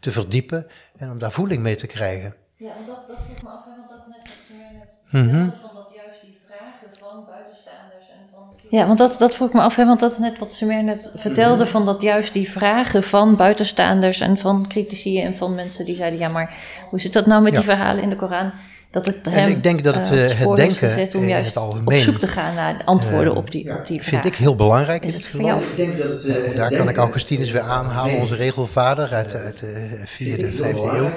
te 0.00 0.12
verdiepen 0.12 0.66
en 0.96 1.10
om 1.10 1.18
daar 1.18 1.32
voeling 1.32 1.62
mee 1.62 1.76
te 1.76 1.86
krijgen. 1.86 2.34
Ja, 2.62 2.72
en 2.78 2.86
dat, 2.86 3.04
dat 3.08 3.18
vroeg 3.26 3.42
me 3.42 3.48
af, 3.48 3.64
want 3.64 3.88
dat 3.90 3.98
is 3.98 4.06
net 4.14 4.24
wat 4.30 4.42
ze 4.46 4.52
mij 4.60 4.72
net 4.78 4.90
mm 5.10 5.28
-hmm. 5.30 5.52
van 5.60 5.74
dat 5.74 5.90
juist 6.00 6.20
die 6.20 6.38
vragen 6.46 6.88
van 6.98 7.24
buitenstaanders 7.24 8.06
en 8.16 8.22
van... 8.32 8.46
Ja, 8.72 8.86
want 8.86 8.98
dat, 8.98 9.16
dat 9.18 9.34
vroeg 9.34 9.48
ik 9.48 9.54
me 9.54 9.60
af, 9.60 9.76
hè, 9.76 9.86
want 9.86 10.00
dat 10.00 10.12
is 10.12 10.18
net 10.18 10.38
wat 10.38 10.52
Sumer 10.52 10.84
net 10.84 11.12
vertelde, 11.14 11.66
van 11.66 11.84
dat 11.86 12.02
juist 12.02 12.32
die 12.32 12.50
vragen 12.50 13.02
van 13.02 13.36
buitenstaanders 13.36 14.20
en 14.20 14.38
van 14.38 14.64
critici 14.68 15.20
en 15.22 15.36
van 15.36 15.54
mensen 15.54 15.84
die 15.84 15.94
zeiden, 15.94 16.18
ja 16.18 16.28
maar 16.28 16.54
hoe 16.88 17.00
zit 17.00 17.12
dat 17.12 17.26
nou 17.26 17.42
met 17.42 17.52
Ja. 17.52 17.58
die 17.58 17.68
verhalen 17.68 18.02
in 18.02 18.08
de 18.10 18.16
Koran? 18.16 18.50
Dat 18.90 19.06
het 19.06 19.16
hem 19.30 19.34
En 19.34 19.48
ik 19.48 19.62
denk 19.62 19.84
dat 19.84 19.94
het, 19.94 20.10
eh, 20.10 20.40
eh, 20.40 20.46
op 20.46 20.56
het 20.56 20.56
denken 20.56 20.88
gezet 20.88 21.14
om 21.14 21.22
in 21.22 21.28
juist 21.28 21.46
het 21.46 21.56
algemeen, 21.56 21.86
op 21.98 22.04
zoek 22.04 22.18
te 22.18 22.26
gaan 22.28 22.54
naar 22.54 22.78
de 22.78 22.84
antwoorden 22.84 23.32
eh, 23.32 23.38
op 23.38 23.50
die, 23.50 23.70
op 23.78 23.86
die 23.86 23.96
vind 23.96 24.04
vragen. 24.06 24.26
ik 24.30 24.34
heel 24.36 24.54
belangrijk 24.54 25.02
in 25.02 25.08
Is 25.08 25.14
het 25.14 25.22
het 25.22 25.32
voor 25.32 25.42
jou? 25.42 25.60
Ik 25.62 25.76
denk 25.76 25.98
dat 25.98 26.08
het, 26.10 26.24
eh, 26.24 26.56
Daar 26.56 26.70
kan 26.76 26.88
ik 26.88 26.96
Augustinus 26.96 27.50
weer 27.50 27.60
aanhalen, 27.62 28.18
onze 28.18 28.34
regelvader 28.34 29.12
uit, 29.12 29.34
uit 29.34 29.58
de 29.58 30.00
vierde, 30.06 30.52
vijfde 30.52 30.88
eeuw. 30.96 31.10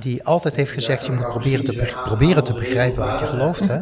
Die 0.00 0.24
altijd 0.24 0.54
heeft 0.56 0.70
gezegd, 0.72 1.06
je 1.06 1.12
moet 1.12 1.28
proberen 1.28 1.64
te, 1.64 1.72
be- 1.72 2.00
proberen 2.04 2.44
te 2.44 2.52
begrijpen 2.54 3.06
wat 3.10 3.20
je 3.20 3.26
gelooft. 3.26 3.66
Hè? 3.68 3.78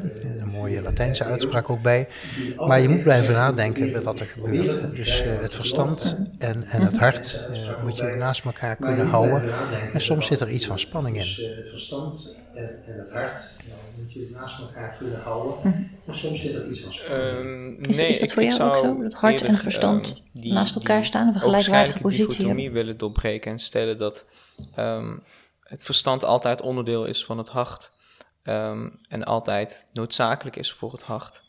Mooie 0.61 0.83
Latijnse 0.83 1.25
uitspraak 1.25 1.71
ook 1.71 1.83
bij. 1.83 2.09
Maar 2.57 2.81
je 2.81 2.89
moet 2.89 3.03
blijven 3.03 3.35
nadenken 3.35 3.93
bij 3.93 4.03
wat 4.03 4.21
er 4.21 4.27
gebeurt. 4.27 4.81
Hè? 4.81 4.91
Dus 4.93 5.23
eh, 5.23 5.39
het 5.41 5.57
verstand 5.57 6.17
en, 6.39 6.63
en 6.65 6.83
het 6.83 6.99
hart 6.99 7.41
eh, 7.53 7.83
moet 7.83 7.97
je 7.97 8.03
naast 8.19 8.45
elkaar 8.45 8.77
kunnen 8.77 9.07
houden. 9.07 9.43
En 9.93 10.01
soms 10.01 10.27
zit 10.27 10.41
er 10.41 10.51
iets 10.51 10.67
van 10.67 10.79
spanning 10.79 11.17
in. 11.17 11.23
Dus 11.23 11.41
eh, 11.43 11.57
het 11.57 11.69
verstand 11.69 12.37
en, 12.53 12.83
en 12.87 12.99
het 12.99 13.11
hart 13.13 13.41
ja, 13.67 13.75
moet 13.99 14.13
je 14.13 14.29
naast 14.33 14.59
elkaar 14.61 14.95
kunnen 14.99 15.21
houden. 15.23 15.73
En 16.07 16.15
soms 16.15 16.41
zit 16.41 16.55
er 16.55 16.69
iets 16.71 16.81
van 16.81 16.93
spanning 16.93 17.39
in. 17.39 17.77
Ehm, 17.79 17.89
Is- 17.91 17.97
nee, 17.97 18.09
is 18.09 18.15
dat 18.19 18.29
ik- 18.29 18.35
voor 18.35 18.43
ik 18.43 18.51
jou 18.53 18.71
ook 18.71 18.77
zou 18.77 18.97
zo? 18.97 19.03
Dat 19.03 19.15
hart 19.15 19.43
en 19.43 19.57
verstand 19.59 20.07
ehm, 20.09 20.41
die- 20.41 20.53
naast 20.53 20.75
elkaar 20.75 20.97
die 20.99 21.07
staan, 21.07 21.27
een 21.35 21.41
gelijkwaardige 21.41 22.01
positie 22.01 22.27
dichotomie 22.27 22.71
willen 22.71 22.97
doorbreken 22.99 23.51
en 23.53 23.59
stellen 23.59 23.99
dat 23.99 24.25
ehm, 24.75 25.17
het 25.63 25.83
verstand 25.85 26.25
altijd 26.25 26.61
onderdeel 26.63 27.05
is 27.05 27.25
van 27.25 27.39
het 27.39 27.49
hart 27.49 27.91
ehm, 28.43 28.89
en 29.09 29.25
altijd 29.25 29.87
noodzakelijk 29.93 30.57
is 30.57 30.73
voor 30.73 30.93
het 30.93 31.03
hart. 31.03 31.43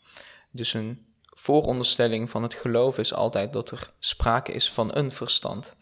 Dus 0.52 0.74
een 0.74 1.06
vooronderstelling 1.24 2.30
van 2.30 2.42
het 2.42 2.54
geloof 2.54 2.98
is 2.98 3.14
altijd 3.14 3.52
dat 3.52 3.70
er 3.70 3.92
sprake 3.98 4.52
is 4.52 4.70
van 4.70 4.96
een 4.96 5.12
verstand. 5.12 5.76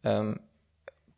Ehm, 0.00 0.34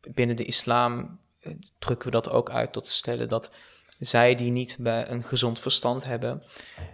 binnen 0.00 0.36
de 0.36 0.44
islam 0.44 1.20
eh, 1.40 1.52
drukken 1.78 2.06
we 2.06 2.12
dat 2.12 2.30
ook 2.30 2.50
uit 2.50 2.72
tot 2.72 2.84
te 2.84 2.92
stellen 2.92 3.28
dat 3.28 3.50
zij 3.98 4.34
die 4.34 4.50
niet 4.50 4.76
bij 4.80 5.10
een 5.10 5.24
gezond 5.24 5.58
verstand 5.58 6.04
hebben, 6.04 6.42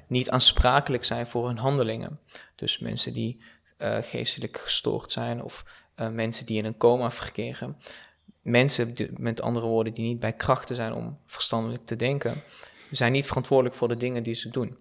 niet 0.08 0.30
aansprakelijk 0.30 1.04
zijn 1.04 1.26
voor 1.26 1.46
hun 1.46 1.58
handelingen. 1.58 2.20
Dus 2.56 2.78
mensen 2.78 3.12
die 3.12 3.42
eh, 3.78 3.98
geestelijk 4.02 4.56
gestoord 4.58 5.12
zijn 5.12 5.42
of 5.42 5.64
eh, 5.94 6.08
mensen 6.08 6.46
die 6.46 6.58
in 6.58 6.64
een 6.64 6.76
coma 6.76 7.10
verkeren. 7.10 7.76
Mensen, 8.44 8.94
met 9.16 9.42
andere 9.42 9.66
woorden, 9.66 9.92
die 9.92 10.04
niet 10.04 10.20
bij 10.20 10.32
krachten 10.32 10.74
zijn 10.74 10.92
om 10.92 11.18
verstandelijk 11.26 11.86
te 11.86 11.96
denken, 11.96 12.42
zijn 12.90 13.12
niet 13.12 13.26
verantwoordelijk 13.26 13.76
voor 13.76 13.88
de 13.88 13.96
dingen 13.96 14.22
die 14.22 14.34
ze 14.34 14.48
doen. 14.48 14.78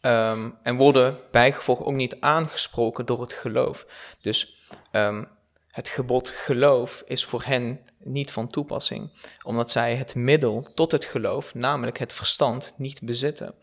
Ehm, 0.00 0.50
en 0.62 0.76
worden 0.76 1.18
bijgevolg 1.30 1.84
ook 1.84 1.94
niet 1.94 2.20
aangesproken 2.20 3.06
door 3.06 3.20
het 3.20 3.32
geloof. 3.32 3.86
Dus 4.20 4.58
ehm, 4.90 5.24
het 5.70 5.88
gebod 5.88 6.28
geloof 6.28 7.02
is 7.06 7.24
voor 7.24 7.42
hen 7.42 7.80
niet 7.98 8.30
van 8.30 8.48
toepassing, 8.48 9.10
omdat 9.42 9.70
zij 9.70 9.96
het 9.96 10.14
middel 10.14 10.66
tot 10.74 10.92
het 10.92 11.04
geloof, 11.04 11.54
namelijk 11.54 11.98
het 11.98 12.12
verstand, 12.12 12.72
niet 12.76 13.00
bezitten. 13.02 13.54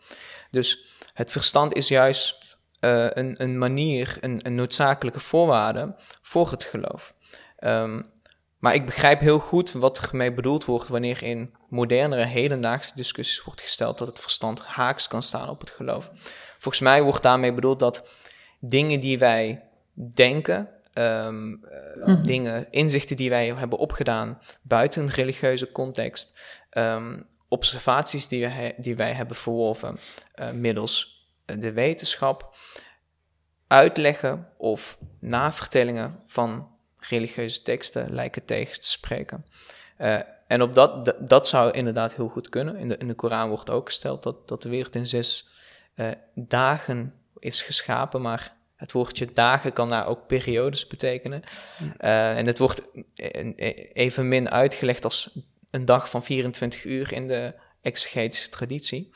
Dus 0.50 0.86
het 1.14 1.30
verstand 1.30 1.74
is 1.74 1.88
juist 1.88 2.58
eh, 2.80 3.06
een, 3.10 3.42
een 3.42 3.58
manier, 3.58 4.16
een, 4.20 4.40
een 4.42 4.54
noodzakelijke 4.54 5.20
voorwaarde 5.20 5.94
voor 6.22 6.50
het 6.50 6.64
geloof. 6.64 7.14
Ehm, 7.56 8.02
maar 8.64 8.74
ik 8.74 8.84
begrijp 8.84 9.20
heel 9.20 9.38
goed 9.38 9.72
wat 9.72 9.98
er 9.98 10.16
mee 10.16 10.32
bedoeld 10.32 10.64
wordt 10.64 10.88
wanneer 10.88 11.22
in 11.22 11.54
modernere, 11.68 12.24
hedendaagse 12.24 12.94
discussies 12.94 13.44
wordt 13.44 13.60
gesteld 13.60 13.98
dat 13.98 14.08
het 14.08 14.20
verstand 14.20 14.60
haaks 14.60 15.08
kan 15.08 15.22
staan 15.22 15.48
op 15.48 15.60
het 15.60 15.70
geloof. 15.70 16.10
Volgens 16.58 16.82
mij 16.82 17.02
wordt 17.02 17.22
daarmee 17.22 17.54
bedoeld 17.54 17.78
dat 17.78 18.08
dingen 18.60 19.00
die 19.00 19.18
wij 19.18 19.68
denken, 19.94 20.68
ehm, 20.92 21.52
eh, 21.52 22.22
dingen, 22.22 22.66
inzichten 22.70 23.16
die 23.16 23.30
wij 23.30 23.46
hebben 23.46 23.78
opgedaan 23.78 24.38
buiten 24.62 25.02
een 25.02 25.10
religieuze 25.10 25.72
context, 25.72 26.38
ehm, 26.70 27.20
observaties 27.48 28.28
die 28.28 28.48
wij, 28.48 28.74
die 28.76 28.96
wij 28.96 29.12
hebben 29.12 29.36
verworven 29.36 29.98
eh, 30.34 30.50
middels 30.50 31.28
eh, 31.44 31.60
de 31.60 31.72
wetenschap, 31.72 32.56
uitleggen 33.66 34.48
of 34.56 34.98
navertellingen 35.20 36.22
van 36.26 36.73
religieuze 37.08 37.62
teksten 37.62 38.14
lijken 38.14 38.44
tegen 38.44 38.80
te 38.80 38.88
spreken. 38.88 39.46
Eh, 39.96 40.20
en 40.46 40.62
op 40.62 40.74
dat, 40.74 41.14
dat 41.18 41.48
zou 41.48 41.70
inderdaad 41.70 42.14
heel 42.14 42.28
goed 42.28 42.48
kunnen. 42.48 42.76
In 42.76 42.88
de, 42.88 42.96
in 42.96 43.06
de 43.06 43.14
Koran 43.14 43.48
wordt 43.48 43.70
ook 43.70 43.86
gesteld 43.86 44.22
dat, 44.22 44.48
dat 44.48 44.62
de 44.62 44.68
wereld 44.68 44.94
in 44.94 45.06
zes 45.06 45.48
eh, 45.94 46.08
dagen 46.34 47.14
is 47.38 47.62
geschapen, 47.62 48.20
maar 48.20 48.56
het 48.76 48.92
woordje 48.92 49.32
dagen 49.32 49.72
kan 49.72 49.88
daar 49.88 50.06
ook 50.06 50.26
periodes 50.26 50.86
betekenen. 50.86 51.42
Eh, 51.96 52.38
en 52.38 52.46
het 52.46 52.58
wordt 52.58 52.82
eh, 53.14 53.72
evenmin 53.92 54.50
uitgelegd 54.50 55.04
als 55.04 55.30
een 55.70 55.84
dag 55.84 56.10
van 56.10 56.24
24 56.24 56.84
uur 56.84 57.12
in 57.12 57.28
de 57.28 57.54
exegetische 57.82 58.48
traditie. 58.48 59.14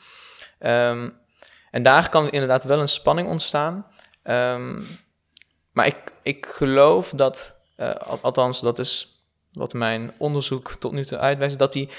Ehm, 0.59 1.09
en 1.71 1.83
daar 1.83 2.09
kan 2.09 2.29
inderdaad 2.29 2.63
wel 2.63 2.79
een 2.79 2.87
spanning 2.87 3.27
ontstaan. 3.27 3.85
Ehm, 4.23 4.81
maar 5.71 5.85
ik, 5.85 6.13
ik 6.23 6.45
geloof 6.45 7.09
dat, 7.09 7.55
eh, 7.79 7.95
al- 7.95 8.19
althans 8.21 8.61
dat 8.61 8.79
is 8.79 9.23
wat 9.51 9.73
mijn 9.73 10.11
onderzoek 10.17 10.71
tot 10.71 10.91
nu 10.91 11.05
toe 11.05 11.17
uitwijst, 11.17 11.59
dat 11.59 11.73
die 11.73 11.89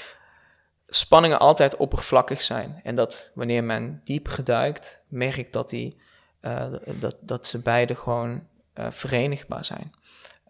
spanningen 0.87 1.39
altijd 1.39 1.75
oppervlakkig 1.75 2.43
zijn. 2.43 2.79
En 2.83 2.95
dat 2.95 3.31
wanneer 3.33 3.63
men 3.63 4.01
diep 4.03 4.27
geduikt, 4.27 4.99
merkt 5.07 5.53
dat, 5.53 5.69
die, 5.69 5.97
uh, 6.41 6.65
dat, 6.99 7.15
dat 7.21 7.47
ze 7.47 7.59
beide 7.59 7.95
gewoon 7.95 8.47
uh, 8.75 8.91
verenigbaar 8.91 9.65
zijn. 9.65 9.93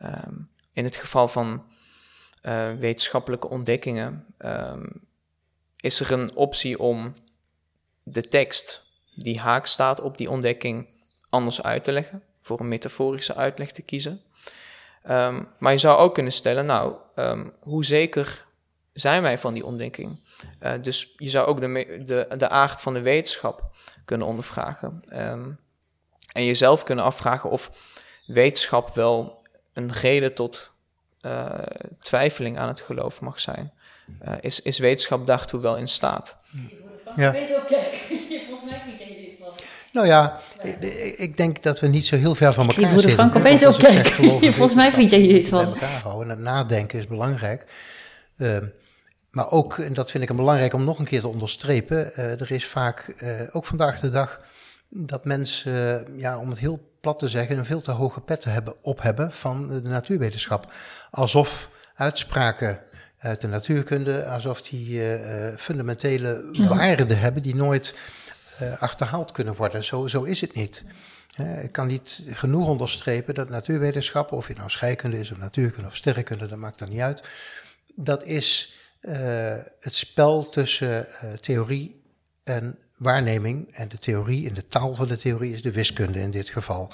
Um, 0.03 0.49
in 0.73 0.84
het 0.84 0.95
geval 0.95 1.27
van 1.27 1.65
wetenschappelijke 2.79 3.47
ontdekkingen 3.47 4.25
um, 4.39 5.07
is 5.75 5.99
er 5.99 6.11
een 6.11 6.36
optie 6.36 6.79
om 6.79 7.15
de 8.03 8.27
tekst 8.27 8.84
die 9.15 9.39
haak 9.39 9.65
staat 9.65 10.01
op 10.01 10.17
die 10.17 10.29
ontdekking 10.29 10.88
anders 11.29 11.61
uit 11.61 11.84
te 11.84 11.91
leggen, 11.91 12.23
voor 12.41 12.59
een 12.59 12.67
metaforische 12.67 13.36
uitleg 13.36 13.71
te 13.71 13.82
kiezen. 13.82 14.21
Um, 15.10 15.47
maar 15.58 15.72
je 15.72 15.78
zou 15.78 15.97
ook 15.97 16.14
kunnen 16.14 16.32
stellen, 16.32 16.66
nou, 16.66 16.95
um, 17.16 17.54
hoe 17.60 17.86
zeker 17.86 18.45
zijn 18.93 19.22
wij 19.22 19.38
van 19.38 19.54
die 19.54 19.66
ontdekking? 19.66 20.20
Uh, 20.64 20.74
dus 20.82 21.14
je 21.18 21.30
zou 21.30 21.47
ook 21.47 21.62
de, 21.62 22.02
de, 22.04 22.36
de 22.38 22.49
aard 22.49 22.82
van 22.82 22.93
de 22.93 23.02
wetenschap 23.02 23.70
kunnen 24.06 24.28
ondervragen. 24.28 25.02
Um, 25.14 25.60
en 26.32 26.45
jezelf 26.45 26.84
kunnen 26.84 27.06
afvragen 27.06 27.49
of 27.49 27.72
wetenschap 28.26 28.95
wel 28.95 29.45
een 29.74 29.93
reden 29.93 30.34
tot 30.34 30.72
uh, 31.26 31.49
twijfeling 31.99 32.60
aan 32.60 32.68
het 32.68 32.82
geloof 32.82 33.22
mag 33.22 33.39
zijn. 33.39 33.74
Uh, 34.26 34.34
is, 34.41 34.62
is 34.62 34.80
wetenschap 34.80 35.26
daartoe 35.26 35.62
wel 35.62 35.78
in 35.78 35.88
staat? 35.88 36.38
Ja 37.16 37.34
mij 38.72 38.82
vind 38.86 38.99
jij 38.99 39.26
dit 39.26 39.39
wel. 39.39 39.54
Nou 39.92 40.08
ja, 40.08 40.39
ik, 40.62 40.84
ik, 41.18 41.38
denk 41.38 41.64
dat 41.64 41.80
we 41.80 41.88
niet 41.88 42.06
zo 42.06 42.16
heel 42.16 42.36
ver 42.36 42.54
van 42.54 42.68
elkaar 42.68 42.89
zitten. 42.89 43.10
Ik 43.10 43.14
Frank 43.16 43.36
opeens 43.36 43.66
ook 43.66 43.80
kijken. 43.80 44.54
Volgens 44.54 44.76
mij 44.76 44.92
vind 44.92 45.10
jij 45.10 45.20
hier 45.20 45.36
iets 45.36 45.50
van. 45.50 45.76
En 46.22 46.30
het 46.30 46.39
nadenken 46.39 47.00
is 47.00 47.08
belangrijk. 47.08 47.66
Uh, 48.38 48.58
maar 49.32 49.52
ook, 49.52 49.78
en 49.78 49.94
dat 49.94 50.12
vind 50.12 50.24
ik 50.24 50.30
een 50.30 50.36
belangrijk 50.36 50.74
om 50.74 50.84
nog 50.84 51.00
een 51.00 51.06
keer 51.06 51.22
te 51.22 51.28
onderstrepen, 51.28 52.12
uh, 52.18 52.42
er 52.42 52.52
is 52.52 52.66
vaak, 52.66 53.14
uh, 53.18 53.42
ook 53.52 53.66
vandaag 53.66 54.00
de 54.00 54.10
dag, 54.10 54.42
dat 54.89 55.26
mensen, 55.26 56.06
ja, 56.18 56.38
om 56.38 56.50
het 56.50 56.60
heel 56.60 56.80
plat 57.02 57.20
te 57.20 57.28
zeggen, 57.28 57.58
een 57.58 57.66
veel 57.66 57.82
te 57.82 57.92
hoge 57.92 58.22
pet 58.22 58.44
hebben, 58.44 58.74
op 58.82 59.02
hebben 59.02 59.32
van 59.32 59.68
de 59.68 59.89
natuurwetenschap. 59.89 60.74
Alsof 61.12 61.70
uitspraken 61.96 62.80
uit 63.18 63.42
de 63.42 63.48
natuurkunde, 63.48 64.26
alsof 64.26 64.62
die 64.62 65.02
fundamentele 65.58 66.50
waarden 66.70 67.20
hebben 67.20 67.44
die 67.44 67.56
nooit 67.56 67.96
achterhaald 68.80 69.32
kunnen 69.32 69.55
worden. 69.55 69.84
Zo, 69.84 70.07
zo 70.07 70.24
is 70.24 70.41
het 70.41 70.53
niet. 70.53 70.84
Ik 71.62 71.72
kan 71.72 71.88
niet 71.88 72.24
genoeg 72.28 72.68
onderstrepen 72.68 73.34
dat 73.34 73.49
natuurwetenschap, 73.49 74.32
of 74.32 74.47
je 74.47 74.53
nou 74.53 74.70
scheikunde 74.70 75.20
is 75.20 75.32
of 75.32 75.38
natuurkunde 75.38 75.89
of 75.89 75.95
sterrenkunde, 75.95 76.47
dat 76.47 76.57
maakt 76.57 76.80
dan 76.80 76.89
niet 76.89 76.99
uit. 76.99 77.24
Dat 77.95 78.24
is 78.24 78.74
uh, 79.01 79.14
het 79.80 79.93
spel 79.93 80.49
tussen 80.49 81.07
theorie 81.39 82.03
en 82.43 82.78
waarneming. 82.97 83.76
En 83.76 83.88
de 83.88 83.99
theorie, 83.99 84.45
in 84.45 84.53
de 84.53 84.66
taal 84.66 84.95
van 84.95 85.07
de 85.07 85.18
theorie, 85.18 85.53
is 85.53 85.62
de 85.62 85.72
wiskunde 85.72 86.20
in 86.20 86.32
dit 86.32 86.49
geval. 86.49 86.91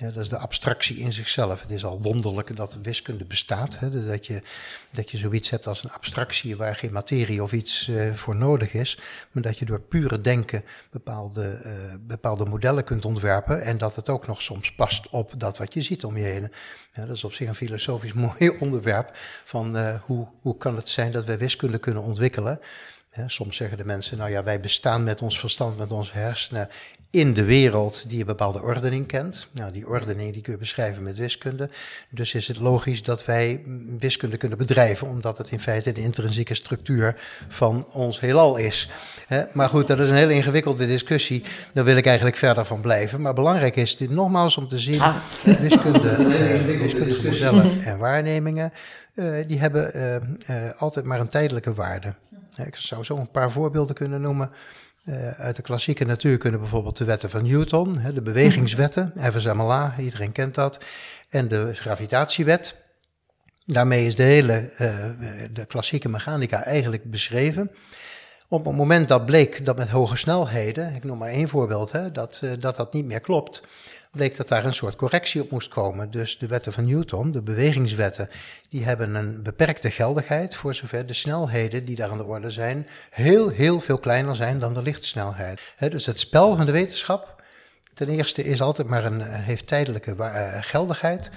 Ja, 0.00 0.10
dat 0.10 0.22
is 0.22 0.28
de 0.28 0.38
abstractie 0.38 0.96
in 0.96 1.12
zichzelf. 1.12 1.60
Het 1.60 1.70
is 1.70 1.84
al 1.84 2.00
wonderlijk 2.00 2.56
dat 2.56 2.78
wiskunde 2.82 3.24
bestaat. 3.24 3.78
Hè? 3.78 4.06
Dat, 4.06 4.26
je, 4.26 4.42
dat 4.90 5.10
je 5.10 5.18
zoiets 5.18 5.50
hebt 5.50 5.66
als 5.66 5.84
een 5.84 5.90
abstractie 5.90 6.56
waar 6.56 6.76
geen 6.76 6.92
materie 6.92 7.42
of 7.42 7.52
iets 7.52 7.88
uh, 7.88 8.14
voor 8.14 8.36
nodig 8.36 8.72
is. 8.72 8.98
Maar 9.32 9.42
dat 9.42 9.58
je 9.58 9.64
door 9.64 9.80
pure 9.80 10.20
denken 10.20 10.64
bepaalde, 10.90 11.60
uh, 11.64 11.94
bepaalde 12.00 12.44
modellen 12.44 12.84
kunt 12.84 13.04
ontwerpen. 13.04 13.62
En 13.62 13.78
dat 13.78 13.96
het 13.96 14.08
ook 14.08 14.26
nog 14.26 14.42
soms 14.42 14.74
past 14.74 15.08
op 15.08 15.32
dat 15.40 15.58
wat 15.58 15.74
je 15.74 15.82
ziet 15.82 16.04
om 16.04 16.16
je 16.16 16.24
heen. 16.24 16.52
Ja, 16.92 17.06
dat 17.06 17.16
is 17.16 17.24
op 17.24 17.32
zich 17.32 17.48
een 17.48 17.54
filosofisch 17.54 18.12
mooi 18.26 18.48
onderwerp. 18.60 19.10
Van 19.44 19.76
uh, 19.76 20.00
hoe, 20.02 20.26
hoe 20.40 20.56
kan 20.56 20.76
het 20.76 20.88
zijn 20.88 21.12
dat 21.12 21.24
wij 21.24 21.38
wiskunde 21.38 21.78
kunnen 21.78 22.02
ontwikkelen. 22.02 22.60
soms 23.26 23.56
zeggen 23.56 23.78
de 23.78 23.84
mensen, 23.84 24.18
nou 24.18 24.30
ja, 24.30 24.42
wij 24.44 24.60
bestaan 24.60 25.04
met 25.04 25.22
ons 25.22 25.40
verstand, 25.40 25.76
met 25.76 25.92
onze 25.92 26.12
hersenen 26.12 26.68
in 27.10 27.34
de 27.34 27.44
wereld 27.44 28.08
die 28.08 28.20
een 28.20 28.26
bepaalde 28.26 28.62
ordening 28.62 29.06
kent. 29.06 29.48
Nou, 29.52 29.72
die 29.72 29.88
ordening 29.88 30.32
die 30.32 30.42
kun 30.42 30.52
je 30.52 30.58
beschrijven 30.58 31.02
met 31.02 31.18
wiskunde. 31.18 31.68
Dus 32.10 32.34
is 32.34 32.48
het 32.48 32.58
logisch 32.58 33.02
dat 33.02 33.24
wij 33.24 33.62
wiskunde 33.98 34.36
kunnen 34.36 34.58
bedrijven, 34.58 35.08
omdat 35.08 35.38
het 35.38 35.50
in 35.50 35.60
feite 35.60 35.92
de 35.92 36.00
intrinsieke 36.00 36.54
structuur 36.54 37.20
van 37.48 37.86
ons 37.92 38.20
heelal 38.20 38.56
is. 38.56 38.90
Maar 39.52 39.68
goed, 39.68 39.86
dat 39.86 39.98
is 39.98 40.08
een 40.08 40.16
hele 40.16 40.32
ingewikkelde 40.32 40.86
discussie. 40.86 41.44
Daar 41.74 41.84
wil 41.84 41.96
ik 41.96 42.06
eigenlijk 42.06 42.36
verder 42.36 42.64
van 42.64 42.80
blijven. 42.80 43.20
Maar 43.20 43.34
belangrijk 43.34 43.76
is 43.76 43.96
dit 43.96 44.10
nogmaals 44.10 44.56
om 44.56 44.68
te 44.68 44.78
zien, 44.78 45.02
wiskunde, 45.42 46.16
uh, 46.18 46.78
wiskundige 46.80 47.22
modellen 47.22 47.80
en 47.82 47.98
waarnemingen, 47.98 48.72
uh, 49.14 49.46
die 49.46 49.58
hebben 49.58 49.90
uh, 50.50 50.70
altijd 50.78 51.04
maar 51.04 51.20
een 51.20 51.28
tijdelijke 51.28 51.74
waarde. 51.74 52.14
Ik 52.64 52.76
zou 52.76 53.04
zo 53.04 53.16
een 53.16 53.30
paar 53.30 53.50
voorbeelden 53.50 53.94
kunnen 53.94 54.20
noemen. 54.20 54.50
Uh, 55.08 55.30
uit 55.30 55.56
de 55.56 55.62
klassieke 55.62 56.04
natuurkunde 56.04 56.58
bijvoorbeeld 56.58 56.96
de 56.96 57.04
wetten 57.04 57.30
van 57.30 57.42
Newton, 57.42 57.98
hè, 57.98 58.12
de 58.12 58.22
bewegingswetten, 58.22 59.12
FSMLA, 59.32 59.94
iedereen 59.98 60.32
kent 60.32 60.54
dat, 60.54 60.80
en 61.28 61.48
de 61.48 61.74
gravitatiewet. 61.74 62.74
Daarmee 63.64 64.06
is 64.06 64.16
de 64.16 64.22
hele 64.22 64.70
uh, 64.72 65.48
de 65.52 65.66
klassieke 65.66 66.08
mechanica 66.08 66.64
eigenlijk 66.64 67.10
beschreven. 67.10 67.70
Op 68.48 68.64
het 68.64 68.76
moment 68.76 69.08
dat 69.08 69.26
bleek 69.26 69.64
dat 69.64 69.76
met 69.76 69.88
hoge 69.88 70.16
snelheden, 70.16 70.94
ik 70.94 71.04
noem 71.04 71.18
maar 71.18 71.28
één 71.28 71.48
voorbeeld, 71.48 71.92
hè, 71.92 72.10
dat, 72.10 72.40
uh, 72.44 72.52
dat 72.58 72.76
dat 72.76 72.92
niet 72.92 73.04
meer 73.04 73.20
klopt, 73.20 73.62
bleek 74.12 74.36
dat 74.36 74.48
daar 74.48 74.64
een 74.64 74.74
soort 74.74 74.96
correctie 74.96 75.42
op 75.42 75.50
moest 75.50 75.68
komen. 75.68 76.10
Dus 76.10 76.38
de 76.38 76.46
wetten 76.46 76.72
van 76.72 76.84
Newton, 76.84 77.30
de 77.30 77.42
bewegingswetten, 77.42 78.28
die 78.68 78.84
hebben 78.84 79.14
een 79.14 79.42
beperkte 79.42 79.90
geldigheid 79.90 80.54
voor 80.54 80.74
zover 80.74 81.06
de 81.06 81.14
snelheden 81.14 81.84
die 81.84 81.96
daar 81.96 82.10
aan 82.10 82.18
de 82.18 82.24
orde 82.24 82.50
zijn 82.50 82.86
heel, 83.10 83.48
heel 83.48 83.80
veel 83.80 83.98
kleiner 83.98 84.36
zijn 84.36 84.58
dan 84.58 84.74
de 84.74 84.82
lichtsnelheid. 84.82 85.74
dus 85.78 86.06
het 86.06 86.18
spel 86.18 86.56
van 86.56 86.66
de 86.66 86.72
wetenschap, 86.72 87.42
ten 87.94 88.08
eerste 88.08 88.44
is 88.44 88.60
altijd 88.60 88.88
maar 88.88 89.04
een, 89.04 89.20
heeft 89.20 89.66
tijdelijke 89.66 90.14
uh, 90.18 90.56
geldigheid. 90.60 91.30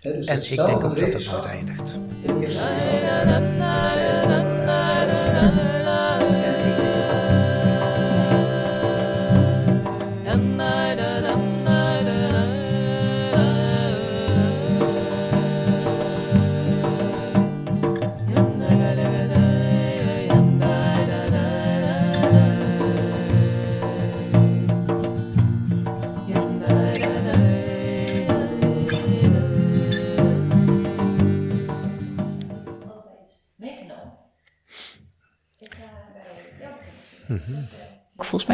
dus 0.00 0.26
en 0.26 0.42
ik 0.42 0.56
denk 0.56 0.84
ook 0.84 0.98
dat 0.98 1.12
het 1.12 1.30
nooit 1.30 1.44
eindigt. 1.44 1.98
Ten 2.22 2.42
eerste. 2.42 4.56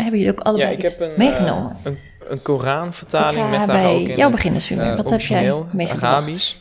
Hebben 0.05 0.21
jullie 0.21 0.39
ook 0.39 0.45
allebei 0.47 0.71
ja, 0.71 0.77
ik 0.77 0.83
heb 0.83 1.01
een, 1.01 1.13
meegenomen. 1.17 1.77
Uh, 1.79 1.85
een, 1.85 1.99
een 2.29 2.43
Koranvertaling 2.43 3.51
met 3.51 3.67
daar 3.67 3.87
ook 3.87 4.09
in 4.09 4.17
jouw 4.17 4.31
beginnersfilm. 4.31 4.81
Uh, 4.81 4.97
Wat 4.97 5.11
heb 5.11 5.21
jij 5.21 5.65
meegenomen? 5.73 6.09
Arabisch, 6.09 6.55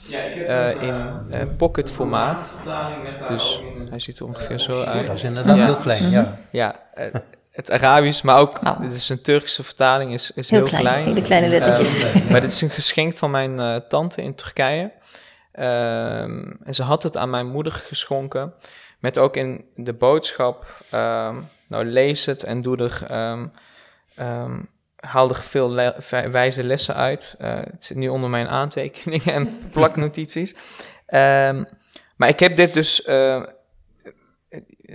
uh, 0.48 0.82
in 0.82 1.56
pocket 1.58 1.92
formaat. 1.92 2.54
Dus 3.28 3.62
hij 3.90 4.00
ziet 4.00 4.20
er 4.20 4.26
ongeveer 4.26 4.60
zo 4.60 4.82
uit. 4.82 5.06
Dat 5.06 5.16
is 5.16 5.24
inderdaad 5.24 5.58
ja. 5.58 5.66
heel 5.66 5.76
klein, 5.76 6.10
ja. 6.10 6.38
Ja, 6.50 6.76
het 7.52 7.72
Arabisch, 7.72 8.22
maar 8.22 8.38
ook, 8.38 8.60
oh. 8.64 8.82
dit 8.82 8.94
is 8.94 9.10
een 9.10 9.22
Turkse 9.22 9.64
vertaling, 9.64 10.14
is, 10.14 10.32
is 10.32 10.50
heel, 10.50 10.60
heel 10.60 10.68
klein. 10.68 10.84
klein. 10.84 11.16
De 11.16 11.22
kleine 11.22 11.48
lettertjes. 11.48 12.04
Um, 12.04 12.22
maar 12.32 12.42
dit 12.42 12.52
is 12.52 12.62
een 12.62 12.70
geschenk 12.70 13.18
van 13.18 13.32
mijn 13.32 13.84
tante 13.88 14.22
in 14.22 14.36
Turkije. 14.36 14.92
Um, 15.60 16.58
en 16.64 16.76
ze 16.76 16.84
had 16.84 17.04
het 17.04 17.18
aan 17.18 17.30
mijn 17.30 17.48
moeder 17.48 17.72
geschonken. 17.72 18.54
Met 19.00 19.18
ook 19.18 19.36
in 19.36 19.66
de 19.76 19.94
boodschap, 19.94 20.68
um, 20.94 21.50
nou 21.74 21.86
lees 21.86 22.26
het 22.26 22.44
en 22.44 22.62
doe 22.62 22.78
er, 22.78 23.30
um, 23.32 23.52
um, 24.20 24.70
haal 24.96 25.30
er 25.30 25.36
veel 25.36 25.72
le 25.72 25.96
wijze 26.32 26.64
lessen 26.64 26.96
uit. 26.96 27.36
Uh, 27.42 27.56
het 27.56 27.86
zit 27.86 27.98
nu 27.98 28.08
onder 28.08 28.30
mijn 28.30 28.48
aantekeningen 28.48 29.34
en 29.34 29.58
plaknotities. 29.72 30.56
maar 32.16 32.28
ik 32.30 32.40
heb 32.40 32.56
dit 32.56 32.74
dus, 32.74 33.08
uh, 33.08 33.44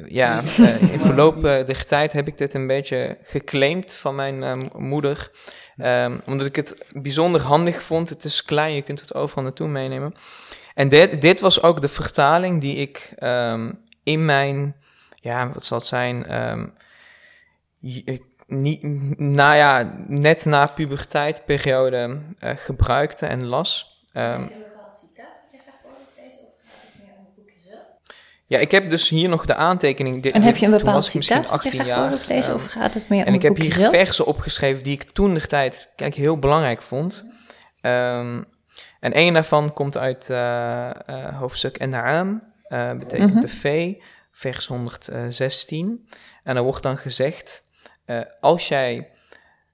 ja, 0.06 0.42
uh, 0.42 0.82
in 0.92 1.00
verloop 1.00 1.42
der 1.42 1.86
tijd 1.86 2.12
heb 2.12 2.26
ik 2.28 2.38
dit 2.38 2.54
een 2.54 2.66
beetje 2.66 3.18
geclaimd 3.22 3.94
van 3.94 4.14
mijn 4.14 4.70
moeder. 4.76 5.30
omdat 6.24 6.46
ik 6.46 6.56
het 6.56 6.84
bijzonder 6.92 7.40
handig 7.40 7.82
vond. 7.82 8.08
Het 8.08 8.24
is 8.24 8.44
klein, 8.44 8.74
je 8.74 8.82
kunt 8.82 9.00
het 9.00 9.14
overal 9.14 9.44
naartoe 9.44 9.68
meenemen. 9.68 10.14
En 10.74 10.88
dit, 10.88 11.20
dit 11.20 11.40
was 11.40 11.62
ook 11.62 11.80
de 11.80 11.88
vertaling 11.88 12.60
die 12.60 12.76
ik 12.76 13.14
in 14.02 14.24
mijn, 14.24 14.76
ja, 15.28 15.52
wat 15.52 15.64
zal 15.64 15.78
het 15.78 15.86
zijn, 15.86 16.42
um, 16.42 16.74
niet, 18.46 18.82
nou 19.18 19.56
ja, 19.56 19.94
net 20.06 20.44
na 20.44 20.66
puberteitperiode 20.66 22.18
uh, 22.44 22.50
gebruikte 22.54 23.26
en 23.26 23.46
las. 23.46 24.02
Um, 24.14 24.50
Ja, 28.46 28.58
ik 28.58 28.70
heb 28.70 28.90
dus 28.90 29.08
hier 29.08 29.28
nog 29.28 29.46
de 29.46 29.54
aantekening. 29.54 30.22
Dit, 30.22 30.32
En 30.32 30.42
heb 30.42 30.56
je 30.56 30.64
een 30.66 30.70
bepaald 30.72 31.04
citaat 31.04 31.36
dat 31.36 31.44
je 31.46 31.50
18 31.52 31.70
graag 31.70 31.86
jaar. 31.86 31.98
voor 32.00 32.08
wilt 32.08 32.26
lezen? 32.28 32.52
ehm, 32.52 32.62
Of 32.62 32.66
gaat 32.70 32.94
het 32.94 33.08
meer 33.08 33.20
om 33.20 33.26
en 33.26 33.34
ik 33.34 33.42
heb 33.42 33.56
hier 33.56 33.88
versen 33.88 34.26
opgeschreven 34.26 34.82
die 34.82 34.92
ik 34.92 35.02
toen 35.10 35.34
de 35.34 35.46
tijd 35.46 35.88
kijk, 35.96 36.14
heel 36.14 36.38
belangrijk 36.38 36.82
vond. 36.82 37.24
Ehm, 37.80 38.42
en 39.00 39.12
één 39.12 39.32
daarvan 39.34 39.72
komt 39.72 39.98
uit 39.98 40.30
eh, 40.30 40.90
eh, 40.90 41.38
hoofdstuk 41.38 41.76
Ennaam, 41.76 42.42
eh 42.64 42.92
betekent 42.92 43.32
Mhm. 43.32 43.40
de 43.40 43.48
vee, 43.48 44.02
vers 44.38 44.66
116. 44.66 46.08
En 46.42 46.56
er 46.56 46.62
wordt 46.62 46.82
dan 46.82 46.98
gezegd, 46.98 47.64
eh, 48.04 48.20
als 48.40 48.68
jij 48.68 49.10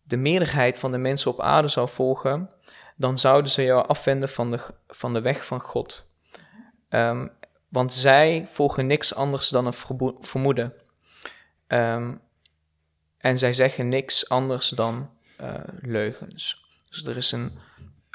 de 0.03 0.17
meerderheid 0.17 0.79
van 0.79 0.91
de 0.91 0.99
mensen 0.99 1.31
op 1.31 1.41
aarde 1.41 1.69
zou 1.69 1.89
volgen, 1.89 2.51
dan 2.97 3.19
zouden 3.19 3.51
ze 3.51 3.63
jou 3.63 3.87
afwenden 3.87 4.29
van 4.29 4.51
de, 4.51 4.59
van 4.87 5.13
de 5.13 5.21
weg 5.21 5.47
van 5.47 5.61
God. 5.61 6.07
Ehm, 6.89 7.29
want 7.69 7.93
zij 7.93 8.47
volgen 8.51 8.87
niks 8.87 9.15
anders 9.15 9.49
dan 9.49 9.67
een 9.67 10.17
vermoeden. 10.21 10.75
Ehm, 11.67 12.17
en 13.19 13.39
zij 13.39 13.53
zeggen 13.53 13.89
niks 13.89 14.29
anders 14.29 14.69
dan 14.69 15.11
eh, 15.37 15.55
leugens. 15.81 16.67
Dus 16.91 17.07
er 17.07 17.17
is 17.17 17.33
een 17.33 17.59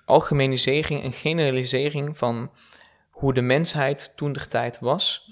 algemenisering, 0.05 1.03
een 1.03 1.13
generalisering 1.13 2.17
van 2.17 2.51
hoe 3.09 3.33
de 3.33 3.41
mensheid 3.41 4.11
toen 4.15 4.33
de 4.33 4.45
tijd 4.45 4.79
was. 4.79 5.31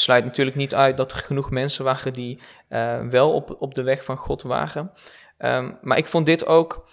Sluit 0.00 0.24
natuurlijk 0.24 0.56
niet 0.56 0.74
uit 0.74 0.96
dat 0.96 1.12
er 1.12 1.18
genoeg 1.18 1.50
mensen 1.50 1.84
waren 1.84 2.12
die 2.12 2.38
eh, 2.68 3.00
wel 3.00 3.32
op, 3.32 3.56
op 3.58 3.74
de 3.74 3.82
weg 3.82 4.04
van 4.04 4.16
God 4.16 4.42
waren. 4.42 4.92
Ehm, 5.38 5.72
maar 5.80 5.98
ik 5.98 6.06
vond 6.06 6.26
dit 6.26 6.46
ook 6.46 6.88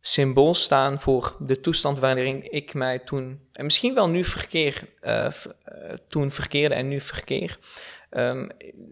symbool 0.00 0.54
staan 0.54 1.00
voor 1.00 1.36
de 1.38 1.60
toestand 1.60 1.98
waarin 1.98 2.52
ik 2.52 2.74
mij 2.74 2.98
toen, 2.98 3.40
en 3.52 3.64
misschien 3.64 3.94
wel 3.94 4.08
nu 4.08 4.24
verkeer, 4.24 4.88
eh, 5.00 5.26
eh, 5.26 5.32
toen 6.08 6.30
verkeerde 6.30 6.74
en 6.74 6.88
nu 6.88 7.00
verkeer. 7.00 7.58
Ehm, 8.10 8.48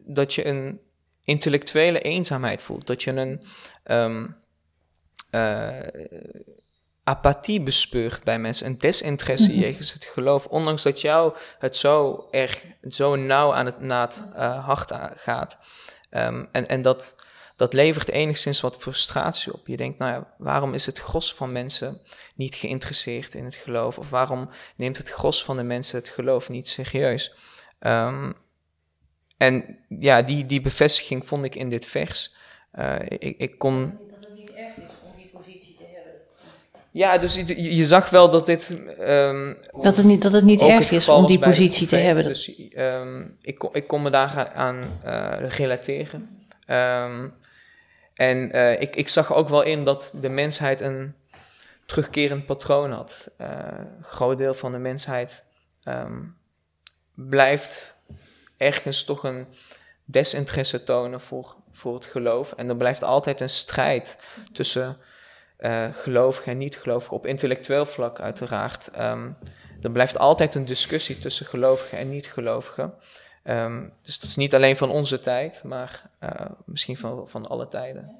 dat 0.07 0.35
je 0.35 0.47
een 0.47 0.81
intellectuele 1.25 2.01
eenzaamheid 2.01 2.63
voelt. 2.63 2.87
Dat 2.87 3.03
je 3.03 3.11
een 3.11 3.43
ehm, 3.83 4.27
eh, 5.31 5.79
apathie 7.05 7.61
bespeurt 7.61 8.25
bij 8.25 8.39
mensen. 8.39 8.67
Een 8.67 8.79
desinteresse 8.79 9.51
Mhm. 9.51 9.61
jegens 9.61 9.93
het 9.93 10.05
geloof. 10.05 10.47
Ondanks 10.47 10.83
dat 10.83 11.01
jou 11.01 11.37
het 11.59 11.77
zo 11.77 12.27
erg, 12.31 12.65
zo 12.89 13.17
nauw 13.17 13.55
aan 13.55 13.67
het, 13.67 13.81
na 13.81 14.01
het 14.01 14.23
eh, 14.35 14.65
hart 14.65 14.93
gaat. 15.17 15.59
Ehm, 16.11 16.45
en, 16.53 16.69
en 16.69 16.83
dat, 16.83 17.17
dat 17.57 17.73
levert 17.73 18.09
enigszins 18.09 18.61
wat 18.61 18.77
frustratie 18.77 19.53
op. 19.53 19.67
Je 19.67 19.77
denkt, 19.77 19.99
nou 19.99 20.13
ja, 20.13 20.35
waarom 20.39 20.75
is 20.75 20.87
het 20.87 20.99
gros 20.99 21.35
van 21.35 21.53
mensen 21.53 22.01
niet 22.35 22.55
geïnteresseerd 22.55 23.35
in 23.35 23.45
het 23.45 23.55
geloof? 23.55 23.99
Of 23.99 24.11
waarom 24.11 24.51
neemt 24.77 24.97
het 24.97 25.11
gros 25.11 25.45
van 25.45 25.57
de 25.57 25.63
mensen 25.63 25.99
het 25.99 26.09
geloof 26.09 26.49
niet 26.49 26.69
serieus? 26.69 27.35
Ehm, 27.79 28.33
en 29.37 29.79
ja, 29.89 30.23
die, 30.23 30.45
die 30.45 30.61
bevestiging 30.61 31.27
vond 31.27 31.45
ik 31.45 31.55
in 31.55 31.69
dit 31.69 31.87
vers. 31.87 32.35
Eh, 32.71 32.97
ik, 33.09 33.39
ik 33.39 33.59
kon. 33.59 33.99
Dat 34.11 34.21
het 34.21 34.35
niet 34.35 34.51
erg 34.51 34.77
is 34.77 34.83
om 35.03 35.17
die 35.17 35.31
positie 35.33 35.75
te 35.77 35.85
hebben. 35.95 36.13
Ja, 36.95 37.19
dus 37.19 37.35
je, 37.35 37.75
je 37.75 37.85
zag 37.85 38.11
wel 38.11 38.31
dat 38.31 38.47
dit. 38.47 38.75
ehm, 38.99 39.55
Dat 39.73 39.97
het 39.97 40.07
niet, 40.07 40.23
dat 40.23 40.33
het 40.33 40.45
niet 40.45 40.63
erg 40.63 40.79
het 40.79 40.93
is 40.93 41.09
om 41.09 41.27
die 41.27 41.39
positie 41.39 41.87
te 41.87 41.97
hebben. 41.97 42.25
Dus 42.25 42.69
ehm, 42.71 43.25
ik, 43.41 43.59
kon, 43.59 43.71
ik 43.73 43.87
kon 43.87 44.03
me 44.03 44.11
daar 44.11 44.53
aan 44.55 45.01
eh, 45.03 45.33
relateren. 45.49 46.47
Ehm, 46.67 47.29
en 48.15 48.53
eh, 48.53 48.81
ik, 48.81 48.97
ik 48.97 49.09
zag 49.09 49.35
ook 49.35 49.49
wel 49.49 49.63
in 49.63 49.85
dat 49.85 50.13
de 50.21 50.29
mensheid 50.29 50.81
een 50.81 51.15
terugkerend 51.87 52.47
patroon 52.47 52.93
had. 52.93 53.31
Eh, 53.37 53.49
een 53.97 54.05
groot 54.05 54.39
deel 54.39 54.55
van 54.55 54.73
de 54.73 54.79
mensheid 54.79 55.45
blijft 57.15 57.97
ergens 58.57 59.05
toch 59.05 59.25
een 59.25 59.47
desinteresse 60.05 60.85
tonen 60.85 61.21
voor, 61.21 61.55
voor 61.73 61.95
het 61.95 62.05
geloof. 62.05 62.53
En 62.53 62.69
er 62.69 62.77
blijft 62.77 63.03
altijd 63.03 63.41
een 63.41 63.49
strijd 63.49 64.17
tussen 64.53 64.97
eh 65.65 65.87
gelovigen 65.93 66.53
en 66.53 66.59
niet-gelovigen, 66.59 67.17
op 67.17 67.27
intellectueel 67.27 67.87
vlak 67.87 68.21
uiteraard. 68.21 68.89
Ehm, 68.89 69.31
er 69.83 69.91
blijft 69.91 70.19
altijd 70.19 70.55
een 70.55 70.65
discussie 70.65 71.19
tussen 71.19 71.47
gelovigen 71.47 71.99
en 71.99 72.09
niet-gelovigen. 72.11 72.95
Ehm, 73.43 73.89
dus 74.03 74.21
dat 74.21 74.29
is 74.29 74.37
niet 74.37 74.55
alleen 74.55 74.77
van 74.77 74.91
onze 74.91 75.21
tijd, 75.21 75.63
maar 75.63 76.11
eh, 76.19 76.31
misschien 76.65 76.97
van, 76.97 77.29
van 77.29 77.47
alle 77.49 77.69
tijden. 77.69 78.11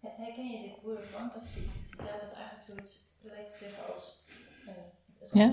Herken 0.00 0.50
je 0.50 0.62
dit 0.62 0.80
broeder 0.82 1.04
Frank? 1.04 1.32
Dat 1.34 1.42
citaat 1.46 2.20
wat 2.20 2.34
eigenlijk 2.38 2.64
zoiets 2.66 3.04
lijkt 3.22 3.52
te 3.52 3.58
zeggen 3.58 3.94
als... 3.94 4.24
Ja? 5.32 5.52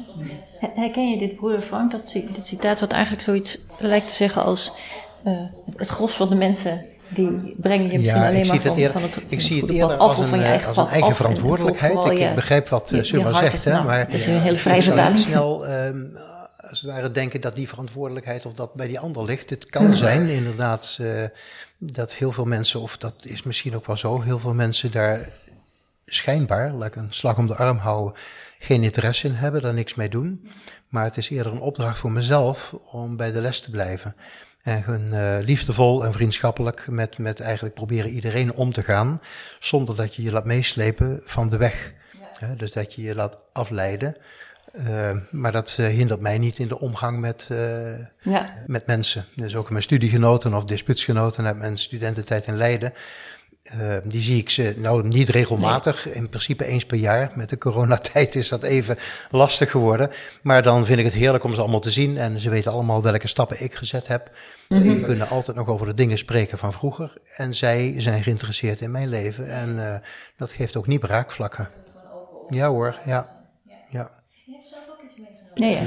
Herken 0.81 1.09
je 1.09 1.17
dit 1.17 1.35
broeder 1.35 1.61
Frank? 1.61 1.91
Dat 1.91 2.11
dit 2.11 2.45
citaat 2.47 2.79
wat 2.79 2.91
eigenlijk 2.91 3.23
zoiets 3.23 3.65
lijkt 3.77 4.07
te 4.07 4.13
zeggen 4.13 4.43
als... 4.43 4.71
eh, 5.23 5.45
het 5.75 5.89
gros 5.89 6.13
van 6.13 6.29
de 6.29 6.35
mensen 6.35 6.92
die 7.15 7.55
brengen 7.57 7.91
je 7.91 7.97
misschien 7.99 8.21
Ja, 8.21 8.27
alleen 8.27 8.47
maar 8.47 8.61
van, 8.61 8.75
eerder, 8.77 8.99
van 8.99 9.09
het, 9.09 9.17
ik 9.27 9.41
zie 9.41 9.61
het 9.61 9.69
eerder 9.69 9.97
af 9.97 10.07
als 10.07 10.17
een, 10.17 10.25
van 10.25 10.37
je 10.37 10.43
eh, 10.43 10.49
eigen 10.49 10.67
als 10.67 10.77
een 10.77 10.87
eigen 10.87 11.15
verantwoordelijkheid. 11.15 12.19
Ik 12.19 12.35
begrijp 12.35 12.69
wat 12.69 12.89
je- 12.89 13.03
Summa 13.03 13.27
je 13.27 13.33
hart 13.33 13.45
zegt, 13.51 13.63
hè, 13.63 13.83
maar 13.83 13.99
Het 13.99 14.13
is 14.13 14.27
een 14.27 14.33
hele 14.39 14.57
vrije 14.57 14.81
vertaling. 14.81 15.17
snel 15.19 15.67
ehm, 15.67 16.05
als 16.69 16.81
het 16.81 16.91
ware 16.91 17.11
denken 17.11 17.41
dat 17.41 17.55
die 17.55 17.67
verantwoordelijkheid 17.67 18.45
of 18.45 18.53
dat 18.53 18.73
bij 18.73 18.87
die 18.87 18.99
ander 18.99 19.23
ligt. 19.25 19.49
Het 19.49 19.65
kan 19.65 19.95
zijn 19.95 20.29
inderdaad 20.29 20.97
eh, 21.01 21.23
dat 21.77 22.13
heel 22.13 22.31
veel 22.31 22.45
mensen, 22.45 22.81
of 22.81 22.97
dat 22.97 23.13
is 23.25 23.43
misschien 23.43 23.75
ook 23.75 23.87
wel 23.87 23.97
zo, 23.97 24.21
heel 24.21 24.39
veel 24.39 24.53
mensen 24.53 24.91
daar 24.91 25.29
schijnbaar, 26.05 26.71
laat 26.71 26.87
ik 26.87 26.95
een 26.95 27.07
slag 27.13 27.37
om 27.37 27.47
de 27.47 27.55
arm 27.55 27.77
houden, 27.77 28.13
geen 28.59 28.83
interesse 28.83 29.27
in 29.27 29.33
hebben, 29.33 29.61
daar 29.61 29.73
niks 29.73 29.95
mee 29.95 30.09
doen. 30.09 30.47
Maar 30.87 31.03
het 31.03 31.17
is 31.17 31.29
eerder 31.29 31.51
een 31.51 31.59
opdracht 31.61 31.97
voor 31.97 32.11
mezelf 32.11 32.73
om 32.91 33.15
bij 33.17 33.31
de 33.31 33.41
les 33.41 33.59
te 33.59 33.69
blijven. 33.69 34.15
En 34.63 34.83
gewoon 34.83 35.13
eh, 35.13 35.37
liefdevol 35.41 36.05
en 36.05 36.13
vriendschappelijk 36.13 36.87
met, 36.87 37.17
met 37.17 37.39
eigenlijk 37.39 37.75
proberen 37.75 38.09
iedereen 38.09 38.53
om 38.53 38.73
te 38.73 38.83
gaan, 38.83 39.21
zonder 39.59 39.95
dat 39.95 40.15
je 40.15 40.23
je 40.23 40.31
laat 40.31 40.45
meeslepen 40.45 41.21
van 41.25 41.49
de 41.49 41.57
weg. 41.57 41.93
Dus 42.57 42.71
dat 42.71 42.93
je 42.93 43.01
je 43.01 43.15
laat 43.15 43.37
afleiden. 43.53 44.15
Uh, 44.87 45.17
maar 45.31 45.51
dat 45.51 45.77
uh, 45.79 45.87
hindert 45.87 46.19
mij 46.19 46.37
niet 46.37 46.59
in 46.59 46.67
de 46.67 46.79
omgang 46.79 47.19
met, 47.19 47.47
uh, 47.51 47.97
Ja. 48.21 48.53
met 48.67 48.85
mensen. 48.85 49.25
Dus 49.35 49.55
ook 49.55 49.69
mijn 49.69 49.83
studiegenoten 49.83 50.53
of 50.53 50.63
dispuutsgenoten 50.63 51.45
uit 51.45 51.57
mijn 51.57 51.77
studententijd 51.77 52.45
in 52.45 52.57
Leiden. 52.57 52.93
Uh, 53.71 53.97
die 54.03 54.21
zie 54.21 54.37
ik 54.37 54.49
ze 54.49 54.73
nou 54.77 55.07
niet 55.07 55.29
regelmatig, 55.29 56.07
in 56.09 56.29
principe 56.29 56.65
eens 56.65 56.85
per 56.85 56.97
jaar. 56.97 57.31
Met 57.35 57.49
de 57.49 57.57
coronatijd 57.57 58.35
is 58.35 58.49
dat 58.49 58.63
even 58.63 58.97
lastig 59.31 59.71
geworden. 59.71 60.11
Maar 60.41 60.63
dan 60.63 60.85
vind 60.85 60.99
ik 60.99 61.05
het 61.05 61.13
heerlijk 61.13 61.43
om 61.43 61.53
ze 61.53 61.61
allemaal 61.61 61.79
te 61.79 61.91
zien. 61.91 62.17
En 62.17 62.39
ze 62.39 62.49
weten 62.49 62.71
allemaal 62.71 63.01
welke 63.01 63.27
stappen 63.27 63.63
ik 63.63 63.75
gezet 63.75 64.07
heb. 64.07 64.31
Mm 64.69 64.77
-hmm. 64.77 64.95
We 64.95 65.05
kunnen 65.05 65.29
altijd 65.29 65.57
nog 65.57 65.67
over 65.67 65.85
de 65.85 65.93
dingen 65.93 66.17
spreken 66.17 66.57
van 66.57 66.73
vroeger. 66.73 67.13
En 67.35 67.55
zij 67.55 67.93
zijn 67.97 68.23
geïnteresseerd 68.23 68.81
in 68.81 68.91
mijn 68.91 69.09
leven. 69.09 69.49
En 69.49 69.75
uh, 69.75 69.95
dat 70.37 70.51
geeft 70.51 70.75
ook 70.75 70.87
niet 70.87 70.99
braakvlakken. 70.99 71.69
Ja 72.49 72.67
hoor, 72.69 72.99
ja. 73.05 73.45
ja. 73.89 74.09
Nee, 75.55 75.73
ja. 75.73 75.81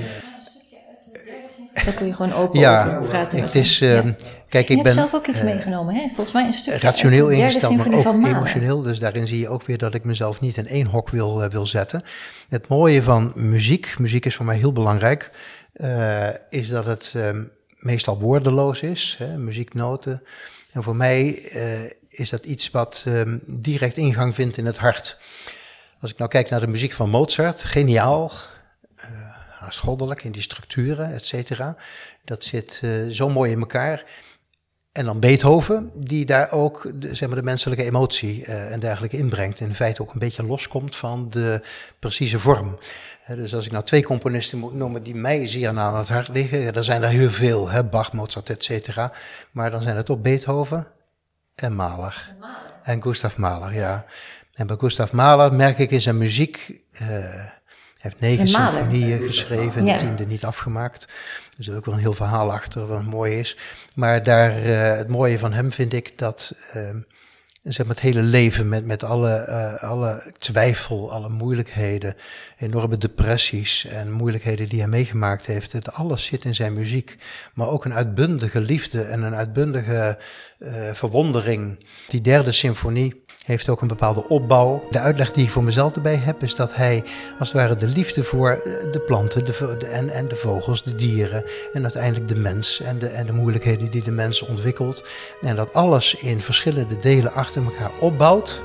Daar 1.86 1.94
kun 1.94 2.06
je 2.06 2.14
gewoon 2.14 2.32
open 2.32 2.60
ja, 2.60 2.96
over 2.96 3.08
praten. 3.08 3.40
Het 3.40 3.54
is, 3.54 3.78
ja. 3.78 4.02
kijk, 4.48 4.68
ik 4.68 4.68
je 4.68 4.82
ben 4.82 4.84
hebt 4.84 4.94
zelf 4.94 5.14
ook 5.14 5.26
iets 5.26 5.38
uh, 5.38 5.44
meegenomen, 5.44 5.94
hè? 5.94 6.06
Volgens 6.06 6.32
mij 6.32 6.46
een 6.46 6.52
stukje. 6.52 6.80
Rationeel 6.80 7.28
ingesteld, 7.28 7.76
maar 7.76 8.06
ook 8.06 8.24
emotioneel. 8.24 8.82
Dus 8.82 8.98
daarin 8.98 9.26
zie 9.26 9.38
je 9.38 9.48
ook 9.48 9.62
weer 9.62 9.78
dat 9.78 9.94
ik 9.94 10.04
mezelf 10.04 10.40
niet 10.40 10.56
in 10.56 10.68
één 10.68 10.86
hok 10.86 11.10
wil, 11.10 11.42
uh, 11.42 11.48
wil 11.48 11.66
zetten. 11.66 12.02
Het 12.48 12.68
mooie 12.68 13.02
van 13.02 13.32
muziek, 13.34 13.98
muziek 13.98 14.24
is 14.24 14.34
voor 14.34 14.44
mij 14.46 14.56
heel 14.56 14.72
belangrijk, 14.72 15.30
is 16.50 16.68
dat 16.68 16.84
het 16.84 17.12
um, 17.16 17.50
meestal 17.76 18.18
woordeloos 18.18 18.80
is, 18.80 19.16
hè, 19.18 19.38
muzieknoten. 19.38 20.22
En 20.72 20.82
voor 20.82 20.96
mij 20.96 21.42
uh, 21.54 21.90
is 22.08 22.30
dat 22.30 22.44
iets 22.44 22.70
wat 22.70 23.04
um, 23.08 23.42
direct 23.46 23.96
ingang 23.96 24.34
vindt 24.34 24.56
in 24.56 24.66
het 24.66 24.78
hart. 24.78 25.18
Als 26.00 26.10
ik 26.10 26.18
nou 26.18 26.30
kijk 26.30 26.50
naar 26.50 26.60
de 26.60 26.66
muziek 26.66 26.92
van 26.92 27.10
Mozart, 27.10 27.62
geniaal, 27.62 28.32
haast 29.66 29.78
goddelijk 29.78 30.24
in 30.24 30.32
die 30.32 30.42
structuren, 30.42 31.12
et 31.12 31.24
cetera. 31.24 31.76
Dat 32.24 32.44
zit 32.44 32.80
uh, 32.84 33.10
zo 33.12 33.28
mooi 33.28 33.50
in 33.50 33.58
elkaar. 33.58 34.04
En 34.92 35.04
dan 35.04 35.20
Beethoven, 35.20 35.90
die 35.94 36.24
daar 36.24 36.50
ook 36.50 36.92
de, 36.94 37.14
zeg 37.14 37.28
maar, 37.28 37.38
de 37.38 37.44
menselijke 37.44 37.84
emotie 37.84 38.46
uh, 38.46 38.72
en 38.72 38.80
dergelijke 38.80 39.16
inbrengt. 39.16 39.60
In 39.60 39.74
feite 39.74 40.02
ook 40.02 40.12
een 40.12 40.18
beetje 40.18 40.46
loskomt 40.46 40.96
van 40.96 41.28
de 41.30 41.62
precieze 41.98 42.38
vorm. 42.38 42.78
He, 43.20 43.36
dus 43.36 43.54
als 43.54 43.66
ik 43.66 43.72
nou 43.72 43.84
twee 43.84 44.04
componisten 44.04 44.58
moet 44.58 44.74
noemen 44.74 45.02
die 45.02 45.14
mij 45.14 45.46
zeer 45.46 45.68
aan 45.68 45.96
het 45.96 46.08
hart 46.08 46.28
liggen, 46.28 46.58
ja, 46.58 46.70
dan 46.70 46.84
zijn 46.84 47.02
er 47.02 47.08
heel 47.08 47.30
veel, 47.30 47.68
hè, 47.68 47.84
Bach, 47.84 48.12
Mozart, 48.12 48.50
et 48.50 48.64
cetera. 48.64 49.12
Maar 49.50 49.70
dan 49.70 49.82
zijn 49.82 49.96
het 49.96 50.10
ook 50.10 50.22
Beethoven 50.22 50.86
en 51.54 51.74
Mahler. 51.74 52.28
En, 52.30 52.38
Mahler. 52.38 52.74
en 52.82 53.02
Gustav 53.02 53.36
Mahler, 53.36 53.74
ja. 53.74 54.06
En 54.54 54.66
bij 54.66 54.76
Gustav 54.76 55.10
Mahler 55.10 55.54
merk 55.54 55.78
ik 55.78 55.90
in 55.90 56.02
zijn 56.02 56.18
muziek... 56.18 56.84
Uh, 56.92 57.08
hij 57.65 57.65
heeft 58.06 58.20
negen 58.20 58.48
symfonieën 58.48 59.26
geschreven 59.26 59.80
en 59.80 59.86
ja. 59.86 59.98
de 59.98 60.04
tiende 60.04 60.26
niet 60.26 60.44
afgemaakt. 60.44 61.08
Dus 61.56 61.66
er 61.66 61.72
is 61.72 61.78
ook 61.78 61.84
wel 61.84 61.94
een 61.94 62.00
heel 62.00 62.12
verhaal 62.12 62.52
achter 62.52 62.86
wat 62.86 63.04
mooi 63.04 63.38
is. 63.38 63.56
Maar 63.94 64.22
daar, 64.22 64.66
uh, 64.66 64.96
het 64.96 65.08
mooie 65.08 65.38
van 65.38 65.52
hem 65.52 65.72
vind 65.72 65.92
ik 65.92 66.18
dat 66.18 66.54
uh, 66.76 66.88
zeg 67.62 67.86
maar 67.86 67.94
het 67.94 68.04
hele 68.04 68.22
leven 68.22 68.68
met, 68.68 68.84
met 68.84 69.02
alle, 69.02 69.46
uh, 69.48 69.82
alle 69.90 70.32
twijfel, 70.38 71.12
alle 71.12 71.28
moeilijkheden, 71.28 72.14
enorme 72.58 72.98
depressies 72.98 73.86
en 73.86 74.12
moeilijkheden 74.12 74.68
die 74.68 74.80
hij 74.80 74.88
meegemaakt 74.88 75.46
heeft. 75.46 75.72
Het 75.72 75.92
alles 75.92 76.24
zit 76.24 76.44
in 76.44 76.54
zijn 76.54 76.72
muziek. 76.72 77.16
Maar 77.54 77.68
ook 77.68 77.84
een 77.84 77.94
uitbundige 77.94 78.60
liefde 78.60 79.02
en 79.02 79.22
een 79.22 79.34
uitbundige 79.34 80.18
uh, 80.58 80.68
verwondering. 80.92 81.86
Die 82.08 82.20
derde 82.20 82.52
symfonie 82.52 83.24
heeft 83.46 83.68
ook 83.68 83.80
een 83.80 83.88
bepaalde 83.88 84.28
opbouw. 84.28 84.86
De 84.90 84.98
uitleg 84.98 85.32
die 85.32 85.44
ik 85.44 85.50
voor 85.50 85.64
mezelf 85.64 85.94
erbij 85.94 86.16
heb, 86.16 86.42
is 86.42 86.54
dat 86.54 86.74
hij 86.74 87.04
als 87.38 87.52
het 87.52 87.60
ware 87.60 87.76
de 87.76 87.86
liefde 87.86 88.22
voor 88.22 88.50
eh, 88.50 88.92
de 88.92 89.00
planten 89.00 89.44
de, 89.44 89.86
en, 89.86 90.10
en 90.10 90.28
de 90.28 90.36
vogels, 90.36 90.82
de 90.82 90.94
dieren 90.94 91.44
en 91.72 91.82
uiteindelijk 91.82 92.28
de 92.28 92.36
mens 92.36 92.80
en 92.80 92.98
de, 92.98 93.06
en 93.06 93.26
de 93.26 93.32
moeilijkheden 93.32 93.90
die 93.90 94.02
de 94.02 94.10
mens 94.10 94.42
ontwikkelt. 94.42 95.02
En 95.40 95.56
dat 95.56 95.72
alles 95.74 96.14
in 96.14 96.40
verschillende 96.40 96.96
delen 96.96 97.32
achter 97.32 97.64
elkaar 97.64 97.92
opbouwt. 98.00 98.62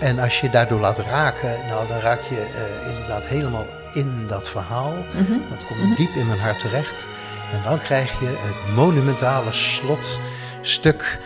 En 0.00 0.18
als 0.18 0.40
je 0.40 0.50
daardoor 0.50 0.80
laat 0.80 0.98
raken, 0.98 1.66
nou 1.68 1.88
dan 1.88 1.98
raak 1.98 2.20
je 2.22 2.34
uh, 2.34 2.90
inderdaad 2.90 3.26
helemaal 3.26 3.66
in 3.92 4.24
dat 4.26 4.48
verhaal. 4.48 4.92
Mhm. 4.92 5.32
Dat 5.50 5.66
komt 5.66 5.80
mhm. 5.80 5.94
diep 5.94 6.14
in 6.14 6.26
mijn 6.26 6.38
hart 6.38 6.58
terecht. 6.58 7.06
En 7.52 7.60
dan 7.64 7.78
krijg 7.78 8.20
je 8.20 8.26
het 8.26 8.74
monumentale 8.74 9.52
slotstuk 9.52 11.18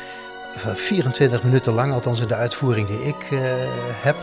24 0.58 1.42
minuten 1.42 1.72
lang, 1.72 1.92
althans 1.92 2.20
in 2.20 2.28
de 2.28 2.34
uitvoering 2.34 2.86
die 2.86 3.02
ik 3.02 3.30
uh, 3.30 3.40
heb. 4.02 4.16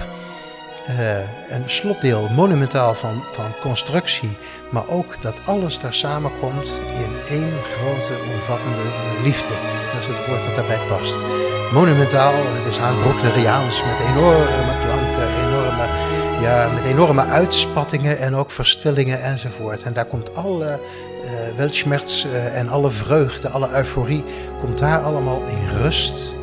Uh, 0.90 1.18
een 1.50 1.70
slotdeel 1.70 2.30
monumentaal 2.30 2.94
van, 2.94 3.24
van 3.34 3.52
constructie, 3.62 4.38
maar 4.70 4.90
ook 4.90 5.22
dat 5.22 5.40
alles 5.46 5.80
daar 5.80 5.94
samenkomt 5.94 6.82
in 6.94 7.38
één 7.38 7.54
grote, 7.74 8.14
omvattende 8.34 8.84
liefde. 9.24 9.54
Dat 9.94 10.02
is 10.02 10.08
het 10.08 10.28
woord 10.28 10.44
dat 10.44 10.56
daarbij 10.56 10.88
past. 10.88 11.16
Monumentaal, 11.74 12.34
het 12.36 12.66
is 12.66 12.80
aan 12.80 13.02
Bruckneriaans 13.02 13.84
met 13.84 14.08
enorme, 14.08 14.95
ja, 16.42 16.70
met 16.74 16.84
enorme 16.84 17.24
uitspattingen 17.24 18.18
en 18.18 18.36
ook 18.36 18.52
verstillingen 18.52 19.22
enzovoort. 19.22 19.84
En 19.84 19.94
daar 19.94 20.06
komt 20.06 20.36
alle 20.36 20.80
uh, 22.26 22.58
en 22.58 22.70
alle 22.70 22.90
vreugde, 22.90 23.50
alle 23.50 23.70
euforie, 23.76 24.24
komt 24.60 24.80
daar 24.80 25.04
allemaal 25.04 25.42
in 25.48 25.78
rust. 25.82 26.34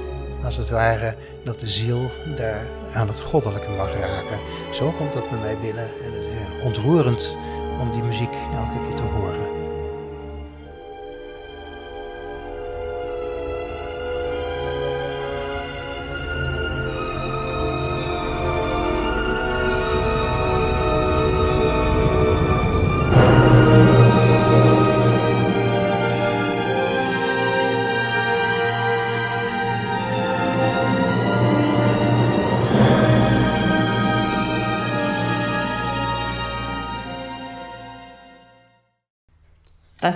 Als 0.44 0.56
het 0.56 0.70
ware 0.70 1.14
dat 1.44 1.60
de 1.60 1.66
ziel 1.66 2.10
daar 2.36 2.66
aan 2.94 3.08
het 3.08 3.20
goddelijke 3.20 3.70
mag 3.70 3.94
raken. 3.94 4.38
Zo 4.72 4.90
komt 4.98 5.12
dat 5.12 5.30
bij 5.30 5.38
mij 5.38 5.56
binnen 5.62 5.84
en 5.84 6.12
het 6.12 6.24
is 6.24 6.64
ontroerend 6.64 7.36
om 7.80 7.92
die 7.92 8.02
muziek 8.02 8.34
elke 8.54 8.86
keer 8.86 8.94
te 8.94 9.02
horen. 9.02 9.31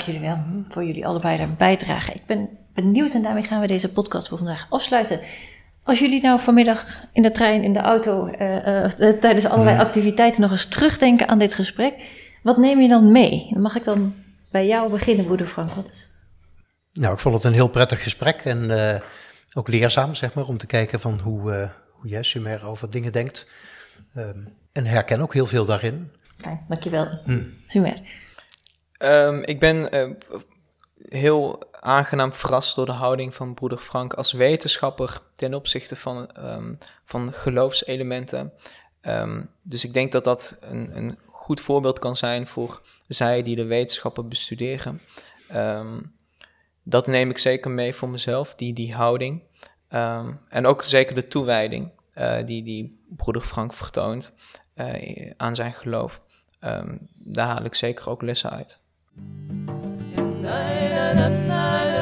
Jullie 0.07 0.21
wel 0.21 0.39
voor 0.69 0.85
jullie 0.85 1.07
allebei 1.07 1.37
de 1.37 1.47
bijdrage. 1.47 2.13
Ik 2.13 2.27
ben 2.27 2.49
benieuwd 2.75 3.15
en 3.15 3.23
daarmee 3.23 3.43
gaan 3.43 3.61
we 3.61 3.67
deze 3.67 3.93
podcast 3.93 4.29
voor 4.29 4.39
vandaag 4.39 4.67
afsluiten. 4.71 5.21
Als 5.83 5.99
jullie 5.99 6.23
nou 6.23 6.41
vanmiddag 6.41 7.05
in 7.13 7.23
de 7.23 7.31
trein, 7.31 7.63
in 7.63 7.73
de 7.73 7.79
auto, 7.79 8.27
uh, 8.27 8.85
uh, 8.99 9.09
tijdens 9.21 9.47
allerlei 9.47 9.79
activiteiten 9.79 10.41
nog 10.41 10.51
eens 10.51 10.67
terugdenken 10.67 11.29
aan 11.29 11.39
dit 11.39 11.55
gesprek, 11.55 11.95
wat 12.43 12.57
neem 12.57 12.81
je 12.81 12.89
dan 12.89 13.13
mee? 13.13 13.49
Dan 13.51 13.63
mag 13.63 13.77
ik 13.77 13.85
dan 13.85 14.15
bij 14.51 14.67
jou 14.67 14.91
beginnen, 14.91 15.25
broeder 15.25 15.47
Frank. 15.47 15.71
Wat 15.71 15.89
is... 15.89 16.11
Nou, 16.93 17.13
ik 17.15 17.21
vond 17.21 17.35
het 17.35 17.45
een 17.45 17.53
heel 17.53 17.69
prettig 17.69 18.03
gesprek 18.03 18.41
en 18.45 18.65
uh, 18.65 19.01
ook 19.55 19.69
leerzaam, 19.69 20.15
zeg 20.15 20.35
maar, 20.35 20.47
om 20.47 20.57
te 20.57 20.67
kijken 20.67 21.01
van 21.01 21.21
hoe, 21.23 21.71
hoe 21.91 22.11
jij, 22.11 22.23
Sumer, 22.23 22.67
over 22.67 22.91
dingen 22.91 23.13
denkt. 23.13 23.49
Um, 24.17 24.55
en 24.73 24.87
herken 24.87 25.21
ook 25.21 25.35
heel 25.35 25.47
veel 25.47 25.65
daarin. 25.65 26.11
Fijn, 26.41 26.65
dankjewel. 26.69 27.21
Hmm. 27.25 27.53
Sumer. 27.67 28.01
Um, 28.99 29.43
ik 29.43 29.61
ben 29.61 29.95
uh, 29.95 30.11
heel 31.09 31.63
aangenaam 31.81 32.33
verrast 32.33 32.77
door 32.77 32.87
de 32.87 32.93
houding 32.93 33.35
van 33.35 33.55
broeder 33.55 33.79
Frank 33.79 34.15
als 34.15 34.33
wetenschapper 34.33 35.19
ten 35.35 35.55
opzichte 35.55 35.97
van, 35.97 36.31
um, 36.39 36.79
van 37.05 37.33
geloofselementen. 37.33 38.53
Um, 39.03 39.51
dus 39.63 39.85
ik 39.85 39.93
denk 39.93 40.13
dat 40.13 40.25
dat 40.25 40.57
een, 40.61 40.97
een, 40.97 41.19
goed 41.31 41.61
voorbeeld 41.61 41.99
kan 41.99 42.17
zijn 42.17 42.47
voor 42.47 42.83
zij 43.09 43.43
die 43.43 43.57
de 43.57 43.65
wetenschappen 43.65 44.29
bestuderen. 44.29 45.01
dat 46.83 47.07
neem 47.07 47.31
ik 47.31 47.39
zeker 47.39 47.71
mee 47.71 47.95
voor 47.95 48.09
mezelf, 48.09 48.55
die, 48.55 48.73
die 48.73 48.95
houding. 48.95 49.43
en 50.49 50.67
ook 50.67 50.83
zeker 50.83 51.15
de 51.15 51.27
toewijding 51.27 51.91
uh, 52.19 52.47
die, 52.47 52.63
die 52.63 53.05
broeder 53.09 53.43
Frank 53.43 53.73
vertoont 53.75 54.33
uh, 54.75 55.33
aan 55.37 55.55
zijn 55.55 55.73
geloof. 55.73 56.21
daar 57.15 57.47
haal 57.47 57.65
ik 57.65 57.75
zeker 57.75 58.09
ook 58.09 58.23
lessen 58.23 58.51
uit. 58.51 58.81
Night 59.17 60.93
and 61.25 61.49
night. 61.49 61.96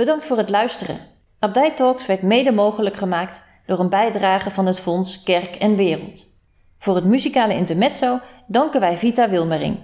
Bedankt 0.00 0.24
voor 0.24 0.36
het 0.36 0.50
luisteren. 0.50 0.98
Abdij 1.38 1.70
Talks 1.70 2.06
werd 2.06 2.22
mede 2.22 2.52
mogelijk 2.52 2.96
gemaakt 2.96 3.42
door 3.66 3.78
een 3.78 3.88
bijdrage 3.88 4.50
van 4.50 4.66
het 4.66 4.80
Fonds 4.80 5.22
Kerk 5.22 5.56
en 5.56 5.76
Wereld. 5.76 6.26
Voor 6.78 6.94
het 6.94 7.04
muzikale 7.04 7.54
intermezzo 7.54 8.18
danken 8.46 8.80
wij 8.80 8.96
Vita 8.96 9.28
Wilmering. 9.28 9.78